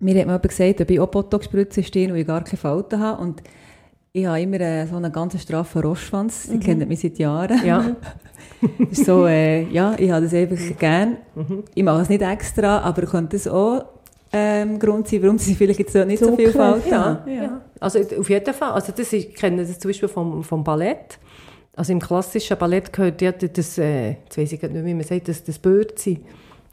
Mir 0.00 0.18
hat 0.18 0.26
mal 0.26 0.34
jemand 0.34 0.48
gesagt, 0.48 0.80
ob 0.80 0.90
ich 0.90 1.00
auch 1.00 1.06
Botox-Spritzen 1.06 1.84
stehe 1.84 2.10
und 2.10 2.16
ich 2.16 2.26
gar 2.26 2.42
keine 2.42 2.58
Falten 2.58 3.00
habe. 3.00 3.22
Und 3.22 3.42
ich 4.12 4.26
habe 4.26 4.40
immer 4.40 4.60
äh, 4.60 4.86
so 4.86 4.96
einen 4.96 5.12
ganz 5.12 5.40
straffen 5.40 5.82
Rostschwanz. 5.82 6.44
Sie 6.44 6.58
kennen 6.58 6.88
mich 6.88 7.00
seit 7.00 7.18
Jahren. 7.18 7.64
ja. 7.64 7.96
So, 8.92 9.26
äh, 9.26 9.64
ja, 9.64 9.94
ich 9.98 10.10
habe 10.10 10.24
das 10.24 10.32
einfach 10.32 10.78
gern. 10.78 11.18
Ich 11.74 11.82
mache 11.82 12.00
es 12.00 12.08
nicht 12.08 12.22
extra, 12.22 12.78
aber 12.78 13.02
könnte 13.02 13.36
das 13.36 13.46
auch 13.46 13.84
ähm, 14.32 14.78
Grund 14.78 15.06
sein, 15.06 15.22
warum 15.22 15.36
sie 15.38 15.54
vielleicht 15.54 15.80
jetzt 15.80 15.94
nicht 15.94 16.18
so 16.18 16.34
viel 16.34 16.50
Zucker, 16.50 16.58
Falten 16.58 16.90
ja. 16.90 17.04
haben? 17.04 17.30
Ja. 17.30 17.60
Also 17.78 17.98
auf 18.00 18.30
jeden 18.30 18.54
Fall. 18.54 18.72
Also 18.72 18.92
das, 18.96 19.12
ich 19.12 19.34
kenne 19.34 19.64
das 19.64 19.78
zum 19.78 19.90
Beispiel 19.90 20.08
vom, 20.08 20.42
vom 20.42 20.64
Ballett. 20.64 21.18
Also 21.76 21.92
im 21.92 22.00
klassischen 22.00 22.56
Ballett 22.56 22.92
gehört 22.92 23.20
ja 23.20 23.32
das, 23.32 23.78
äh, 23.78 24.10
jetzt 24.24 24.38
weiss 24.38 24.52
ich 24.52 24.62
nicht, 24.62 24.84
wie 24.84 24.94
man 24.94 25.04
sagt, 25.04 25.28
das, 25.28 25.42
das 25.42 25.58
Bürzi. 25.58 26.20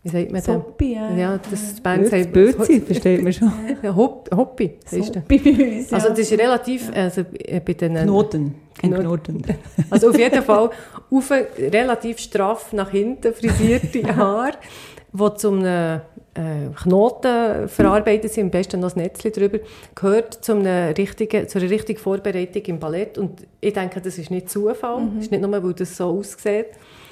Wie 0.03 0.09
sagt 0.09 0.31
man 0.31 0.35
das? 0.35 0.45
Soppi, 0.45 0.93
ja. 0.95 1.15
Ja, 1.15 1.37
das 1.37 1.79
Band 1.79 2.07
sagt... 2.07 2.33
Bürzi, 2.33 2.81
versteht 2.81 3.23
man 3.23 3.33
schon. 3.33 3.51
Ja, 3.83 3.95
Hopp, 3.95 4.29
Hoppi, 4.35 4.73
du. 4.89 5.03
Soppi 5.03 5.37
bei 5.37 5.77
uns, 5.77 5.91
ja. 5.91 5.97
Also 5.97 6.09
das 6.09 6.19
ist 6.19 6.31
relativ, 6.33 6.91
also 6.93 7.21
äh, 7.21 7.59
bei 7.59 7.73
den... 7.73 7.95
Knoten. 7.95 8.55
Ein 8.81 8.93
Knoten. 8.93 9.41
Knoten. 9.43 9.59
Also 9.89 10.09
auf 10.09 10.17
jeden 10.17 10.41
Fall 10.41 10.71
auf 11.11 11.31
relativ 11.31 12.17
straff 12.17 12.73
nach 12.73 12.89
hinten 12.89 13.33
frisierte 13.33 14.03
Haare, 14.15 14.53
die 15.13 15.33
zu 15.35 15.49
einem 15.51 16.01
äh, 16.35 16.69
Knoten 16.83 17.67
verarbeitet 17.67 18.31
sind, 18.31 18.45
am 18.45 18.51
besten 18.51 18.79
noch 18.79 18.95
ein 18.95 19.01
Netzchen 19.01 19.31
drüber, 19.33 19.59
gehört 19.93 20.33
zu 20.45 20.53
einer 20.53 20.97
richtigen, 20.97 21.47
zu 21.49 21.59
einer 21.59 21.69
richtigen 21.69 21.99
Vorbereitung 21.99 22.61
im 22.63 22.79
Ballett. 22.79 23.17
Und 23.17 23.45
ich 23.59 23.73
denke, 23.73 23.99
das 23.99 24.17
ist 24.17 24.31
nicht 24.31 24.49
Zufall, 24.49 25.09
das 25.15 25.25
ist 25.25 25.31
nicht 25.31 25.41
nur, 25.41 25.51
weil 25.63 25.73
das 25.73 25.97
so 25.97 26.05
aussieht, 26.19 26.67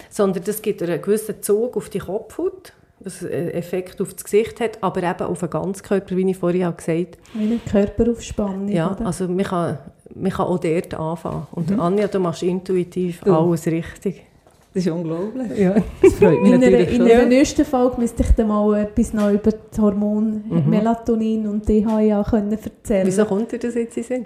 sondern 0.09 0.43
das 0.43 0.62
gibt 0.62 0.81
einen 0.81 1.01
gewissen 1.01 1.41
Zug 1.41 1.75
auf 1.75 1.89
die 1.89 1.99
Kopfhaut, 1.99 2.71
was 3.01 3.23
einen 3.25 3.49
Effekt 3.51 4.01
auf 4.01 4.13
das 4.13 4.23
Gesicht 4.23 4.59
hat, 4.62 4.77
aber 4.81 5.03
eben 5.03 5.21
auf 5.23 5.39
den 5.39 5.49
ganzen 5.49 5.83
Körper, 5.83 6.15
wie 6.15 6.29
ich 6.31 6.38
vorhin 6.38 6.62
gesagt 6.75 6.88
habe. 6.88 7.07
Wie 7.33 7.43
eine 7.45 7.59
Körperaufspannung, 7.69 8.69
Ja, 8.69 8.91
oder? 8.91 9.05
also 9.05 9.27
man 9.27 9.43
kann, 9.45 9.77
man 10.15 10.31
kann 10.31 10.45
auch 10.47 10.59
dort 10.59 10.93
anfangen. 10.93 11.47
Und 11.51 11.77
Anja, 11.79 12.07
du 12.07 12.19
machst 12.19 12.43
intuitiv 12.43 13.21
Du. 13.21 13.33
alles 13.35 13.65
richtig. 13.67 14.23
Das 14.73 14.86
ist 14.86 14.91
unglaublich. 14.91 15.58
Ja. 15.58 15.75
Das 16.01 16.13
freut 16.13 16.41
mich 16.41 16.51
In 16.51 16.53
einer, 16.63 16.69
natürlich 16.71 16.95
in 16.95 17.01
einer 17.01 17.25
nächsten 17.25 17.65
Folge 17.65 17.99
müsste 17.99 18.21
ich 18.21 18.29
dir 18.32 18.45
mal 18.45 18.79
etwas 18.82 19.13
noch 19.13 19.32
über 19.32 19.51
das 19.51 19.79
Hormon 19.79 20.43
Melatonin 20.67 21.47
und 21.47 21.67
DHA 21.67 22.23
können 22.29 22.51
erzählen. 22.51 23.08
Wieso 23.08 23.25
kommt 23.25 23.51
dir 23.51 23.58
das 23.60 23.73
jetzt 23.73 23.97
in 23.97 24.03
Sinn? 24.03 24.25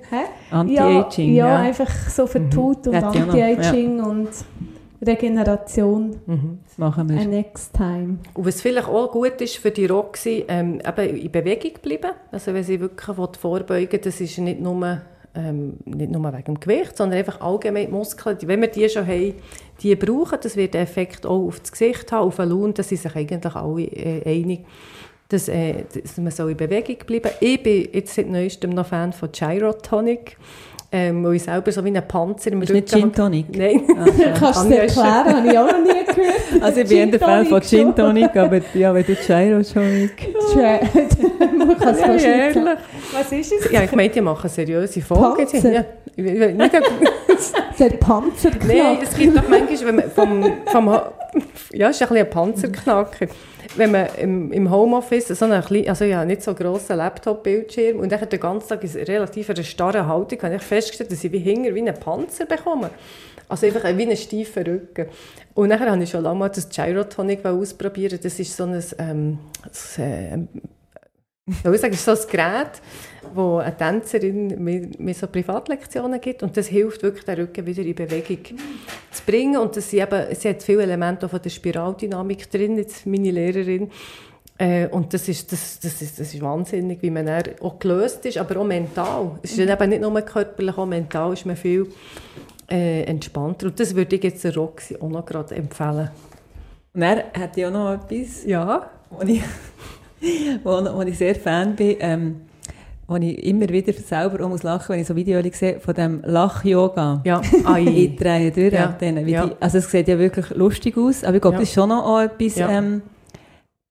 Anti-Aging, 0.51 1.33
ja, 1.33 1.47
ja. 1.47 1.53
ja. 1.53 1.59
einfach 1.69 1.89
so 2.09 2.27
für 2.27 2.41
die 2.41 2.57
Haut 2.57 2.85
und 2.87 2.93
Hätte 2.93 3.07
ich 3.13 3.21
auch 3.21 3.25
noch, 3.27 3.33
Anti-Aging 3.33 4.01
und 4.03 4.29
Regeneration. 5.05 6.15
Das 6.67 6.77
machen 6.77 7.09
wir. 7.09 7.19
A 7.21 7.25
next 7.25 7.73
time. 7.73 8.17
Und 8.33 8.45
was 8.45 8.61
vielleicht 8.61 8.87
auch 8.87 9.11
gut 9.11 9.39
ist 9.41 9.57
für 9.57 9.71
die 9.71 9.85
Roxy, 9.85 10.45
ähm, 10.47 10.79
eben 10.85 11.17
in 11.17 11.31
Bewegung 11.31 11.71
bleiben. 11.81 12.11
Also 12.31 12.53
wenn 12.53 12.63
sie 12.63 12.79
wirklich 12.79 13.15
vorbeugen 13.15 13.91
will, 13.91 13.99
das 13.99 14.21
ist 14.21 14.37
nicht 14.39 14.59
nur, 14.61 15.01
ähm, 15.35 15.73
nicht 15.85 16.11
nur 16.11 16.23
wegen 16.33 16.43
dem 16.45 16.59
Gewicht, 16.59 16.97
sondern 16.97 17.19
einfach 17.19 17.41
allgemein 17.41 17.87
die 17.87 17.91
Muskeln. 17.91 18.37
Die- 18.37 18.47
Wenn 18.47 18.61
wir 18.61 18.67
die 18.69 18.87
schon 18.89 19.05
haben, 19.05 19.33
die 19.83 19.95
brauchen, 19.95 20.39
das 20.41 20.55
wird 20.55 20.75
Effekt 20.75 21.25
auch 21.25 21.47
auf 21.47 21.59
das 21.59 21.71
Gesicht 21.71 22.11
haben, 22.11 22.27
auf 22.27 22.37
den 22.37 22.49
Lohn, 22.49 22.73
da 22.73 22.81
sind 22.81 23.01
sich 23.01 23.15
eigentlich 23.15 23.55
alle 23.55 23.83
äh, 23.83 24.23
einig. 24.25 24.65
Dass, 25.29 25.47
äh, 25.47 25.85
dass 25.91 26.17
man 26.17 26.31
so 26.31 26.47
in 26.47 26.57
Bewegung 26.57 26.97
bleiben 27.07 27.31
Ich 27.39 27.63
bin 27.63 27.89
jetzt 27.91 28.13
seit 28.13 28.29
neuestem 28.29 28.71
noch 28.71 28.85
Fan 28.85 29.13
von 29.13 29.31
Gyrotonic, 29.31 30.37
ähm, 30.95 31.23
weil 31.25 31.33
ich 31.35 31.43
selber 31.43 31.71
so 31.71 31.83
wie 31.83 31.89
ein 31.97 32.07
Panzer 32.07 32.51
im 32.51 32.61
Ist 32.61 32.71
nicht 32.71 32.93
Rücken 32.93 33.01
Gin. 33.05 33.13
Tonic? 33.13 33.57
Nein. 33.57 33.81
Kannst 34.39 34.63
du 34.63 34.69
es 34.69 34.95
erklären? 34.95 35.35
Habe 35.37 35.47
ich 35.47 35.57
auch 35.57 35.65
noch 35.71 35.79
nie 35.79 36.05
gehört. 36.05 36.33
Also 36.61 36.79
ich 36.81 36.87
bin 36.87 36.97
eher 36.99 37.07
der 37.07 37.19
Fan 37.19 37.45
von 37.47 37.61
Gin 37.61 37.95
Tonic, 37.95 38.35
aber 38.37 38.61
ja, 38.75 38.93
wenn 38.93 39.03
du 39.05 39.15
Gyro 39.15 39.61
Tonic... 39.63 40.33
Man 41.57 41.77
kann 41.77 41.93
es 41.95 41.99
Ja, 41.99 42.05
fast 42.05 42.13
nicht 42.13 42.25
ehrlich. 42.25 42.53
sagen. 42.53 42.77
Was 43.11 43.31
ist 43.31 43.51
es? 43.53 43.71
Ja, 43.71 43.83
ich 43.83 43.91
meinte, 43.91 44.13
die 44.13 44.21
machen 44.21 44.49
seriöse 44.49 45.01
Folgen. 45.01 45.45
Panzer? 45.47 45.71
Ja, 45.71 45.85
nicht, 46.15 46.73
Der 47.79 47.89
Panzerknack. 47.97 48.67
nein, 48.67 48.97
es 49.01 49.15
gibt 49.17 49.35
doch 49.35 49.49
manchmal, 49.49 49.85
wenn 49.87 49.95
man 49.95 50.11
vom, 50.11 50.53
vom 50.67 50.87
ja, 51.73 51.89
es 51.89 51.95
ist 51.95 52.01
ein 52.03 52.07
bisschen 52.09 52.17
ein 52.17 52.29
Panzerknacker. 52.29 53.27
Wenn 53.75 53.91
man 53.91 54.07
im, 54.17 54.51
im 54.51 54.71
Homeoffice 54.71 55.27
so 55.27 55.45
einen 55.45 55.63
kleinen, 55.63 55.89
also 55.89 56.05
ja, 56.05 56.23
nicht 56.25 56.43
so 56.43 56.53
grossen 56.53 56.97
Laptop-Bildschirm 56.97 57.99
und 57.99 58.11
dann 58.11 58.27
den 58.29 58.39
ganzen 58.39 58.69
Tag 58.69 58.83
in 58.83 58.89
relativ 59.03 59.51
starren 59.65 60.07
Haltung, 60.07 60.41
habe 60.41 60.55
ich 60.55 60.61
festgestellt, 60.61 61.11
dass 61.11 61.23
ich 61.23 61.31
wie 61.31 61.39
Hinger 61.39 61.73
wie 61.73 61.79
einen 61.79 61.95
Panzer 61.95 62.45
bekomme. 62.45 62.89
Also 63.49 63.65
einfach 63.65 63.83
wie 63.83 64.03
einen 64.03 64.17
steifen 64.17 64.63
Rücken. 64.63 65.07
Und 65.53 65.69
nachher 65.69 65.91
habe 65.91 66.03
ich 66.03 66.09
schon 66.09 66.23
lange 66.23 66.39
mal 66.39 66.49
das 66.49 66.69
Gyrotonic 66.69 67.45
ausprobieren. 67.45 68.19
Das 68.21 68.39
ist 68.39 68.55
so 68.55 68.63
ein, 68.63 68.83
ähm, 68.97 69.39
das, 69.63 69.99
äh, 69.99 70.39
ich 71.45 71.81
sagen, 71.81 71.93
ist 71.93 72.05
so 72.05 72.11
ein 72.11 72.17
Gerät, 72.31 72.81
wo 73.33 73.57
eine 73.57 73.75
Tänzerin 73.75 74.63
mir, 74.63 74.87
mir 74.97 75.13
so 75.13 75.27
Privatlektionen 75.27 76.21
gibt 76.21 76.41
und 76.41 76.55
das 76.55 76.67
hilft 76.67 77.03
wirklich, 77.03 77.25
den 77.25 77.35
Rücken 77.35 77.65
wieder 77.65 77.83
in 77.83 77.95
Bewegung 77.95 78.57
zu 79.11 79.23
bringen 79.25 79.57
und 79.57 79.75
das 79.75 79.91
eben, 79.91 80.35
sie 80.35 80.49
hat 80.49 80.63
viele 80.63 80.83
Elemente 80.83 81.27
von 81.27 81.41
der 81.41 81.49
Spiraldynamik 81.49 82.49
drin, 82.49 82.77
jetzt 82.77 83.05
meine 83.05 83.31
Lehrerin, 83.31 83.91
äh, 84.57 84.87
und 84.87 85.13
das 85.13 85.27
ist, 85.27 85.51
das, 85.51 85.79
das, 85.79 86.01
ist, 86.01 86.19
das 86.19 86.33
ist 86.33 86.41
wahnsinnig, 86.41 87.01
wie 87.01 87.09
man 87.09 87.27
auch 87.59 87.79
gelöst 87.79 88.25
ist, 88.25 88.37
aber 88.37 88.61
auch 88.61 88.65
mental. 88.65 89.39
Es 89.41 89.57
ist 89.57 89.59
eben 89.59 89.89
nicht 89.89 90.01
nur 90.01 90.21
körperlich, 90.21 90.77
auch 90.77 90.85
mental 90.85 91.33
ist 91.33 91.45
man 91.45 91.55
viel 91.55 91.87
äh, 92.69 93.03
entspannter 93.03 93.67
und 93.67 93.79
das 93.79 93.95
würde 93.95 94.15
ich 94.15 94.23
jetzt 94.23 94.43
der 94.43 94.55
Roxy 94.55 94.95
auch 94.95 95.09
noch 95.09 95.25
gerade 95.25 95.55
empfehlen. 95.55 96.09
Und 96.93 97.01
er 97.01 97.25
hat 97.33 97.57
ja 97.57 97.67
auch 97.67 97.73
noch 97.73 97.93
etwas, 97.93 98.45
Ja. 98.45 98.89
wo 99.09 99.23
ich, 99.23 99.41
wo, 100.63 100.71
wo 100.95 101.01
ich 101.01 101.17
sehr 101.17 101.35
Fan 101.35 101.75
bin, 101.75 101.95
ähm, 101.99 102.35
wo 103.07 103.15
ich 103.17 103.43
immer 103.45 103.67
wieder 103.69 103.93
selber 103.93 104.43
auch 104.45 104.49
muss 104.49 104.63
lachen, 104.63 104.93
wenn 104.93 105.01
ich 105.01 105.07
so 105.07 105.15
Videos 105.15 105.43
sehe 105.59 105.79
von 105.79 105.93
dem 105.93 106.21
Lach-Yoga. 106.25 107.21
Ja, 107.25 107.41
Ich 107.79 108.15
drehe 108.15 108.51
durch 108.51 108.73
Ja, 108.73 108.87
denen, 108.87 109.27
ja. 109.27 109.45
die, 109.47 109.51
also 109.59 109.77
es 109.79 109.91
sieht 109.91 110.07
ja 110.07 110.17
wirklich 110.17 110.49
lustig 110.51 110.97
aus, 110.97 111.23
aber 111.23 111.35
ich 111.35 111.41
glaube, 111.41 111.55
Ja. 111.55 111.59
das 111.61 111.69
ist 111.69 111.75
schon 111.75 111.89
noch 111.89 112.05
auch 112.05 112.21
etwas 112.21 112.55
Ja. 112.55 112.69
ähm, 112.69 113.01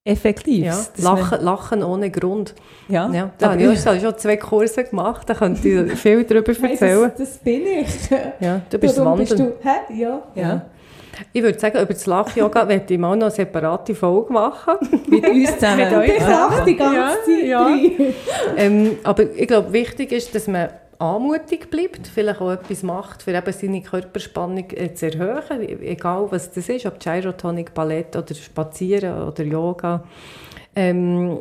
Ja, 0.04 0.12
Effektives. 0.14 0.92
man- 0.98 1.16
lachen, 1.18 1.44
lachen 1.44 1.82
ohne 1.84 2.10
Grund. 2.10 2.54
ja. 2.88 3.08
Ja, 3.12 3.30
da 3.38 3.52
habe 3.52 3.62
ich 3.62 3.80
schon 3.80 4.18
zwei 4.18 4.36
Kurse 4.36 4.82
gemacht, 4.82 5.28
da 5.30 5.34
könnte 5.34 5.68
ich 5.68 5.92
viel 5.98 6.24
darüber 6.24 6.52
Hey, 6.54 6.70
erzählen. 6.72 7.02
das, 7.16 7.18
das 7.18 7.38
bin 7.38 7.62
ich. 7.66 8.10
Ja, 8.40 8.62
du 8.68 8.78
bist 8.78 8.98
Warum 8.98 9.18
bist 9.18 9.38
du? 9.38 9.52
Hä? 9.62 9.94
Ja. 10.00 10.22
ja. 10.34 10.66
Ich 11.32 11.42
würde 11.42 11.58
sagen, 11.58 11.78
über 11.78 11.92
das 11.92 12.06
Lach-Yoga 12.06 12.64
möchte 12.66 12.94
ich 12.94 13.00
mal 13.00 13.16
noch 13.16 13.26
eine 13.26 13.30
separate 13.30 13.94
Folge 13.94 14.32
machen. 14.32 14.76
Mit 15.08 15.28
uns 15.28 15.54
zusammen. 15.54 15.88
Mit 15.88 15.92
euch. 15.92 16.20
Lache 16.20 16.64
die 16.64 16.76
ganze 16.76 17.40
Ja, 17.42 17.66
Zeit 17.66 17.98
ja. 17.98 18.56
ähm, 18.56 18.98
aber 19.02 19.30
ich 19.30 19.46
glaube, 19.46 19.72
wichtig 19.72 20.12
ist, 20.12 20.34
dass 20.34 20.46
man 20.46 20.68
anmutig 20.98 21.68
bleibt, 21.68 22.06
vielleicht 22.06 22.40
auch 22.40 22.52
etwas 22.52 22.82
macht, 22.82 23.22
für 23.22 23.32
eben 23.32 23.52
seine 23.52 23.82
Körperspannung 23.82 24.70
äh, 24.70 24.94
zu 24.94 25.06
erhöhen, 25.06 25.82
egal 25.82 26.28
was 26.30 26.52
das 26.52 26.68
ist, 26.68 26.86
ob 26.86 27.00
Gyrotonic, 27.00 27.74
Ballett 27.74 28.14
oder 28.14 28.34
Spazieren 28.34 29.28
oder 29.28 29.42
Yoga. 29.42 30.04
Ähm, 30.76 31.40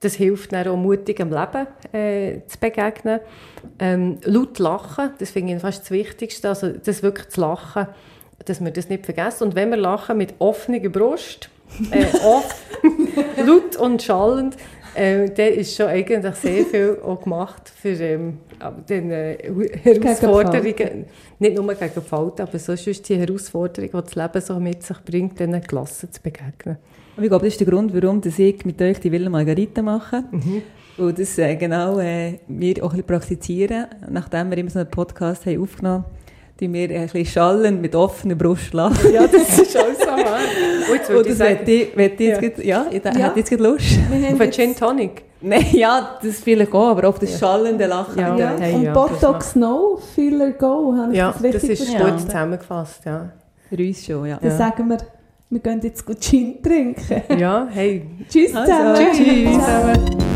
das 0.00 0.14
hilft 0.14 0.52
dann 0.52 0.68
auch 0.68 0.76
mutig 0.76 1.20
am 1.20 1.30
Leben 1.30 1.66
äh, 1.92 2.40
zu 2.46 2.58
begegnen. 2.58 3.20
Ähm, 3.78 4.18
laut 4.24 4.58
lachen, 4.58 5.10
das 5.18 5.30
finde 5.30 5.54
ich 5.54 5.60
fast 5.60 5.82
das 5.82 5.90
Wichtigste, 5.90 6.48
also 6.48 6.68
das 6.68 7.02
wirklich 7.02 7.28
zu 7.28 7.40
lachen, 7.40 7.88
dass 8.46 8.64
wir 8.64 8.70
das 8.70 8.88
nicht 8.88 9.04
vergessen. 9.04 9.44
Und 9.44 9.54
wenn 9.54 9.70
wir 9.70 9.76
lachen 9.76 10.16
mit 10.18 10.34
offener 10.38 10.80
Brust, 10.88 11.50
äh, 11.90 12.04
off, 12.24 12.62
laut 13.46 13.76
und 13.76 14.02
schallend, 14.02 14.56
äh, 14.94 15.28
dann 15.28 15.52
ist 15.52 15.76
schon 15.76 15.86
eigentlich 15.86 16.34
sehr 16.36 16.64
viel 16.64 16.98
auch 17.04 17.20
gemacht 17.20 17.70
für 17.76 17.90
ähm, 17.90 18.38
den 18.88 19.10
äh, 19.10 19.36
Herausforderungen, 19.82 21.04
nicht 21.38 21.56
nur 21.56 21.74
gegen 21.74 22.02
Falten, 22.02 22.42
aber 22.42 22.58
sonst 22.58 22.86
ist 22.86 23.08
die 23.08 23.16
Herausforderung, 23.16 23.90
die 23.90 24.02
das 24.02 24.14
Leben 24.14 24.40
so 24.40 24.58
mit 24.58 24.82
sich 24.82 24.98
bringt, 25.04 25.38
diesen 25.38 25.60
Klassen 25.60 26.10
zu 26.10 26.22
begegnen. 26.22 26.78
Und 27.16 27.24
ich 27.24 27.28
glaube, 27.28 27.44
das 27.44 27.54
ist 27.54 27.60
der 27.60 27.66
Grund, 27.66 27.94
warum 27.94 28.22
ich 28.24 28.64
mit 28.64 28.80
euch 28.80 29.00
die 29.00 29.12
Villa 29.12 29.28
Margarita 29.28 29.82
mache. 29.82 30.24
Und 30.98 31.18
das 31.18 31.38
äh, 31.38 31.56
genau 31.56 31.98
äh, 31.98 32.38
wir 32.48 32.82
auch 32.82 32.90
ein 32.90 32.96
bisschen 32.96 33.06
praktizieren. 33.06 33.86
Nachdem 34.08 34.50
wir 34.50 34.58
immer 34.58 34.70
so 34.70 34.78
einen 34.78 34.90
Podcast 34.90 35.44
haben 35.44 35.62
aufgenommen 35.62 36.04
haben, 36.04 36.25
tun 36.58 36.72
wir 36.72 36.90
ein 36.90 37.02
bisschen 37.02 37.26
schallend 37.26 37.82
mit 37.82 37.94
offener 37.94 38.34
Brust 38.34 38.72
lachen. 38.72 39.12
Ja, 39.12 39.26
das 39.26 39.58
ist 39.58 39.76
auch 39.76 39.84
so 39.98 40.06
wahr. 40.06 40.16
Und 40.90 40.94
jetzt 40.94 41.08
würde 41.10 41.20
Und 41.20 41.26
ich 41.32 41.38
das 41.38 41.48
hätte 41.48 41.70
ich, 41.70 41.96
ich 41.96 42.20
jetzt, 42.20 42.20
Ja. 42.20 42.40
grad- 42.40 42.64
ja, 42.64 42.86
ich 42.90 43.04
Ja. 43.04 43.10
hätte 43.26 43.38
jetzt 43.40 43.50
gerade 43.50 43.62
Lust. 43.62 43.98
Auf 44.32 44.40
einen 44.40 44.52
Gin 44.52 44.74
Tonic. 44.76 45.22
Nein, 45.42 45.66
ja, 45.72 46.18
das 46.22 46.40
vielleicht 46.40 46.72
auch, 46.72 46.88
aber 46.88 47.08
auf 47.08 47.18
das 47.18 47.38
schallende 47.38 47.86
Lachen. 47.86 48.18
Ja. 48.18 48.36
Ja. 48.36 48.54
Hey, 48.58 48.74
und 48.74 48.82
ja, 48.84 48.92
Botox 48.94 49.54
No, 49.54 49.98
Filler 50.14 50.52
Go, 50.52 50.94
habe 50.96 51.12
ich 51.12 51.18
Ja, 51.18 51.26
das 51.32 51.42
das 51.42 51.52
richtig 51.54 51.70
ist 51.70 51.84
verstanden? 51.90 52.12
gut 52.16 52.20
zusammengefasst, 52.26 53.04
ja. 53.04 53.30
Für 53.68 53.76
uns 53.76 54.04
schon, 54.06 54.26
ja. 54.26 54.38
Dann 54.40 54.50
Ja. 54.50 54.56
sagen 54.56 54.88
wir, 54.88 54.96
wir 55.50 55.60
gehen 55.60 55.80
jetzt 55.82 56.06
gut 56.06 56.20
Gin 56.20 56.62
trinken. 56.62 57.22
Ja, 57.38 57.68
hey. 57.70 58.02
Tschüss 58.30 58.54
Also, 58.56 58.72
zusammen. 58.72 59.12
tschüss. 59.12 59.64
Ciao. 59.64 60.35